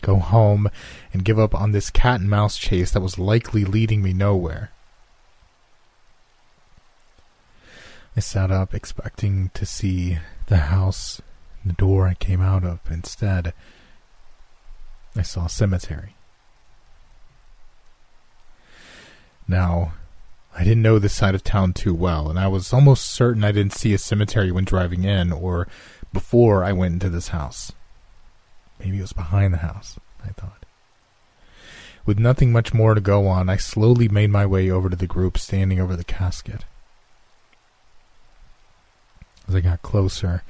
go 0.00 0.16
home, 0.16 0.70
and 1.12 1.24
give 1.24 1.38
up 1.38 1.54
on 1.54 1.72
this 1.72 1.90
cat 1.90 2.20
and 2.20 2.30
mouse 2.30 2.56
chase 2.56 2.90
that 2.92 3.00
was 3.00 3.18
likely 3.18 3.64
leading 3.64 4.02
me 4.02 4.12
nowhere. 4.12 4.70
I 8.16 8.20
sat 8.20 8.50
up, 8.50 8.74
expecting 8.74 9.50
to 9.54 9.64
see 9.64 10.18
the 10.46 10.56
house 10.56 11.20
the 11.64 11.72
door 11.74 12.06
I 12.06 12.14
came 12.14 12.40
out 12.40 12.64
of. 12.64 12.80
Instead, 12.90 13.52
I 15.14 15.22
saw 15.22 15.46
a 15.46 15.50
cemetery. 15.50 16.14
Now, 19.46 19.92
I 20.56 20.64
didn't 20.64 20.82
know 20.82 20.98
this 20.98 21.14
side 21.14 21.34
of 21.34 21.44
town 21.44 21.72
too 21.72 21.94
well, 21.94 22.28
and 22.28 22.38
I 22.38 22.48
was 22.48 22.72
almost 22.72 23.06
certain 23.06 23.44
I 23.44 23.52
didn't 23.52 23.74
see 23.74 23.92
a 23.94 23.98
cemetery 23.98 24.52
when 24.52 24.64
driving 24.64 25.04
in 25.04 25.32
or 25.32 25.68
before 26.12 26.64
I 26.64 26.72
went 26.72 26.94
into 26.94 27.10
this 27.10 27.28
house. 27.28 27.72
Maybe 28.78 28.98
it 28.98 29.02
was 29.02 29.12
behind 29.12 29.52
the 29.52 29.58
house, 29.58 29.98
I 30.24 30.30
thought. 30.30 30.64
With 32.06 32.18
nothing 32.18 32.50
much 32.50 32.72
more 32.72 32.94
to 32.94 33.00
go 33.00 33.26
on, 33.28 33.48
I 33.48 33.56
slowly 33.56 34.08
made 34.08 34.30
my 34.30 34.46
way 34.46 34.70
over 34.70 34.88
to 34.88 34.96
the 34.96 35.06
group 35.06 35.36
standing 35.36 35.78
over 35.80 35.96
the 35.96 36.04
casket. 36.04 36.64
As 39.46 39.54
I 39.54 39.60
got 39.60 39.82
closer, 39.82 40.42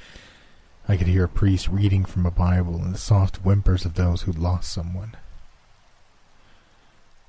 I 0.91 0.97
could 0.97 1.07
hear 1.07 1.23
a 1.23 1.29
priest 1.29 1.69
reading 1.69 2.05
from 2.05 2.27
a 2.27 2.33
Bible 2.33 2.75
and 2.83 2.93
the 2.93 2.99
soft 2.99 3.37
whimpers 3.45 3.85
of 3.85 3.95
those 3.95 4.23
who'd 4.23 4.41
lost 4.41 4.73
someone. 4.73 5.17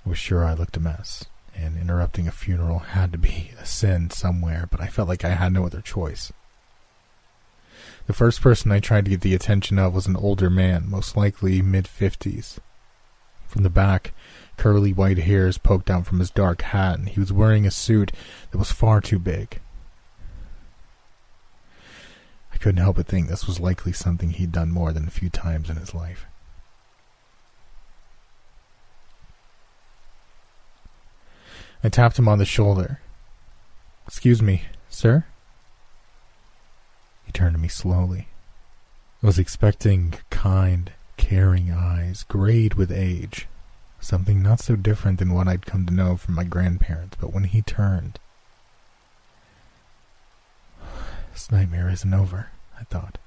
I 0.03 0.09
was 0.09 0.18
sure 0.18 0.43
I 0.43 0.55
looked 0.55 0.78
a 0.78 0.80
mess, 0.80 1.26
and 1.55 1.78
interrupting 1.78 2.28
a 2.28 2.32
funeral 2.32 2.80
had 2.80 3.12
to 3.12 3.20
be 3.20 3.51
a 3.62 3.66
sin 3.68 4.09
somewhere, 4.09 4.68
but 4.72 4.82
I 4.82 4.88
felt 4.88 5.07
like 5.07 5.24
I 5.24 5.36
had 5.36 5.53
no 5.53 5.64
other 5.64 5.80
choice. 5.80 6.34
The 8.07 8.14
first 8.14 8.41
person 8.41 8.72
I 8.72 8.80
tried 8.80 9.05
to 9.05 9.12
get 9.12 9.22
the 9.22 9.36
attention 9.36 9.78
of 9.78 9.93
was 9.93 10.07
an 10.07 10.16
older 10.16 10.49
man, 10.49 10.89
most 10.89 11.16
likely 11.16 11.62
mid 11.62 11.88
fifties. 11.88 12.59
From 13.45 13.62
the 13.62 13.70
back, 13.70 14.12
curly 14.57 14.91
white 14.91 15.20
hairs 15.20 15.59
poked 15.59 15.91
out 15.91 16.07
from 16.07 16.18
his 16.18 16.32
dark 16.32 16.64
hat, 16.64 16.97
and 16.97 17.09
he 17.09 17.20
was 17.20 17.32
wearing 17.32 17.68
a 17.68 17.72
suit 17.72 18.12
that 18.49 18.57
was 18.57 18.72
far 18.72 19.01
too 19.01 19.20
big. 19.20 19.59
Couldn't 22.62 22.84
help 22.84 22.97
but 22.97 23.07
think 23.07 23.28
this 23.28 23.47
was 23.47 23.59
likely 23.59 23.91
something 23.91 24.30
he'd 24.30 24.51
done 24.51 24.70
more 24.70 24.93
than 24.93 25.07
a 25.07 25.12
few 25.12 25.30
times 25.30 25.68
in 25.68 25.78
his 25.78 25.95
life. 25.95 26.28
I 31.84 31.89
tapped 31.89 32.20
him 32.20 32.28
on 32.28 32.38
the 32.38 32.45
shoulder. 32.45 32.99
Excuse 34.05 34.43
me, 34.43 34.66
sir? 34.89 35.26
He 37.26 37.32
turned 37.32 37.55
to 37.55 37.62
me 37.62 37.68
slowly. 37.68 38.28
I 39.24 39.26
was 39.26 39.39
expecting 39.39 40.14
kind, 40.30 40.91
caring 41.18 41.72
eyes, 41.72 42.24
grayed 42.24 42.76
with 42.76 42.91
age, 42.91 43.47
something 43.99 44.43
not 44.43 44.59
so 44.59 44.76
different 44.76 45.18
than 45.18 45.34
what 45.34 45.47
I'd 45.47 45.66
come 45.66 45.88
to 45.88 45.93
know 45.93 46.16
from 46.16 46.36
my 46.36 46.43
grandparents, 46.43 47.18
but 47.20 47.34
when 47.34 47.45
he 47.45 47.64
turned, 47.64 48.20
this 51.32 51.52
nightmare 51.52 51.90
isn't 51.90 52.14
over, 52.14 52.52
I 52.80 52.84
thought. 52.84 53.18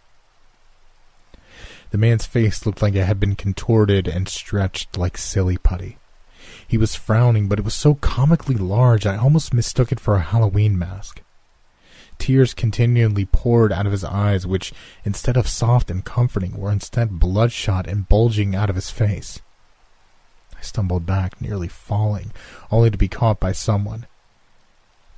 The 1.90 1.98
man's 1.98 2.26
face 2.26 2.66
looked 2.66 2.82
like 2.82 2.94
it 2.94 3.04
had 3.04 3.20
been 3.20 3.36
contorted 3.36 4.08
and 4.08 4.28
stretched 4.28 4.96
like 4.96 5.16
silly 5.16 5.56
putty. 5.56 5.98
He 6.66 6.76
was 6.76 6.94
frowning, 6.94 7.48
but 7.48 7.58
it 7.58 7.64
was 7.64 7.74
so 7.74 7.94
comically 7.94 8.56
large 8.56 9.06
I 9.06 9.16
almost 9.16 9.54
mistook 9.54 9.92
it 9.92 10.00
for 10.00 10.16
a 10.16 10.20
Halloween 10.22 10.78
mask. 10.78 11.22
Tears 12.18 12.54
continually 12.54 13.24
poured 13.24 13.72
out 13.72 13.86
of 13.86 13.92
his 13.92 14.04
eyes, 14.04 14.46
which, 14.46 14.72
instead 15.04 15.36
of 15.36 15.48
soft 15.48 15.90
and 15.90 16.04
comforting, 16.04 16.56
were 16.56 16.70
instead 16.70 17.18
bloodshot 17.18 17.86
and 17.86 18.08
bulging 18.08 18.54
out 18.54 18.70
of 18.70 18.76
his 18.76 18.90
face. 18.90 19.40
I 20.56 20.62
stumbled 20.62 21.06
back, 21.06 21.40
nearly 21.40 21.68
falling, 21.68 22.32
only 22.70 22.90
to 22.90 22.98
be 22.98 23.08
caught 23.08 23.40
by 23.40 23.52
someone. 23.52 24.06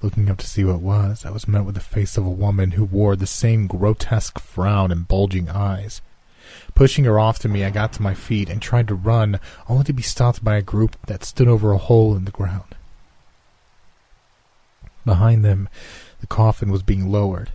Looking 0.02 0.28
up 0.28 0.38
to 0.38 0.46
see 0.46 0.62
what 0.64 0.76
it 0.76 0.82
was, 0.82 1.24
I 1.24 1.30
was 1.30 1.48
met 1.48 1.64
with 1.64 1.74
the 1.74 1.80
face 1.80 2.16
of 2.16 2.26
a 2.26 2.30
woman 2.30 2.72
who 2.72 2.84
wore 2.84 3.16
the 3.16 3.26
same 3.26 3.66
grotesque 3.66 4.38
frown 4.38 4.92
and 4.92 5.08
bulging 5.08 5.48
eyes. 5.48 6.02
Pushing 6.74 7.04
her 7.04 7.18
off 7.18 7.38
to 7.40 7.48
me, 7.48 7.64
I 7.64 7.70
got 7.70 7.92
to 7.94 8.02
my 8.02 8.14
feet 8.14 8.50
and 8.50 8.60
tried 8.60 8.88
to 8.88 8.94
run, 8.94 9.40
only 9.68 9.84
to 9.84 9.92
be 9.92 10.02
stopped 10.02 10.44
by 10.44 10.56
a 10.56 10.62
group 10.62 10.96
that 11.06 11.24
stood 11.24 11.48
over 11.48 11.72
a 11.72 11.78
hole 11.78 12.14
in 12.14 12.26
the 12.26 12.30
ground. 12.30 12.74
Behind 15.04 15.44
them, 15.44 15.68
the 16.20 16.26
coffin 16.26 16.70
was 16.70 16.82
being 16.82 17.10
lowered. 17.10 17.50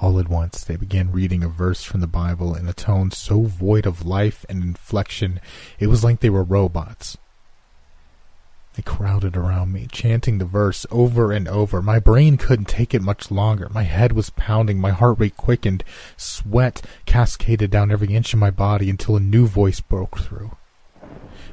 All 0.00 0.20
at 0.20 0.28
once, 0.28 0.62
they 0.62 0.76
began 0.76 1.10
reading 1.10 1.42
a 1.42 1.48
verse 1.48 1.82
from 1.82 2.00
the 2.00 2.06
Bible 2.06 2.54
in 2.54 2.68
a 2.68 2.72
tone 2.72 3.10
so 3.10 3.42
void 3.42 3.86
of 3.86 4.06
life 4.06 4.44
and 4.48 4.62
inflection, 4.62 5.40
it 5.78 5.88
was 5.88 6.04
like 6.04 6.20
they 6.20 6.30
were 6.30 6.44
robots. 6.44 7.16
They 8.78 8.82
crowded 8.82 9.36
around 9.36 9.72
me, 9.72 9.88
chanting 9.90 10.38
the 10.38 10.44
verse 10.44 10.86
over 10.88 11.32
and 11.32 11.48
over. 11.48 11.82
My 11.82 11.98
brain 11.98 12.36
couldn't 12.36 12.68
take 12.68 12.94
it 12.94 13.02
much 13.02 13.28
longer. 13.28 13.68
My 13.70 13.82
head 13.82 14.12
was 14.12 14.30
pounding, 14.30 14.78
my 14.78 14.92
heart 14.92 15.18
rate 15.18 15.36
quickened, 15.36 15.82
sweat 16.16 16.82
cascaded 17.04 17.72
down 17.72 17.90
every 17.90 18.14
inch 18.14 18.32
of 18.32 18.38
my 18.38 18.52
body 18.52 18.88
until 18.88 19.16
a 19.16 19.20
new 19.20 19.48
voice 19.48 19.80
broke 19.80 20.20
through. 20.20 20.56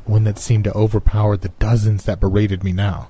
One 0.03 0.23
that 0.26 0.38
seemed 0.38 0.65
to 0.65 0.78
overpower 0.78 1.36
the 1.36 1.49
dozens 1.49 2.03
that 2.03 2.19
berated 2.19 2.63
me 2.63 2.71
now. 2.71 3.09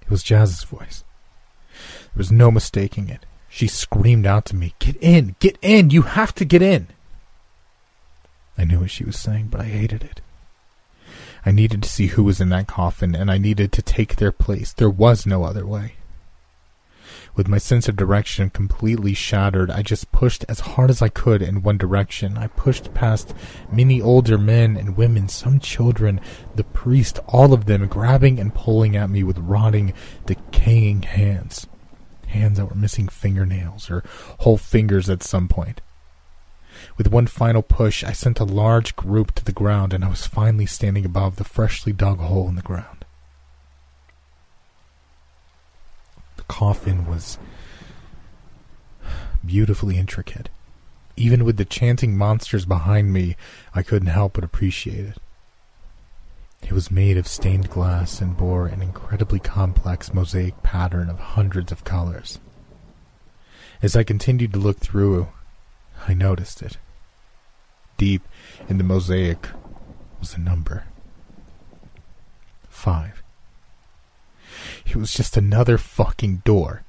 It 0.00 0.08
was 0.08 0.22
Jazz's 0.22 0.64
voice. 0.64 1.04
There 1.74 2.16
was 2.16 2.32
no 2.32 2.50
mistaking 2.50 3.10
it. 3.10 3.26
She 3.50 3.66
screamed 3.66 4.24
out 4.24 4.46
to 4.46 4.56
me, 4.56 4.72
Get 4.78 4.96
in! 5.02 5.36
Get 5.40 5.58
in! 5.60 5.90
You 5.90 6.02
have 6.02 6.34
to 6.36 6.46
get 6.46 6.62
in! 6.62 6.86
I 8.56 8.64
knew 8.64 8.80
what 8.80 8.90
she 8.90 9.04
was 9.04 9.18
saying, 9.18 9.48
but 9.48 9.60
I 9.60 9.64
hated 9.64 10.02
it. 10.02 10.22
I 11.46 11.52
needed 11.52 11.84
to 11.84 11.88
see 11.88 12.08
who 12.08 12.24
was 12.24 12.40
in 12.40 12.48
that 12.48 12.66
coffin, 12.66 13.14
and 13.14 13.30
I 13.30 13.38
needed 13.38 13.70
to 13.72 13.82
take 13.82 14.16
their 14.16 14.32
place. 14.32 14.72
There 14.72 14.90
was 14.90 15.24
no 15.26 15.44
other 15.44 15.64
way. 15.64 15.94
With 17.36 17.46
my 17.46 17.58
sense 17.58 17.86
of 17.86 17.94
direction 17.94 18.50
completely 18.50 19.14
shattered, 19.14 19.70
I 19.70 19.82
just 19.82 20.10
pushed 20.10 20.44
as 20.48 20.58
hard 20.60 20.90
as 20.90 21.02
I 21.02 21.08
could 21.08 21.42
in 21.42 21.62
one 21.62 21.78
direction. 21.78 22.36
I 22.36 22.48
pushed 22.48 22.94
past 22.94 23.32
many 23.70 24.02
older 24.02 24.38
men 24.38 24.76
and 24.76 24.96
women, 24.96 25.28
some 25.28 25.60
children, 25.60 26.20
the 26.56 26.64
priest, 26.64 27.20
all 27.28 27.52
of 27.52 27.66
them 27.66 27.86
grabbing 27.86 28.40
and 28.40 28.52
pulling 28.52 28.96
at 28.96 29.08
me 29.08 29.22
with 29.22 29.38
rotting, 29.38 29.92
decaying 30.24 31.02
hands. 31.02 31.68
Hands 32.26 32.56
that 32.56 32.66
were 32.66 32.74
missing 32.74 33.06
fingernails 33.06 33.88
or 33.88 34.02
whole 34.40 34.58
fingers 34.58 35.08
at 35.08 35.22
some 35.22 35.46
point. 35.46 35.80
With 36.96 37.10
one 37.10 37.26
final 37.26 37.62
push, 37.62 38.02
I 38.04 38.12
sent 38.12 38.40
a 38.40 38.44
large 38.44 38.96
group 38.96 39.34
to 39.34 39.44
the 39.44 39.52
ground, 39.52 39.92
and 39.92 40.04
I 40.04 40.08
was 40.08 40.26
finally 40.26 40.66
standing 40.66 41.04
above 41.04 41.36
the 41.36 41.44
freshly 41.44 41.92
dug 41.92 42.18
hole 42.18 42.48
in 42.48 42.54
the 42.54 42.62
ground. 42.62 43.04
The 46.36 46.44
coffin 46.44 47.06
was 47.06 47.38
beautifully 49.44 49.96
intricate. 49.96 50.48
Even 51.16 51.44
with 51.44 51.56
the 51.56 51.64
chanting 51.64 52.16
monsters 52.16 52.66
behind 52.66 53.12
me, 53.12 53.36
I 53.74 53.82
couldn't 53.82 54.08
help 54.08 54.34
but 54.34 54.44
appreciate 54.44 55.06
it. 55.06 55.18
It 56.62 56.72
was 56.72 56.90
made 56.90 57.16
of 57.16 57.28
stained 57.28 57.70
glass 57.70 58.20
and 58.20 58.36
bore 58.36 58.66
an 58.66 58.82
incredibly 58.82 59.38
complex 59.38 60.12
mosaic 60.12 60.62
pattern 60.62 61.08
of 61.08 61.18
hundreds 61.18 61.70
of 61.70 61.84
colors. 61.84 62.40
As 63.82 63.94
I 63.94 64.02
continued 64.02 64.52
to 64.54 64.58
look 64.58 64.78
through, 64.78 65.28
I 66.06 66.14
noticed 66.14 66.62
it. 66.62 66.78
Deep 67.96 68.22
in 68.68 68.78
the 68.78 68.84
mosaic 68.84 69.48
was 70.20 70.34
a 70.34 70.40
number. 70.40 70.84
Five. 72.68 73.22
It 74.86 74.96
was 74.96 75.12
just 75.12 75.36
another 75.36 75.78
fucking 75.78 76.42
door. 76.44 76.82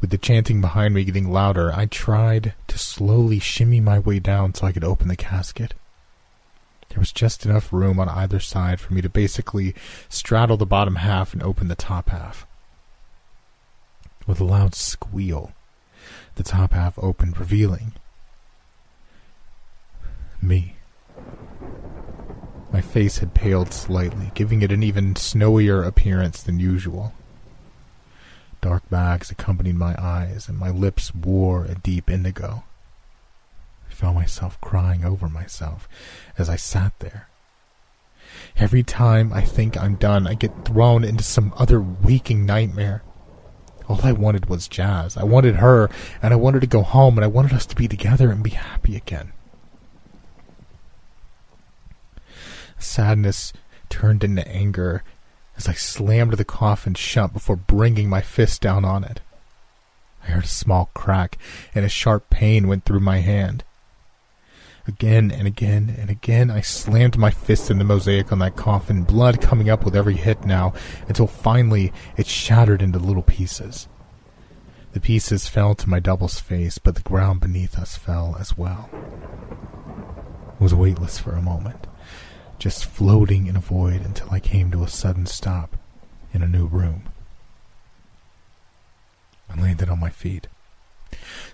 With 0.00 0.10
the 0.10 0.18
chanting 0.18 0.60
behind 0.60 0.94
me 0.94 1.04
getting 1.04 1.30
louder, 1.30 1.72
I 1.72 1.86
tried 1.86 2.54
to 2.68 2.78
slowly 2.78 3.38
shimmy 3.38 3.80
my 3.80 3.98
way 3.98 4.18
down 4.18 4.54
so 4.54 4.66
I 4.66 4.72
could 4.72 4.84
open 4.84 5.08
the 5.08 5.16
casket. 5.16 5.74
There 6.88 6.98
was 6.98 7.12
just 7.12 7.44
enough 7.44 7.72
room 7.72 8.00
on 8.00 8.08
either 8.08 8.40
side 8.40 8.80
for 8.80 8.94
me 8.94 9.00
to 9.02 9.08
basically 9.08 9.74
straddle 10.08 10.56
the 10.56 10.66
bottom 10.66 10.96
half 10.96 11.32
and 11.32 11.42
open 11.42 11.68
the 11.68 11.74
top 11.74 12.10
half. 12.10 12.46
With 14.26 14.40
a 14.40 14.44
loud 14.44 14.74
squeal, 14.74 15.52
the 16.36 16.42
top 16.42 16.72
half 16.72 16.98
opened, 16.98 17.38
revealing 17.38 17.92
me. 20.42 20.76
My 22.72 22.80
face 22.80 23.18
had 23.18 23.34
paled 23.34 23.72
slightly, 23.72 24.30
giving 24.34 24.62
it 24.62 24.72
an 24.72 24.82
even 24.82 25.14
snowier 25.14 25.86
appearance 25.86 26.42
than 26.42 26.60
usual. 26.60 27.12
Dark 28.60 28.88
bags 28.90 29.30
accompanied 29.30 29.76
my 29.76 29.94
eyes, 29.98 30.48
and 30.48 30.58
my 30.58 30.70
lips 30.70 31.14
wore 31.14 31.64
a 31.64 31.74
deep 31.74 32.10
indigo. 32.10 32.64
I 33.90 33.92
felt 33.92 34.14
myself 34.14 34.60
crying 34.60 35.04
over 35.04 35.28
myself 35.28 35.88
as 36.38 36.48
I 36.48 36.56
sat 36.56 36.98
there. 37.00 37.28
Every 38.56 38.82
time 38.82 39.32
I 39.32 39.42
think 39.42 39.76
I'm 39.76 39.96
done, 39.96 40.26
I 40.26 40.34
get 40.34 40.64
thrown 40.64 41.02
into 41.02 41.24
some 41.24 41.52
other 41.56 41.80
waking 41.80 42.46
nightmare. 42.46 43.02
All 43.90 43.98
I 44.04 44.12
wanted 44.12 44.46
was 44.46 44.68
Jazz. 44.68 45.16
I 45.16 45.24
wanted 45.24 45.56
her, 45.56 45.90
and 46.22 46.32
I 46.32 46.36
wanted 46.36 46.60
to 46.60 46.68
go 46.68 46.82
home, 46.82 47.18
and 47.18 47.24
I 47.24 47.26
wanted 47.26 47.52
us 47.52 47.66
to 47.66 47.74
be 47.74 47.88
together 47.88 48.30
and 48.30 48.40
be 48.40 48.50
happy 48.50 48.94
again. 48.94 49.32
Sadness 52.78 53.52
turned 53.88 54.22
into 54.22 54.46
anger 54.46 55.02
as 55.56 55.66
I 55.66 55.72
slammed 55.72 56.34
the 56.34 56.44
coffin 56.44 56.94
shut 56.94 57.32
before 57.32 57.56
bringing 57.56 58.08
my 58.08 58.20
fist 58.20 58.62
down 58.62 58.84
on 58.84 59.02
it. 59.02 59.22
I 60.22 60.26
heard 60.30 60.44
a 60.44 60.46
small 60.46 60.90
crack, 60.94 61.36
and 61.74 61.84
a 61.84 61.88
sharp 61.88 62.30
pain 62.30 62.68
went 62.68 62.84
through 62.84 63.00
my 63.00 63.18
hand. 63.18 63.64
Again 64.90 65.30
and 65.30 65.46
again 65.46 65.94
and 65.98 66.10
again, 66.10 66.50
I 66.50 66.62
slammed 66.62 67.16
my 67.16 67.30
fist 67.30 67.70
in 67.70 67.78
the 67.78 67.84
mosaic 67.84 68.32
on 68.32 68.40
that 68.40 68.56
coffin, 68.56 69.04
blood 69.04 69.40
coming 69.40 69.70
up 69.70 69.84
with 69.84 69.94
every 69.94 70.16
hit 70.16 70.44
now, 70.44 70.74
until 71.06 71.28
finally 71.28 71.92
it 72.16 72.26
shattered 72.26 72.82
into 72.82 72.98
little 72.98 73.22
pieces. 73.22 73.86
The 74.92 75.00
pieces 75.00 75.46
fell 75.46 75.76
to 75.76 75.88
my 75.88 76.00
double's 76.00 76.40
face, 76.40 76.78
but 76.78 76.96
the 76.96 77.02
ground 77.02 77.40
beneath 77.40 77.78
us 77.78 77.96
fell 77.96 78.36
as 78.40 78.58
well. 78.58 78.90
It 80.54 80.60
was 80.60 80.74
weightless 80.74 81.20
for 81.20 81.32
a 81.32 81.42
moment 81.42 81.86
just 82.58 82.84
floating 82.84 83.46
in 83.46 83.56
a 83.56 83.60
void 83.60 84.02
until 84.02 84.30
I 84.30 84.38
came 84.38 84.70
to 84.70 84.82
a 84.82 84.88
sudden 84.88 85.24
stop 85.24 85.76
in 86.34 86.42
a 86.42 86.48
new 86.48 86.66
room. 86.66 87.04
I 89.48 89.58
landed 89.58 89.88
on 89.88 89.98
my 89.98 90.10
feet. 90.10 90.46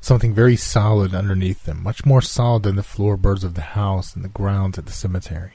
Something 0.00 0.34
very 0.34 0.56
solid 0.56 1.14
underneath 1.14 1.64
them, 1.64 1.82
much 1.82 2.04
more 2.04 2.22
solid 2.22 2.62
than 2.62 2.76
the 2.76 2.82
floorboards 2.82 3.44
of 3.44 3.54
the 3.54 3.62
house 3.62 4.14
and 4.14 4.24
the 4.24 4.28
grounds 4.28 4.78
at 4.78 4.86
the 4.86 4.92
cemetery. 4.92 5.54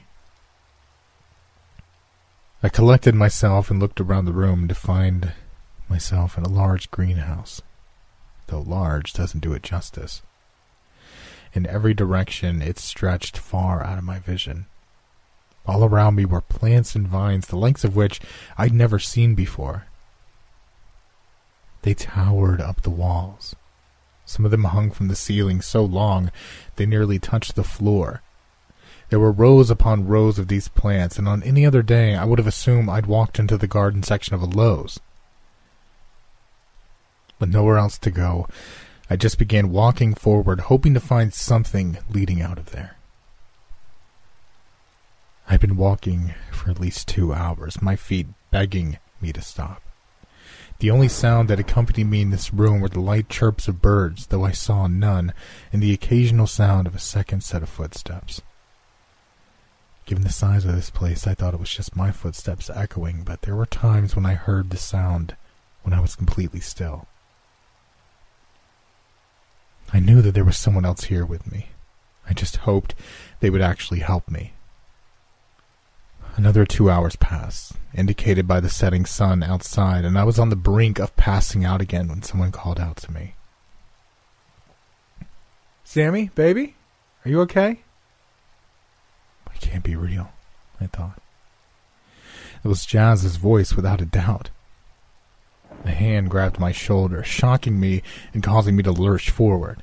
I 2.62 2.68
collected 2.68 3.14
myself 3.14 3.70
and 3.70 3.80
looked 3.80 4.00
around 4.00 4.24
the 4.24 4.32
room 4.32 4.68
to 4.68 4.74
find 4.74 5.32
myself 5.88 6.38
in 6.38 6.44
a 6.44 6.48
large 6.48 6.90
greenhouse, 6.90 7.60
though 8.46 8.60
large 8.60 9.12
doesn't 9.12 9.40
do 9.40 9.52
it 9.52 9.62
justice. 9.62 10.22
In 11.54 11.66
every 11.66 11.92
direction, 11.92 12.62
it 12.62 12.78
stretched 12.78 13.36
far 13.36 13.82
out 13.82 13.98
of 13.98 14.04
my 14.04 14.18
vision. 14.18 14.66
All 15.66 15.84
around 15.84 16.14
me 16.14 16.24
were 16.24 16.40
plants 16.40 16.94
and 16.94 17.06
vines, 17.06 17.46
the 17.46 17.56
lengths 17.56 17.84
of 17.84 17.94
which 17.94 18.20
I'd 18.56 18.72
never 18.72 18.98
seen 18.98 19.34
before. 19.34 19.86
They 21.82 21.94
towered 21.94 22.60
up 22.60 22.82
the 22.82 22.90
walls. 22.90 23.54
Some 24.24 24.44
of 24.44 24.50
them 24.50 24.64
hung 24.64 24.90
from 24.90 25.08
the 25.08 25.16
ceiling 25.16 25.60
so 25.60 25.84
long 25.84 26.30
they 26.76 26.86
nearly 26.86 27.18
touched 27.18 27.54
the 27.54 27.64
floor. 27.64 28.22
There 29.10 29.20
were 29.20 29.32
rows 29.32 29.70
upon 29.70 30.06
rows 30.06 30.38
of 30.38 30.48
these 30.48 30.68
plants, 30.68 31.18
and 31.18 31.28
on 31.28 31.42
any 31.42 31.66
other 31.66 31.82
day 31.82 32.14
I 32.14 32.24
would 32.24 32.38
have 32.38 32.46
assumed 32.46 32.88
I'd 32.88 33.06
walked 33.06 33.38
into 33.38 33.58
the 33.58 33.66
garden 33.66 34.02
section 34.02 34.34
of 34.34 34.42
a 34.42 34.46
Lowe's. 34.46 35.00
With 37.38 37.50
nowhere 37.50 37.76
else 37.76 37.98
to 37.98 38.10
go, 38.10 38.48
I 39.10 39.16
just 39.16 39.38
began 39.38 39.70
walking 39.70 40.14
forward, 40.14 40.60
hoping 40.60 40.94
to 40.94 41.00
find 41.00 41.34
something 41.34 41.98
leading 42.08 42.40
out 42.40 42.56
of 42.56 42.70
there. 42.70 42.96
I'd 45.46 45.60
been 45.60 45.76
walking 45.76 46.34
for 46.50 46.70
at 46.70 46.80
least 46.80 47.08
two 47.08 47.34
hours, 47.34 47.82
my 47.82 47.96
feet 47.96 48.28
begging 48.50 48.98
me 49.20 49.32
to 49.34 49.42
stop. 49.42 49.82
The 50.82 50.90
only 50.90 51.06
sound 51.06 51.48
that 51.48 51.60
accompanied 51.60 52.08
me 52.08 52.22
in 52.22 52.30
this 52.30 52.52
room 52.52 52.80
were 52.80 52.88
the 52.88 52.98
light 52.98 53.28
chirps 53.28 53.68
of 53.68 53.80
birds, 53.80 54.26
though 54.26 54.44
I 54.44 54.50
saw 54.50 54.88
none, 54.88 55.32
and 55.72 55.80
the 55.80 55.94
occasional 55.94 56.48
sound 56.48 56.88
of 56.88 56.96
a 56.96 56.98
second 56.98 57.44
set 57.44 57.62
of 57.62 57.68
footsteps. 57.68 58.42
Given 60.06 60.24
the 60.24 60.30
size 60.30 60.64
of 60.64 60.74
this 60.74 60.90
place, 60.90 61.24
I 61.24 61.34
thought 61.34 61.54
it 61.54 61.60
was 61.60 61.70
just 61.70 61.94
my 61.94 62.10
footsteps 62.10 62.68
echoing, 62.68 63.22
but 63.22 63.42
there 63.42 63.54
were 63.54 63.64
times 63.64 64.16
when 64.16 64.26
I 64.26 64.34
heard 64.34 64.70
the 64.70 64.76
sound 64.76 65.36
when 65.84 65.94
I 65.94 66.00
was 66.00 66.16
completely 66.16 66.58
still. 66.58 67.06
I 69.92 70.00
knew 70.00 70.20
that 70.20 70.34
there 70.34 70.42
was 70.42 70.56
someone 70.56 70.84
else 70.84 71.04
here 71.04 71.24
with 71.24 71.48
me. 71.48 71.68
I 72.28 72.32
just 72.32 72.56
hoped 72.56 72.96
they 73.38 73.50
would 73.50 73.62
actually 73.62 74.00
help 74.00 74.28
me. 74.28 74.54
Another 76.36 76.64
two 76.64 76.90
hours 76.90 77.14
passed, 77.16 77.74
indicated 77.94 78.48
by 78.48 78.58
the 78.58 78.70
setting 78.70 79.04
sun 79.04 79.42
outside, 79.42 80.04
and 80.04 80.18
I 80.18 80.24
was 80.24 80.38
on 80.38 80.48
the 80.48 80.56
brink 80.56 80.98
of 80.98 81.14
passing 81.16 81.64
out 81.64 81.82
again 81.82 82.08
when 82.08 82.22
someone 82.22 82.52
called 82.52 82.80
out 82.80 82.96
to 82.98 83.12
me. 83.12 83.34
Sammy, 85.84 86.30
baby, 86.34 86.74
are 87.24 87.30
you 87.30 87.40
okay? 87.42 87.80
It 89.54 89.60
can't 89.60 89.84
be 89.84 89.94
real, 89.94 90.30
I 90.80 90.86
thought. 90.86 91.20
It 92.64 92.68
was 92.68 92.86
Jazz's 92.86 93.36
voice 93.36 93.74
without 93.74 94.00
a 94.00 94.06
doubt. 94.06 94.48
A 95.84 95.90
hand 95.90 96.30
grabbed 96.30 96.58
my 96.58 96.72
shoulder, 96.72 97.22
shocking 97.22 97.78
me 97.78 98.02
and 98.32 98.42
causing 98.42 98.74
me 98.74 98.82
to 98.84 98.92
lurch 98.92 99.30
forward. 99.30 99.82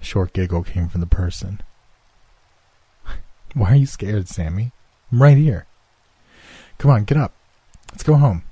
A 0.00 0.04
short 0.04 0.32
giggle 0.34 0.62
came 0.62 0.88
from 0.88 1.00
the 1.00 1.06
person. 1.06 1.62
Why 3.54 3.72
are 3.72 3.76
you 3.76 3.86
scared, 3.86 4.28
Sammy? 4.28 4.72
I'm 5.10 5.22
right 5.22 5.36
here. 5.36 5.66
Come 6.78 6.90
on, 6.90 7.04
get 7.04 7.18
up. 7.18 7.32
Let's 7.90 8.02
go 8.02 8.14
home. 8.14 8.42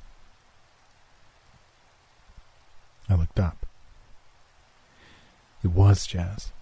I 3.09 3.15
looked 3.15 3.39
up. 3.39 3.67
It 5.63 5.69
was 5.69 6.07
Jazz. 6.07 6.53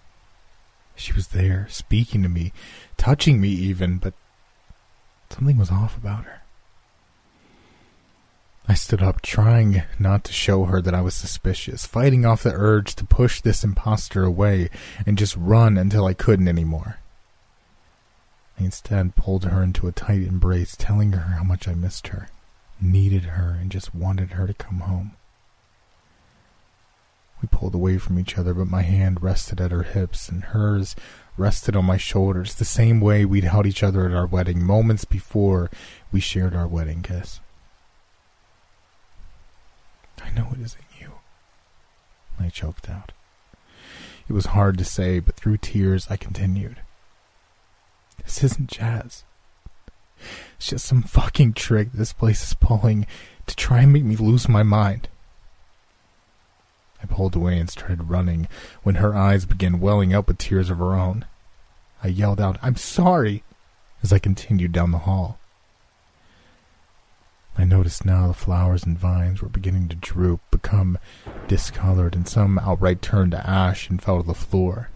She 0.97 1.13
was 1.13 1.29
there, 1.29 1.67
speaking 1.71 2.23
to 2.23 2.29
me, 2.29 2.53
touching 2.97 3.41
me 3.41 3.49
even, 3.49 3.99
but 3.99 4.15
something 5.31 5.57
was 5.57 5.71
off 5.71 5.97
about 5.97 6.25
her. 6.25 6.43
I 8.67 8.75
stood 8.75 9.03
up, 9.03 9.21
trying 9.21 9.83
not 9.99 10.25
to 10.25 10.33
show 10.33 10.65
her 10.65 10.81
that 10.81 10.95
I 10.95 11.03
was 11.03 11.15
suspicious, 11.15 11.87
fighting 11.87 12.25
off 12.25 12.45
the 12.45 12.53
urge 12.55 12.95
to 12.97 13.05
push 13.05 13.41
this 13.41 13.63
impostor 13.63 14.25
away 14.25 14.71
and 15.05 15.19
just 15.19 15.37
run 15.37 15.77
until 15.77 16.07
I 16.07 16.15
couldn't 16.15 16.49
anymore. 16.49 16.99
I 18.59 18.65
instead 18.65 19.17
pulled 19.17 19.45
her 19.45 19.63
into 19.63 19.89
a 19.89 19.93
tight 19.93 20.23
embrace, 20.23 20.77
telling 20.77 21.13
her 21.13 21.35
how 21.37 21.43
much 21.43 21.67
I 21.67 21.75
missed 21.75 22.09
her, 22.09 22.29
needed 22.81 23.25
her, 23.25 23.57
and 23.61 23.71
just 23.71 23.95
wanted 23.95 24.33
her 24.33 24.47
to 24.47 24.55
come 24.55 24.81
home. 24.81 25.13
We 27.43 27.49
pulled 27.49 27.75
away 27.75 27.99
from 27.99 28.19
each 28.19 28.39
other, 28.39 28.55
but 28.55 28.69
my 28.69 28.83
hand 28.83 29.23
rested 29.23 29.61
at 29.61 29.71
her 29.73 29.83
hips 29.83 30.29
and 30.29 30.45
hers 30.45 30.97
rested 31.37 31.75
on 31.75 31.85
my 31.85 31.97
shoulders, 31.97 32.55
the 32.55 32.65
same 32.65 33.01
way 33.01 33.25
we'd 33.25 33.45
held 33.45 33.67
each 33.67 33.83
other 33.83 34.07
at 34.07 34.15
our 34.15 34.27
wedding 34.27 34.65
moments 34.65 35.05
before 35.05 35.71
we 36.13 36.21
shared 36.21 36.55
our 36.55 36.69
wedding 36.69 37.03
kiss. 37.03 37.41
I 40.23 40.31
know 40.31 40.49
it 40.53 40.61
isn't 40.61 40.85
you, 41.01 41.13
I 42.39 42.49
choked 42.49 42.89
out. 42.89 43.13
It 44.29 44.33
was 44.33 44.47
hard 44.47 44.79
to 44.79 44.85
say, 44.85 45.19
but 45.19 45.35
through 45.35 45.59
tears 45.59 46.07
I 46.09 46.17
continued. 46.17 46.79
This 48.25 48.45
isn't 48.45 48.71
jazz. 48.71 49.25
It's 50.57 50.69
just 50.69 50.87
some 50.87 51.03
fucking 51.03 51.53
trick 51.55 51.93
this 51.93 52.13
place 52.13 52.43
is 52.43 52.55
pulling 52.55 53.07
to 53.47 53.57
try 53.57 53.81
and 53.81 53.93
make 53.93 54.05
me 54.05 54.17
lose 54.17 54.49
my 54.49 54.63
mind. 54.63 55.09
I 57.03 57.07
pulled 57.07 57.37
away 57.37 57.59
and 57.59 57.69
started 57.69 58.09
running 58.09 58.49
when 58.83 58.95
her 58.97 59.15
eyes 59.15 59.45
began 59.45 59.81
welling 59.81 60.15
up 60.15 60.27
with 60.29 60.39
tears 60.39 60.71
of 60.71 60.79
her 60.79 60.95
own. 60.95 61.27
I 62.03 62.09
yelled 62.09 62.41
out, 62.41 62.59
I'm 62.63 62.77
sorry, 62.77 63.43
as 64.03 64.13
I 64.13 64.19
continued 64.19 64.73
down 64.73 64.91
the 64.91 64.99
hall. 64.99 65.39
I 67.57 67.65
noticed 67.65 68.05
now 68.05 68.27
the 68.27 68.35
flowers 68.35 68.85
and 68.85 68.99
vines 68.99 69.41
were 69.41 69.49
beginning 69.49 69.89
to 69.89 69.97
droop, 69.97 70.41
become 70.51 70.99
discolored, 71.47 72.17
and 72.17 72.27
some 72.27 72.59
outright 72.59 73.01
turned 73.01 73.33
to 73.33 73.49
ash 73.49 73.89
and 73.89 74.03
fell 74.03 74.21
to 74.21 74.27
the 74.27 74.35
floor. 74.35 74.89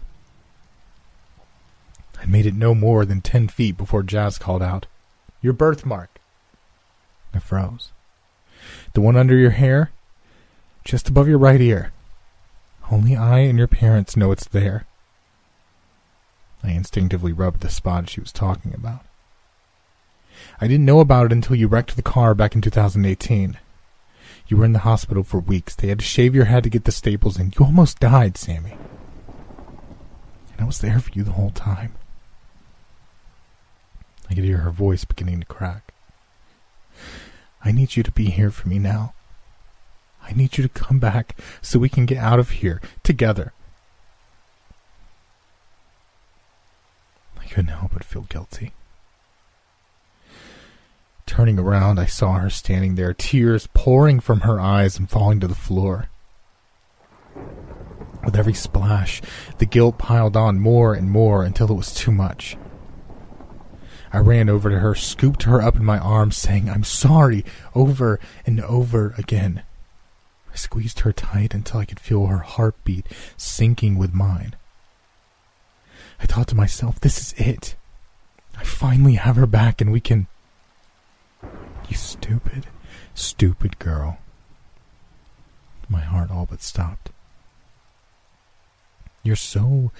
I 2.21 2.25
made 2.25 2.45
it 2.45 2.55
no 2.55 2.75
more 2.75 3.05
than 3.05 3.21
ten 3.21 3.47
feet 3.47 3.77
before 3.77 4.03
Jazz 4.03 4.37
called 4.37 4.61
out, 4.61 4.85
Your 5.41 5.53
birthmark. 5.53 6.19
I 7.33 7.39
froze. 7.39 7.91
The 8.93 9.01
one 9.01 9.15
under 9.15 9.35
your 9.35 9.51
hair? 9.51 9.91
Just 10.83 11.09
above 11.09 11.27
your 11.27 11.37
right 11.37 11.61
ear. 11.61 11.91
Only 12.91 13.15
I 13.15 13.39
and 13.39 13.57
your 13.57 13.67
parents 13.67 14.17
know 14.17 14.31
it's 14.31 14.47
there. 14.47 14.85
I 16.63 16.71
instinctively 16.71 17.31
rubbed 17.31 17.61
the 17.61 17.69
spot 17.69 18.09
she 18.09 18.19
was 18.19 18.31
talking 18.31 18.73
about. 18.73 19.01
I 20.59 20.67
didn't 20.67 20.85
know 20.85 20.99
about 20.99 21.27
it 21.27 21.31
until 21.31 21.55
you 21.55 21.67
wrecked 21.67 21.95
the 21.95 22.01
car 22.01 22.33
back 22.33 22.55
in 22.55 22.61
2018. 22.61 23.57
You 24.47 24.57
were 24.57 24.65
in 24.65 24.73
the 24.73 24.79
hospital 24.79 25.23
for 25.23 25.39
weeks. 25.39 25.75
They 25.75 25.89
had 25.89 25.99
to 25.99 26.05
shave 26.05 26.33
your 26.33 26.45
head 26.45 26.63
to 26.63 26.69
get 26.69 26.85
the 26.85 26.91
staples 26.91 27.39
in. 27.39 27.53
You 27.57 27.65
almost 27.65 27.99
died, 27.99 28.37
Sammy. 28.37 28.73
And 30.53 30.61
I 30.61 30.63
was 30.65 30.79
there 30.79 30.99
for 30.99 31.11
you 31.13 31.23
the 31.23 31.33
whole 31.33 31.51
time. 31.51 31.93
I 34.29 34.35
could 34.35 34.43
hear 34.43 34.59
her 34.59 34.71
voice 34.71 35.05
beginning 35.05 35.39
to 35.39 35.45
crack. 35.45 35.93
I 37.63 37.71
need 37.71 37.95
you 37.95 38.03
to 38.03 38.11
be 38.11 38.25
here 38.25 38.51
for 38.51 38.67
me 38.67 38.79
now. 38.79 39.13
I 40.21 40.33
need 40.33 40.57
you 40.57 40.63
to 40.63 40.69
come 40.69 40.99
back 40.99 41.35
so 41.61 41.79
we 41.79 41.89
can 41.89 42.05
get 42.05 42.19
out 42.19 42.39
of 42.39 42.51
here 42.51 42.81
together. 43.03 43.53
I 47.39 47.45
couldn't 47.45 47.67
help 47.67 47.93
but 47.93 48.03
feel 48.03 48.23
guilty. 48.23 48.73
Turning 51.25 51.59
around, 51.59 51.99
I 51.99 52.05
saw 52.05 52.33
her 52.33 52.49
standing 52.49 52.95
there, 52.95 53.13
tears 53.13 53.67
pouring 53.73 54.19
from 54.19 54.41
her 54.41 54.59
eyes 54.59 54.97
and 54.97 55.09
falling 55.09 55.39
to 55.39 55.47
the 55.47 55.55
floor. 55.55 56.09
With 58.23 58.35
every 58.35 58.53
splash, 58.53 59.21
the 59.57 59.65
guilt 59.65 59.97
piled 59.97 60.35
on 60.35 60.59
more 60.59 60.93
and 60.93 61.09
more 61.09 61.43
until 61.43 61.71
it 61.71 61.75
was 61.75 61.93
too 61.93 62.11
much. 62.11 62.57
I 64.11 64.17
ran 64.17 64.49
over 64.49 64.69
to 64.69 64.79
her, 64.79 64.95
scooped 64.95 65.43
her 65.43 65.61
up 65.61 65.75
in 65.75 65.85
my 65.85 65.99
arms, 65.99 66.37
saying, 66.37 66.69
I'm 66.69 66.83
sorry, 66.83 67.45
over 67.75 68.19
and 68.45 68.59
over 68.61 69.13
again. 69.17 69.63
I 70.51 70.55
squeezed 70.55 71.01
her 71.01 71.13
tight 71.13 71.53
until 71.53 71.79
I 71.79 71.85
could 71.85 71.99
feel 71.99 72.25
her 72.25 72.39
heartbeat 72.39 73.05
sinking 73.37 73.97
with 73.97 74.13
mine. 74.13 74.55
I 76.19 76.25
thought 76.25 76.47
to 76.49 76.55
myself, 76.55 76.99
this 76.99 77.19
is 77.19 77.33
it. 77.37 77.75
I 78.57 78.63
finally 78.63 79.13
have 79.13 79.35
her 79.35 79.45
back 79.45 79.79
and 79.79 79.91
we 79.91 79.99
can. 80.01 80.27
You 81.87 81.95
stupid, 81.95 82.65
stupid 83.13 83.79
girl. 83.79 84.17
My 85.87 86.01
heart 86.01 86.29
all 86.29 86.45
but 86.45 86.61
stopped. 86.61 87.09
You're 89.23 89.35
so 89.35 89.91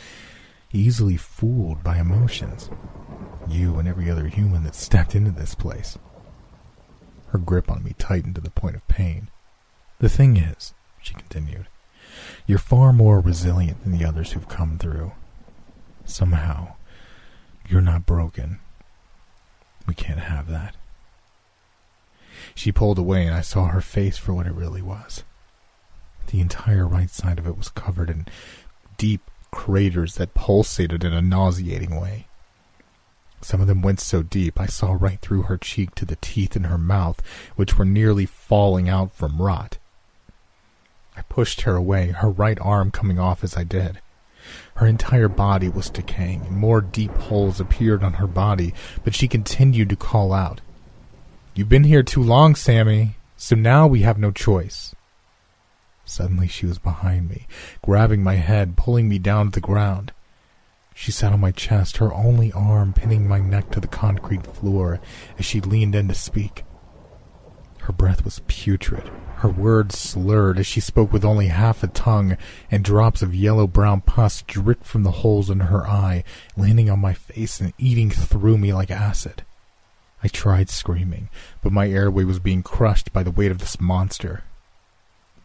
easily 0.72 1.18
fooled 1.18 1.84
by 1.84 1.98
emotions. 1.98 2.70
You 3.48 3.80
and 3.80 3.88
every 3.88 4.10
other 4.10 4.28
human 4.28 4.64
that 4.64 4.76
stepped 4.76 5.16
into 5.16 5.32
this 5.32 5.56
place. 5.56 5.98
Her 7.28 7.40
grip 7.40 7.72
on 7.72 7.84
me 7.84 7.94
tightened 7.98 8.36
to 8.36 8.42
the 8.42 8.50
point 8.50 8.76
of 8.76 8.88
pain. 8.88 9.30
The 10.00 10.10
thing 10.10 10.38
is, 10.38 10.74
she 11.02 11.14
continued, 11.14 11.68
you're 12.46 12.58
far 12.58 12.94
more 12.94 13.20
resilient 13.20 13.84
than 13.84 13.98
the 13.98 14.06
others 14.06 14.32
who've 14.32 14.48
come 14.48 14.78
through. 14.78 15.12
Somehow, 16.06 16.74
you're 17.68 17.82
not 17.82 18.06
broken. 18.06 18.60
We 19.88 19.94
can't 19.94 20.20
have 20.20 20.48
that. 20.50 20.76
She 22.56 22.72
pulled 22.72 22.98
away, 22.98 23.26
and 23.26 23.36
I 23.36 23.42
saw 23.42 23.68
her 23.68 23.82
face 23.82 24.18
for 24.18 24.34
what 24.34 24.48
it 24.48 24.54
really 24.54 24.82
was. 24.82 25.24
The 26.28 26.40
entire 26.40 26.88
right 26.88 27.10
side 27.10 27.40
of 27.40 27.48
it 27.48 27.58
was 27.58 27.70
covered 27.70 28.10
in 28.10 28.28
deep 28.98 29.22
craters 29.52 30.16
that 30.16 30.34
pulsated 30.34 31.04
in 31.04 31.14
a 31.14 31.22
nauseating 31.22 32.00
way. 32.00 32.26
Some 33.42 33.62
of 33.62 33.68
them 33.68 33.82
went 33.82 34.00
so 34.00 34.22
deep 34.22 34.60
I 34.60 34.66
saw 34.66 34.98
right 35.00 35.20
through 35.22 35.44
her 35.44 35.58
cheek 35.58 35.96
to 35.96 36.06
the 36.06 36.18
teeth 36.18 36.56
in 36.56 36.66
her 36.66 36.78
mouth, 36.78 37.22
which 37.56 37.78
were 37.78 37.86
nearly 37.86 38.26
falling 38.26 38.90
out 38.90 39.14
from 39.14 39.42
rot. 39.42 39.78
I 41.16 41.22
pushed 41.24 41.62
her 41.62 41.76
away, 41.76 42.12
her 42.12 42.30
right 42.30 42.60
arm 42.62 42.92
coming 42.92 43.20
off 43.20 43.44
as 43.44 43.56
I 43.56 43.64
did. 43.64 44.00
Her 44.76 44.88
entire 44.88 45.28
body 45.28 45.70
was 45.70 45.90
decaying, 45.90 46.42
and 46.42 46.56
more 46.56 46.82
deep 46.82 47.12
holes 47.12 47.60
appeared 47.60 48.04
on 48.04 48.14
her 48.14 48.28
body, 48.28 48.74
but 49.04 49.14
she 49.14 49.28
continued 49.28 49.90
to 49.90 49.96
call 49.96 50.32
out. 50.32 50.62
You've 51.54 51.70
been 51.70 51.84
here 51.84 52.04
too 52.04 52.24
long, 52.24 52.56
Sammy, 52.56 53.16
so 53.36 53.56
now 53.56 53.86
we 53.88 54.02
have 54.02 54.18
no 54.18 54.32
choice. 54.32 54.96
Suddenly 56.10 56.48
she 56.48 56.66
was 56.66 56.80
behind 56.80 57.30
me, 57.30 57.46
grabbing 57.84 58.24
my 58.24 58.34
head, 58.36 58.76
pulling 58.76 59.08
me 59.08 59.20
down 59.20 59.46
to 59.46 59.52
the 59.52 59.62
ground. 59.62 60.12
She 60.96 61.12
sat 61.12 61.32
on 61.32 61.40
my 61.40 61.52
chest, 61.52 61.98
her 61.98 62.12
only 62.12 62.52
arm 62.52 62.94
pinning 62.94 63.28
my 63.28 63.40
neck 63.40 63.70
to 63.72 63.80
the 63.80 63.88
concrete 63.88 64.46
floor 64.46 65.00
as 65.38 65.46
she 65.46 65.62
leaned 65.62 65.94
in 65.94 66.08
to 66.08 66.16
speak. 66.16 66.66
Her 67.82 67.94
breath 67.94 68.26
was 68.26 68.42
putrid, 68.48 69.10
her 69.38 69.50
words 69.50 69.98
slurred 69.98 70.58
as 70.58 70.66
she 70.66 70.82
spoke 70.82 71.14
with 71.14 71.24
only 71.24 71.48
half 71.48 71.84
a 71.84 71.88
tongue, 71.88 72.38
and 72.72 72.84
drops 72.84 73.22
of 73.22 73.36
yellow-brown 73.36 74.02
pus 74.02 74.42
dripped 74.42 74.86
from 74.86 75.04
the 75.04 75.12
holes 75.12 75.50
in 75.50 75.60
her 75.60 75.88
eye, 75.88 76.24
landing 76.58 76.90
on 76.90 77.00
my 77.00 77.14
face 77.14 77.62
and 77.62 77.72
eating 77.78 78.10
through 78.10 78.58
me 78.58 78.74
like 78.74 78.92
acid. 78.92 79.44
I 80.24 80.28
tried 80.28 80.70
screaming, 80.70 81.30
but 81.62 81.72
my 81.72 81.88
airway 81.88 82.24
was 82.26 82.40
being 82.40 82.64
crushed 82.64 83.14
by 83.14 83.22
the 83.22 83.32
weight 83.32 83.52
of 83.52 83.60
this 83.60 83.80
monster. 83.80 84.44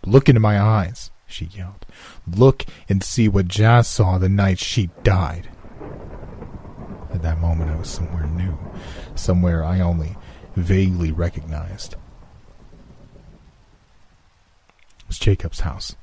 Look 0.07 0.29
into 0.29 0.41
my 0.41 0.61
eyes, 0.61 1.11
she 1.27 1.47
yelled. 1.47 1.87
Look 2.27 2.65
and 2.89 3.03
see 3.03 3.29
what 3.29 3.49
Jazz 3.49 3.89
saw 3.89 4.19
the 4.19 4.29
night 4.29 4.59
she 4.59 4.91
died. 5.03 5.49
At 7.13 7.23
that 7.23 7.41
moment, 7.41 7.71
I 7.71 7.77
was 7.77 7.89
somewhere 7.89 8.27
new, 8.27 8.59
somewhere 9.15 9.65
I 9.65 9.81
only 9.81 10.17
vaguely 10.57 11.13
recognized. 11.13 11.95
It 14.99 15.09
was 15.09 15.19
Jacob's 15.19 15.61
house. 15.61 15.97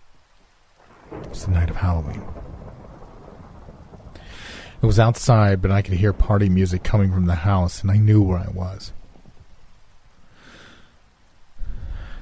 It 1.12 1.30
was 1.30 1.46
the 1.46 1.52
night 1.52 1.70
of 1.70 1.76
Halloween. 1.78 2.24
It 4.82 4.86
was 4.86 5.00
outside, 5.00 5.62
but 5.62 5.70
I 5.70 5.82
could 5.82 5.94
hear 5.94 6.14
party 6.14 6.50
music 6.50 6.84
coming 6.84 7.14
from 7.14 7.28
the 7.28 7.36
house, 7.36 7.82
and 7.82 7.92
I 7.92 7.98
knew 7.98 8.24
where 8.24 8.40
I 8.40 8.50
was. 8.50 8.94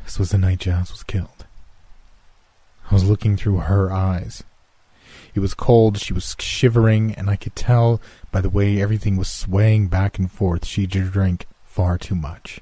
This 0.04 0.20
was 0.20 0.32
the 0.32 0.38
night 0.38 0.60
Jazz 0.60 0.92
was 0.92 1.04
killed. 1.04 1.39
I 2.90 2.94
was 2.94 3.04
looking 3.04 3.38
through 3.38 3.58
her 3.58 3.92
eyes. 3.92 4.44
It 5.36 5.42
was 5.42 5.54
cold, 5.54 6.00
she 6.00 6.14
was 6.14 6.36
shivering, 6.40 7.14
and 7.14 7.30
I 7.30 7.36
could 7.36 7.56
tell 7.56 8.02
by 8.32 8.42
the 8.42 8.50
way 8.50 8.82
everything 8.82 9.16
was 9.16 9.28
swaying 9.28 9.88
back 9.88 10.18
and 10.18 10.32
forth 10.32 10.66
she 10.66 10.88
drank 10.88 11.46
far 11.64 11.98
too 11.98 12.16
much. 12.16 12.60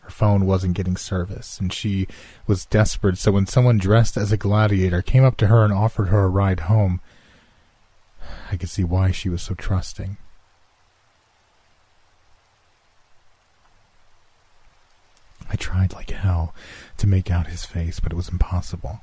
Her 0.00 0.10
phone 0.10 0.46
wasn't 0.46 0.76
getting 0.76 0.96
service, 0.96 1.58
and 1.58 1.72
she 1.72 2.06
was 2.46 2.66
desperate, 2.66 3.18
so 3.18 3.32
when 3.32 3.46
someone 3.46 3.78
dressed 3.78 4.16
as 4.16 4.30
a 4.30 4.36
gladiator 4.36 5.02
came 5.02 5.24
up 5.24 5.36
to 5.38 5.48
her 5.48 5.64
and 5.64 5.72
offered 5.72 6.08
her 6.08 6.24
a 6.24 6.28
ride 6.28 6.60
home, 6.60 7.00
I 8.50 8.56
could 8.56 8.68
see 8.68 8.84
why 8.84 9.10
she 9.10 9.28
was 9.28 9.42
so 9.42 9.54
trusting. 9.54 10.18
Tried 15.68 15.92
like 15.92 16.08
hell 16.08 16.54
to 16.96 17.06
make 17.06 17.30
out 17.30 17.48
his 17.48 17.66
face, 17.66 18.00
but 18.00 18.10
it 18.10 18.16
was 18.16 18.30
impossible. 18.30 19.02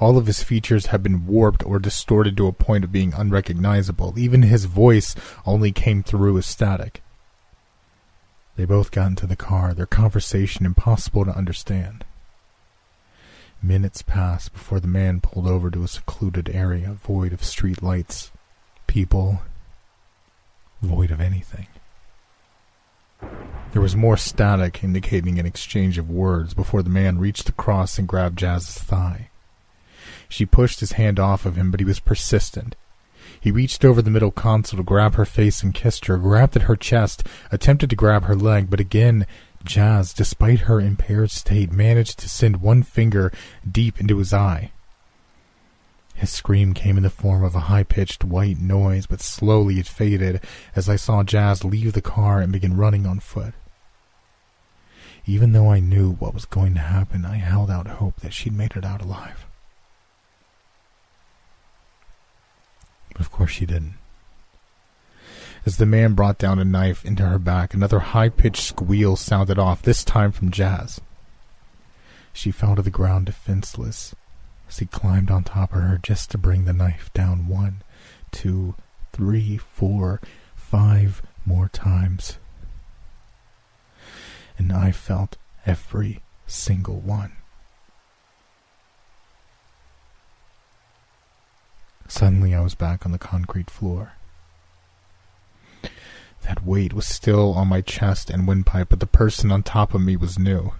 All 0.00 0.18
of 0.18 0.26
his 0.26 0.42
features 0.42 0.86
had 0.86 1.04
been 1.04 1.24
warped 1.24 1.64
or 1.64 1.78
distorted 1.78 2.36
to 2.36 2.48
a 2.48 2.52
point 2.52 2.82
of 2.82 2.90
being 2.90 3.14
unrecognizable. 3.14 4.18
Even 4.18 4.42
his 4.42 4.64
voice 4.64 5.14
only 5.46 5.70
came 5.70 6.02
through 6.02 6.36
as 6.36 6.46
static. 6.46 7.00
They 8.56 8.64
both 8.64 8.90
got 8.90 9.10
into 9.10 9.28
the 9.28 9.36
car, 9.36 9.72
their 9.72 9.86
conversation 9.86 10.66
impossible 10.66 11.24
to 11.24 11.38
understand. 11.38 12.04
Minutes 13.62 14.02
passed 14.02 14.52
before 14.52 14.80
the 14.80 14.88
man 14.88 15.20
pulled 15.20 15.46
over 15.46 15.70
to 15.70 15.84
a 15.84 15.88
secluded 15.88 16.48
area 16.48 16.92
void 16.92 17.32
of 17.32 17.44
street 17.44 17.84
lights, 17.84 18.32
people, 18.88 19.42
void 20.82 21.12
of 21.12 21.20
anything. 21.20 21.68
There 23.72 23.82
was 23.82 23.94
more 23.94 24.16
static 24.16 24.82
indicating 24.82 25.38
an 25.38 25.46
exchange 25.46 25.98
of 25.98 26.10
words 26.10 26.54
before 26.54 26.82
the 26.82 26.90
man 26.90 27.18
reached 27.18 27.48
across 27.48 27.98
and 27.98 28.08
grabbed 28.08 28.38
Jazz's 28.38 28.78
thigh. 28.78 29.30
She 30.28 30.46
pushed 30.46 30.80
his 30.80 30.92
hand 30.92 31.20
off 31.20 31.44
of 31.44 31.56
him, 31.56 31.70
but 31.70 31.80
he 31.80 31.84
was 31.84 32.00
persistent. 32.00 32.74
He 33.40 33.50
reached 33.50 33.84
over 33.84 34.00
the 34.00 34.10
middle 34.10 34.30
console 34.30 34.78
to 34.78 34.84
grab 34.84 35.16
her 35.16 35.24
face 35.24 35.62
and 35.62 35.74
kissed 35.74 36.06
her, 36.06 36.16
grabbed 36.16 36.56
at 36.56 36.62
her 36.62 36.76
chest, 36.76 37.26
attempted 37.52 37.90
to 37.90 37.96
grab 37.96 38.24
her 38.24 38.34
leg, 38.34 38.70
but 38.70 38.80
again, 38.80 39.26
Jazz, 39.62 40.12
despite 40.12 40.60
her 40.60 40.80
impaired 40.80 41.30
state, 41.30 41.72
managed 41.72 42.18
to 42.20 42.28
send 42.28 42.62
one 42.62 42.82
finger 42.82 43.32
deep 43.70 44.00
into 44.00 44.18
his 44.18 44.32
eye. 44.32 44.70
His 46.16 46.30
scream 46.30 46.72
came 46.72 46.96
in 46.96 47.02
the 47.02 47.10
form 47.10 47.44
of 47.44 47.54
a 47.54 47.68
high 47.68 47.82
pitched 47.82 48.24
white 48.24 48.58
noise, 48.58 49.06
but 49.06 49.20
slowly 49.20 49.78
it 49.78 49.86
faded 49.86 50.40
as 50.74 50.88
I 50.88 50.96
saw 50.96 51.22
Jazz 51.22 51.62
leave 51.62 51.92
the 51.92 52.00
car 52.00 52.40
and 52.40 52.50
begin 52.50 52.76
running 52.76 53.06
on 53.06 53.20
foot. 53.20 53.52
Even 55.26 55.52
though 55.52 55.70
I 55.70 55.78
knew 55.78 56.12
what 56.12 56.32
was 56.32 56.46
going 56.46 56.72
to 56.74 56.80
happen, 56.80 57.26
I 57.26 57.36
held 57.36 57.70
out 57.70 57.86
hope 57.86 58.20
that 58.20 58.32
she'd 58.32 58.54
made 58.54 58.76
it 58.76 58.84
out 58.84 59.02
alive. 59.02 59.44
But 63.12 63.20
of 63.20 63.30
course 63.30 63.50
she 63.50 63.66
didn't. 63.66 63.94
As 65.66 65.76
the 65.76 65.84
man 65.84 66.14
brought 66.14 66.38
down 66.38 66.58
a 66.58 66.64
knife 66.64 67.04
into 67.04 67.26
her 67.26 67.38
back, 67.38 67.74
another 67.74 67.98
high 67.98 68.30
pitched 68.30 68.62
squeal 68.62 69.16
sounded 69.16 69.58
off, 69.58 69.82
this 69.82 70.02
time 70.02 70.32
from 70.32 70.50
Jazz. 70.50 70.98
She 72.32 72.50
fell 72.50 72.74
to 72.74 72.82
the 72.82 72.90
ground 72.90 73.26
defenseless 73.26 74.14
as 74.68 74.78
he 74.78 74.86
climbed 74.86 75.30
on 75.30 75.44
top 75.44 75.72
of 75.72 75.80
her 75.80 75.98
just 76.02 76.30
to 76.30 76.38
bring 76.38 76.64
the 76.64 76.72
knife 76.72 77.10
down 77.14 77.48
one, 77.48 77.82
two, 78.30 78.74
three, 79.12 79.56
four, 79.56 80.20
five 80.54 81.22
more 81.44 81.68
times. 81.68 82.38
And 84.58 84.72
I 84.72 84.90
felt 84.90 85.36
every 85.64 86.22
single 86.46 87.00
one. 87.00 87.32
Suddenly 92.08 92.54
I 92.54 92.60
was 92.60 92.74
back 92.74 93.04
on 93.04 93.12
the 93.12 93.18
concrete 93.18 93.70
floor. 93.70 94.12
That 96.42 96.64
weight 96.64 96.92
was 96.92 97.06
still 97.06 97.54
on 97.54 97.68
my 97.68 97.80
chest 97.80 98.30
and 98.30 98.46
windpipe, 98.46 98.88
but 98.90 99.00
the 99.00 99.06
person 99.06 99.50
on 99.50 99.62
top 99.64 99.94
of 99.94 100.00
me 100.00 100.16
was 100.16 100.38
new. 100.38 100.72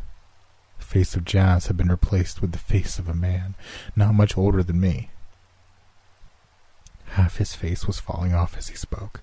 Face 0.86 1.16
of 1.16 1.24
Jazz 1.24 1.66
had 1.66 1.76
been 1.76 1.88
replaced 1.88 2.40
with 2.40 2.52
the 2.52 2.58
face 2.58 3.00
of 3.00 3.08
a 3.08 3.12
man, 3.12 3.56
not 3.96 4.14
much 4.14 4.38
older 4.38 4.62
than 4.62 4.80
me. 4.80 5.10
Half 7.06 7.38
his 7.38 7.56
face 7.56 7.88
was 7.88 7.98
falling 7.98 8.32
off 8.32 8.56
as 8.56 8.68
he 8.68 8.76
spoke. 8.76 9.20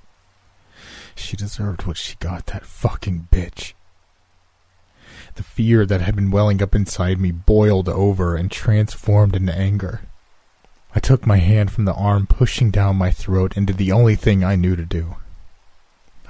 She 1.16 1.38
deserved 1.38 1.86
what 1.86 1.96
she 1.96 2.18
got, 2.20 2.48
that 2.48 2.66
fucking 2.66 3.30
bitch. 3.32 3.72
The 5.36 5.44
fear 5.44 5.86
that 5.86 6.02
had 6.02 6.18
been 6.18 6.32
welling 6.32 6.62
up 6.62 6.76
inside 6.76 7.18
me 7.18 7.32
boiled 7.32 7.88
over 7.88 8.36
and 8.36 8.52
transformed 8.52 9.34
into 9.34 9.56
anger. 9.56 10.02
I 10.94 11.00
took 11.00 11.26
my 11.26 11.38
hand 11.38 11.72
from 11.72 11.86
the 11.86 11.94
arm 11.94 12.28
pushing 12.28 12.72
down 12.72 12.98
my 12.98 13.10
throat 13.10 13.56
and 13.56 13.66
did 13.66 13.78
the 13.78 13.94
only 13.94 14.16
thing 14.16 14.44
I 14.44 14.58
knew 14.58 14.76
to 14.76 14.86
do. 14.86 15.16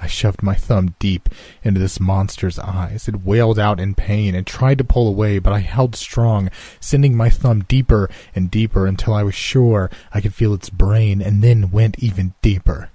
I 0.04 0.06
shoved 0.06 0.42
my 0.42 0.54
thumb 0.54 0.94
deep 0.98 1.30
into 1.62 1.80
this 1.80 1.98
monster's 1.98 2.58
eyes. 2.58 3.08
It 3.08 3.24
wailed 3.24 3.58
out 3.58 3.80
in 3.80 3.94
pain 3.94 4.34
and 4.34 4.46
tried 4.46 4.76
to 4.76 4.84
pull 4.84 5.08
away, 5.08 5.38
but 5.38 5.54
I 5.54 5.60
held 5.60 5.96
strong, 5.96 6.50
sending 6.78 7.16
my 7.16 7.30
thumb 7.30 7.64
deeper 7.64 8.10
and 8.34 8.50
deeper 8.50 8.86
until 8.86 9.14
I 9.14 9.22
was 9.22 9.34
sure 9.34 9.90
I 10.12 10.20
could 10.20 10.34
feel 10.34 10.52
its 10.52 10.68
brain, 10.68 11.22
and 11.22 11.42
then 11.42 11.70
went 11.70 11.98
even 12.00 12.34
deeper. 12.42 12.90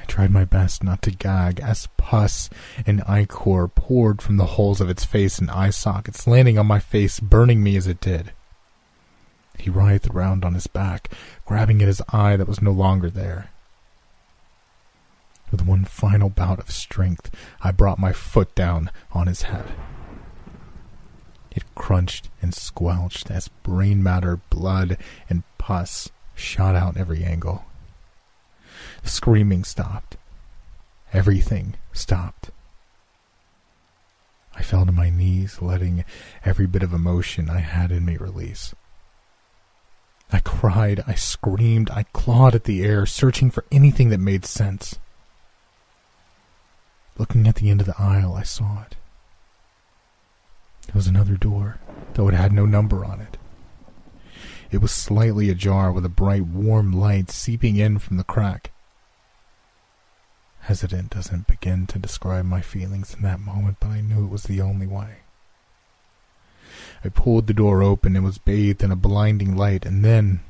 I 0.00 0.04
tried 0.04 0.30
my 0.30 0.44
best 0.44 0.84
not 0.84 1.02
to 1.02 1.10
gag 1.10 1.58
as 1.58 1.88
pus 1.96 2.48
and 2.86 3.02
ichor 3.08 3.66
poured 3.66 4.22
from 4.22 4.36
the 4.36 4.54
holes 4.54 4.80
of 4.80 4.88
its 4.88 5.04
face 5.04 5.40
and 5.40 5.50
eye 5.50 5.70
sockets, 5.70 6.28
landing 6.28 6.56
on 6.56 6.66
my 6.66 6.78
face, 6.78 7.18
burning 7.18 7.64
me 7.64 7.76
as 7.76 7.88
it 7.88 8.00
did. 8.00 8.30
He 9.58 9.70
writhed 9.70 10.06
around 10.06 10.44
on 10.44 10.54
his 10.54 10.68
back, 10.68 11.10
grabbing 11.44 11.82
at 11.82 11.88
his 11.88 12.00
eye 12.10 12.36
that 12.36 12.46
was 12.46 12.62
no 12.62 12.70
longer 12.70 13.10
there. 13.10 13.50
With 15.50 15.66
one 15.66 15.84
final 15.84 16.28
bout 16.28 16.58
of 16.58 16.70
strength, 16.70 17.30
I 17.60 17.70
brought 17.70 17.98
my 17.98 18.12
foot 18.12 18.54
down 18.54 18.90
on 19.12 19.26
his 19.26 19.42
head. 19.42 19.66
It 21.50 21.64
crunched 21.74 22.28
and 22.42 22.54
squelched 22.54 23.30
as 23.30 23.48
brain 23.48 24.02
matter, 24.02 24.40
blood, 24.50 24.98
and 25.28 25.42
pus 25.56 26.10
shot 26.34 26.76
out 26.76 26.96
every 26.96 27.24
angle. 27.24 27.64
The 29.02 29.08
screaming 29.08 29.64
stopped. 29.64 30.16
Everything 31.12 31.74
stopped. 31.92 32.50
I 34.54 34.62
fell 34.62 34.84
to 34.84 34.92
my 34.92 35.08
knees, 35.08 35.62
letting 35.62 36.04
every 36.44 36.66
bit 36.66 36.82
of 36.82 36.92
emotion 36.92 37.48
I 37.48 37.60
had 37.60 37.90
in 37.90 38.04
me 38.04 38.16
release. 38.16 38.74
I 40.30 40.40
cried, 40.40 41.02
I 41.06 41.14
screamed, 41.14 41.90
I 41.90 42.02
clawed 42.12 42.54
at 42.54 42.64
the 42.64 42.82
air, 42.82 43.06
searching 43.06 43.50
for 43.50 43.64
anything 43.72 44.10
that 44.10 44.18
made 44.18 44.44
sense. 44.44 44.98
Looking 47.18 47.48
at 47.48 47.56
the 47.56 47.68
end 47.68 47.80
of 47.80 47.86
the 47.86 48.00
aisle, 48.00 48.34
I 48.34 48.44
saw 48.44 48.82
it. 48.82 48.96
There 50.86 50.94
was 50.94 51.08
another 51.08 51.36
door, 51.36 51.80
though 52.14 52.28
it 52.28 52.34
had 52.34 52.52
no 52.52 52.64
number 52.64 53.04
on 53.04 53.20
it. 53.20 53.36
It 54.70 54.78
was 54.78 54.92
slightly 54.92 55.50
ajar 55.50 55.90
with 55.90 56.04
a 56.04 56.10
bright, 56.10 56.46
warm 56.46 56.92
light 56.92 57.30
seeping 57.30 57.76
in 57.76 57.98
from 57.98 58.18
the 58.18 58.24
crack. 58.24 58.70
Hesitant 60.60 61.10
doesn't 61.10 61.46
begin 61.46 61.86
to 61.88 61.98
describe 61.98 62.44
my 62.44 62.60
feelings 62.60 63.14
in 63.14 63.22
that 63.22 63.40
moment, 63.40 63.78
but 63.80 63.88
I 63.88 64.00
knew 64.00 64.24
it 64.24 64.30
was 64.30 64.44
the 64.44 64.60
only 64.60 64.86
way. 64.86 65.18
I 67.04 67.08
pulled 67.08 67.46
the 67.46 67.54
door 67.54 67.82
open 67.82 68.14
and 68.14 68.24
was 68.24 68.38
bathed 68.38 68.82
in 68.82 68.92
a 68.92 68.96
blinding 68.96 69.56
light, 69.56 69.84
and 69.84 70.04
then. 70.04 70.40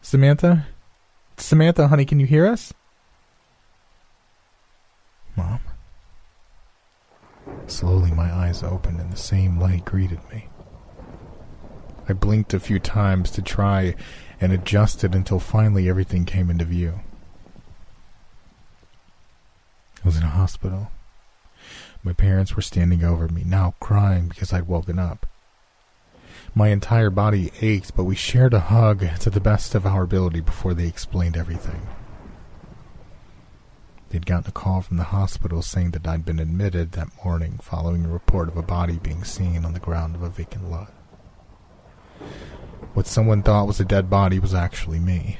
Samantha? 0.00 0.66
Samantha, 1.36 1.88
honey, 1.88 2.04
can 2.04 2.20
you 2.20 2.26
hear 2.26 2.46
us? 2.46 2.74
Mom. 5.36 5.60
Slowly, 7.66 8.10
my 8.10 8.32
eyes 8.32 8.62
opened 8.62 9.00
and 9.00 9.12
the 9.12 9.16
same 9.16 9.58
light 9.58 9.84
greeted 9.84 10.20
me. 10.30 10.48
I 12.08 12.12
blinked 12.12 12.52
a 12.52 12.60
few 12.60 12.78
times 12.78 13.30
to 13.32 13.42
try 13.42 13.94
and 14.40 14.52
adjust 14.52 15.04
it 15.04 15.14
until 15.14 15.38
finally 15.38 15.88
everything 15.88 16.24
came 16.24 16.50
into 16.50 16.64
view. 16.64 17.00
I 20.02 20.08
was 20.08 20.16
in 20.16 20.24
a 20.24 20.28
hospital. 20.28 20.90
My 22.02 22.12
parents 22.12 22.56
were 22.56 22.62
standing 22.62 23.04
over 23.04 23.28
me, 23.28 23.44
now 23.46 23.74
crying 23.78 24.28
because 24.28 24.52
I'd 24.52 24.66
woken 24.66 24.98
up. 24.98 25.26
My 26.54 26.68
entire 26.68 27.10
body 27.10 27.52
ached, 27.60 27.94
but 27.96 28.04
we 28.04 28.16
shared 28.16 28.52
a 28.52 28.60
hug 28.60 29.04
to 29.20 29.30
the 29.30 29.40
best 29.40 29.74
of 29.74 29.86
our 29.86 30.02
ability 30.02 30.40
before 30.40 30.74
they 30.74 30.88
explained 30.88 31.36
everything. 31.36 31.86
They'd 34.12 34.26
gotten 34.26 34.50
a 34.50 34.52
call 34.52 34.82
from 34.82 34.98
the 34.98 35.04
hospital 35.04 35.62
saying 35.62 35.92
that 35.92 36.06
I'd 36.06 36.26
been 36.26 36.38
admitted 36.38 36.92
that 36.92 37.24
morning 37.24 37.58
following 37.62 38.04
a 38.04 38.08
report 38.08 38.48
of 38.48 38.58
a 38.58 38.62
body 38.62 38.98
being 38.98 39.24
seen 39.24 39.64
on 39.64 39.72
the 39.72 39.80
ground 39.80 40.14
of 40.14 40.22
a 40.22 40.28
vacant 40.28 40.70
lot. 40.70 40.92
What 42.92 43.06
someone 43.06 43.42
thought 43.42 43.66
was 43.66 43.80
a 43.80 43.86
dead 43.86 44.10
body 44.10 44.38
was 44.38 44.52
actually 44.52 44.98
me. 44.98 45.38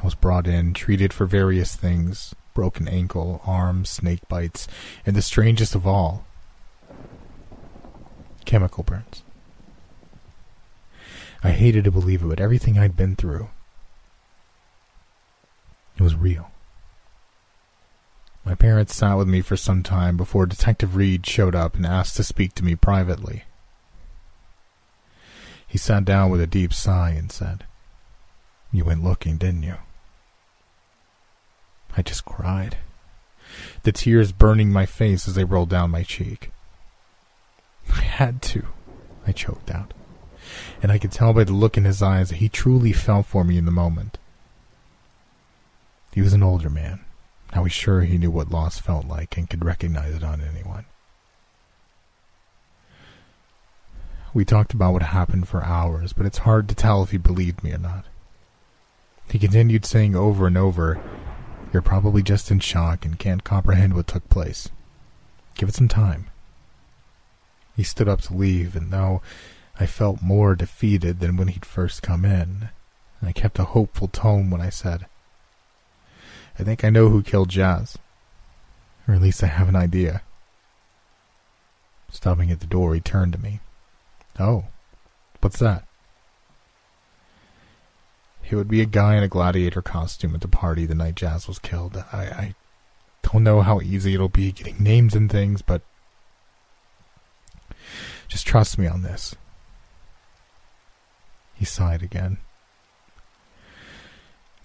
I 0.00 0.04
was 0.06 0.14
brought 0.14 0.46
in, 0.46 0.72
treated 0.72 1.12
for 1.12 1.26
various 1.26 1.76
things 1.76 2.34
broken 2.54 2.88
ankle, 2.88 3.42
arm, 3.44 3.84
snake 3.84 4.26
bites, 4.26 4.66
and 5.04 5.14
the 5.14 5.20
strangest 5.20 5.74
of 5.74 5.86
all 5.86 6.24
chemical 8.46 8.84
burns. 8.84 9.22
I 11.44 11.50
hated 11.50 11.84
to 11.84 11.90
believe 11.90 12.22
it, 12.22 12.28
but 12.28 12.40
everything 12.40 12.78
I'd 12.78 12.96
been 12.96 13.16
through 13.16 13.50
it 15.98 16.02
was 16.02 16.14
real. 16.14 16.50
My 18.44 18.54
parents 18.54 18.94
sat 18.94 19.14
with 19.14 19.28
me 19.28 19.42
for 19.42 19.56
some 19.56 19.82
time 19.82 20.16
before 20.16 20.46
Detective 20.46 20.96
Reed 20.96 21.26
showed 21.26 21.54
up 21.54 21.74
and 21.74 21.84
asked 21.84 22.16
to 22.16 22.24
speak 22.24 22.54
to 22.54 22.64
me 22.64 22.74
privately. 22.74 23.44
He 25.66 25.78
sat 25.78 26.04
down 26.04 26.30
with 26.30 26.40
a 26.40 26.46
deep 26.46 26.72
sigh 26.72 27.10
and 27.10 27.30
said, 27.30 27.64
You 28.72 28.84
went 28.84 29.04
looking, 29.04 29.36
didn't 29.36 29.62
you? 29.62 29.76
I 31.96 32.02
just 32.02 32.24
cried, 32.24 32.78
the 33.82 33.92
tears 33.92 34.32
burning 34.32 34.72
my 34.72 34.86
face 34.86 35.28
as 35.28 35.34
they 35.34 35.44
rolled 35.44 35.70
down 35.70 35.90
my 35.90 36.02
cheek. 36.02 36.50
I 37.92 38.00
had 38.00 38.42
to. 38.42 38.66
I 39.26 39.32
choked 39.32 39.70
out. 39.70 39.92
And 40.82 40.90
I 40.90 40.98
could 40.98 41.12
tell 41.12 41.32
by 41.32 41.44
the 41.44 41.52
look 41.52 41.76
in 41.76 41.84
his 41.84 42.02
eyes 42.02 42.30
that 42.30 42.36
he 42.36 42.48
truly 42.48 42.92
felt 42.92 43.26
for 43.26 43.44
me 43.44 43.58
in 43.58 43.64
the 43.64 43.70
moment. 43.70 44.18
He 46.12 46.20
was 46.20 46.32
an 46.32 46.42
older 46.42 46.70
man. 46.70 47.04
I 47.52 47.60
was 47.60 47.72
sure 47.72 48.02
he 48.02 48.18
knew 48.18 48.30
what 48.30 48.50
loss 48.50 48.78
felt 48.78 49.06
like 49.06 49.36
and 49.36 49.50
could 49.50 49.64
recognize 49.64 50.14
it 50.14 50.22
on 50.22 50.40
anyone. 50.40 50.84
We 54.32 54.44
talked 54.44 54.72
about 54.72 54.92
what 54.92 55.02
happened 55.02 55.48
for 55.48 55.64
hours, 55.64 56.12
but 56.12 56.26
it's 56.26 56.38
hard 56.38 56.68
to 56.68 56.74
tell 56.74 57.02
if 57.02 57.10
he 57.10 57.18
believed 57.18 57.64
me 57.64 57.72
or 57.72 57.78
not. 57.78 58.04
He 59.28 59.38
continued 59.38 59.84
saying 59.84 60.14
over 60.14 60.46
and 60.46 60.56
over, 60.56 61.00
You're 61.72 61.82
probably 61.82 62.22
just 62.22 62.50
in 62.50 62.60
shock 62.60 63.04
and 63.04 63.18
can't 63.18 63.42
comprehend 63.42 63.94
what 63.94 64.06
took 64.06 64.28
place. 64.28 64.68
Give 65.56 65.68
it 65.68 65.74
some 65.74 65.88
time. 65.88 66.30
He 67.76 67.82
stood 67.82 68.08
up 68.08 68.20
to 68.22 68.34
leave, 68.34 68.76
and 68.76 68.92
though 68.92 69.20
I 69.78 69.86
felt 69.86 70.22
more 70.22 70.54
defeated 70.54 71.18
than 71.18 71.36
when 71.36 71.48
he'd 71.48 71.64
first 71.64 72.02
come 72.02 72.24
in, 72.24 72.68
I 73.22 73.32
kept 73.32 73.58
a 73.58 73.64
hopeful 73.64 74.08
tone 74.08 74.50
when 74.50 74.60
I 74.60 74.70
said, 74.70 75.06
I 76.60 76.62
think 76.62 76.84
I 76.84 76.90
know 76.90 77.08
who 77.08 77.22
killed 77.22 77.48
Jazz. 77.48 77.96
Or 79.08 79.14
at 79.14 79.22
least 79.22 79.42
I 79.42 79.46
have 79.46 79.70
an 79.70 79.76
idea. 79.76 80.20
Stopping 82.10 82.50
at 82.50 82.60
the 82.60 82.66
door, 82.66 82.94
he 82.94 83.00
turned 83.00 83.32
to 83.32 83.40
me. 83.40 83.60
Oh, 84.38 84.66
what's 85.40 85.58
that? 85.60 85.86
It 88.50 88.56
would 88.56 88.68
be 88.68 88.82
a 88.82 88.86
guy 88.86 89.16
in 89.16 89.22
a 89.22 89.28
gladiator 89.28 89.80
costume 89.80 90.34
at 90.34 90.42
the 90.42 90.48
party 90.48 90.84
the 90.84 90.94
night 90.94 91.14
Jazz 91.14 91.48
was 91.48 91.58
killed. 91.58 91.96
I, 92.12 92.18
I 92.18 92.54
don't 93.22 93.42
know 93.42 93.62
how 93.62 93.80
easy 93.80 94.12
it'll 94.12 94.28
be 94.28 94.52
getting 94.52 94.82
names 94.82 95.14
and 95.14 95.30
things, 95.30 95.62
but 95.62 95.80
just 98.28 98.46
trust 98.46 98.76
me 98.76 98.86
on 98.86 99.02
this. 99.02 99.34
He 101.54 101.64
sighed 101.64 102.02
again. 102.02 102.36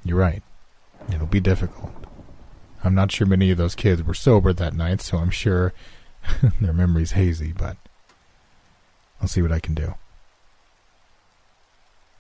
You're 0.04 0.18
right. 0.18 0.44
It'll 1.12 1.28
be 1.28 1.40
difficult. 1.40 1.92
I'm 2.84 2.96
not 2.96 3.12
sure 3.12 3.26
many 3.26 3.52
of 3.52 3.58
those 3.58 3.76
kids 3.76 4.04
were 4.04 4.14
sober 4.14 4.54
that 4.54 4.76
night, 4.76 5.02
so 5.02 5.18
I'm 5.18 5.32
sure 5.32 5.74
their 6.62 6.74
memory's 6.74 7.12
hazy, 7.12 7.52
but 7.52 7.78
I'll 9.22 9.28
see 9.28 9.42
what 9.42 9.52
I 9.52 9.60
can 9.60 9.74
do. 9.74 9.96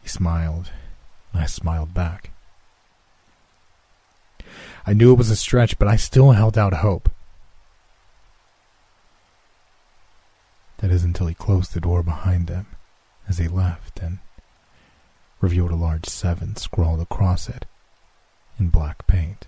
He 0.01 0.09
smiled. 0.09 0.71
I 1.33 1.45
smiled 1.45 1.93
back. 1.93 2.31
I 4.87 4.93
knew 4.93 5.11
it 5.11 5.17
was 5.17 5.29
a 5.29 5.35
stretch, 5.35 5.77
but 5.77 5.87
I 5.87 5.95
still 5.95 6.31
held 6.31 6.57
out 6.57 6.73
hope. 6.73 7.09
That 10.77 10.91
is 10.91 11.03
until 11.03 11.27
he 11.27 11.33
closed 11.33 11.73
the 11.73 11.81
door 11.81 12.03
behind 12.03 12.47
them 12.47 12.67
as 13.27 13.39
he 13.39 13.47
left 13.47 13.99
and 13.99 14.19
revealed 15.41 15.71
a 15.71 15.75
large 15.75 16.05
seven 16.05 16.55
scrawled 16.55 17.01
across 17.01 17.49
it 17.49 17.65
in 18.59 18.69
black 18.69 19.05
paint. 19.07 19.47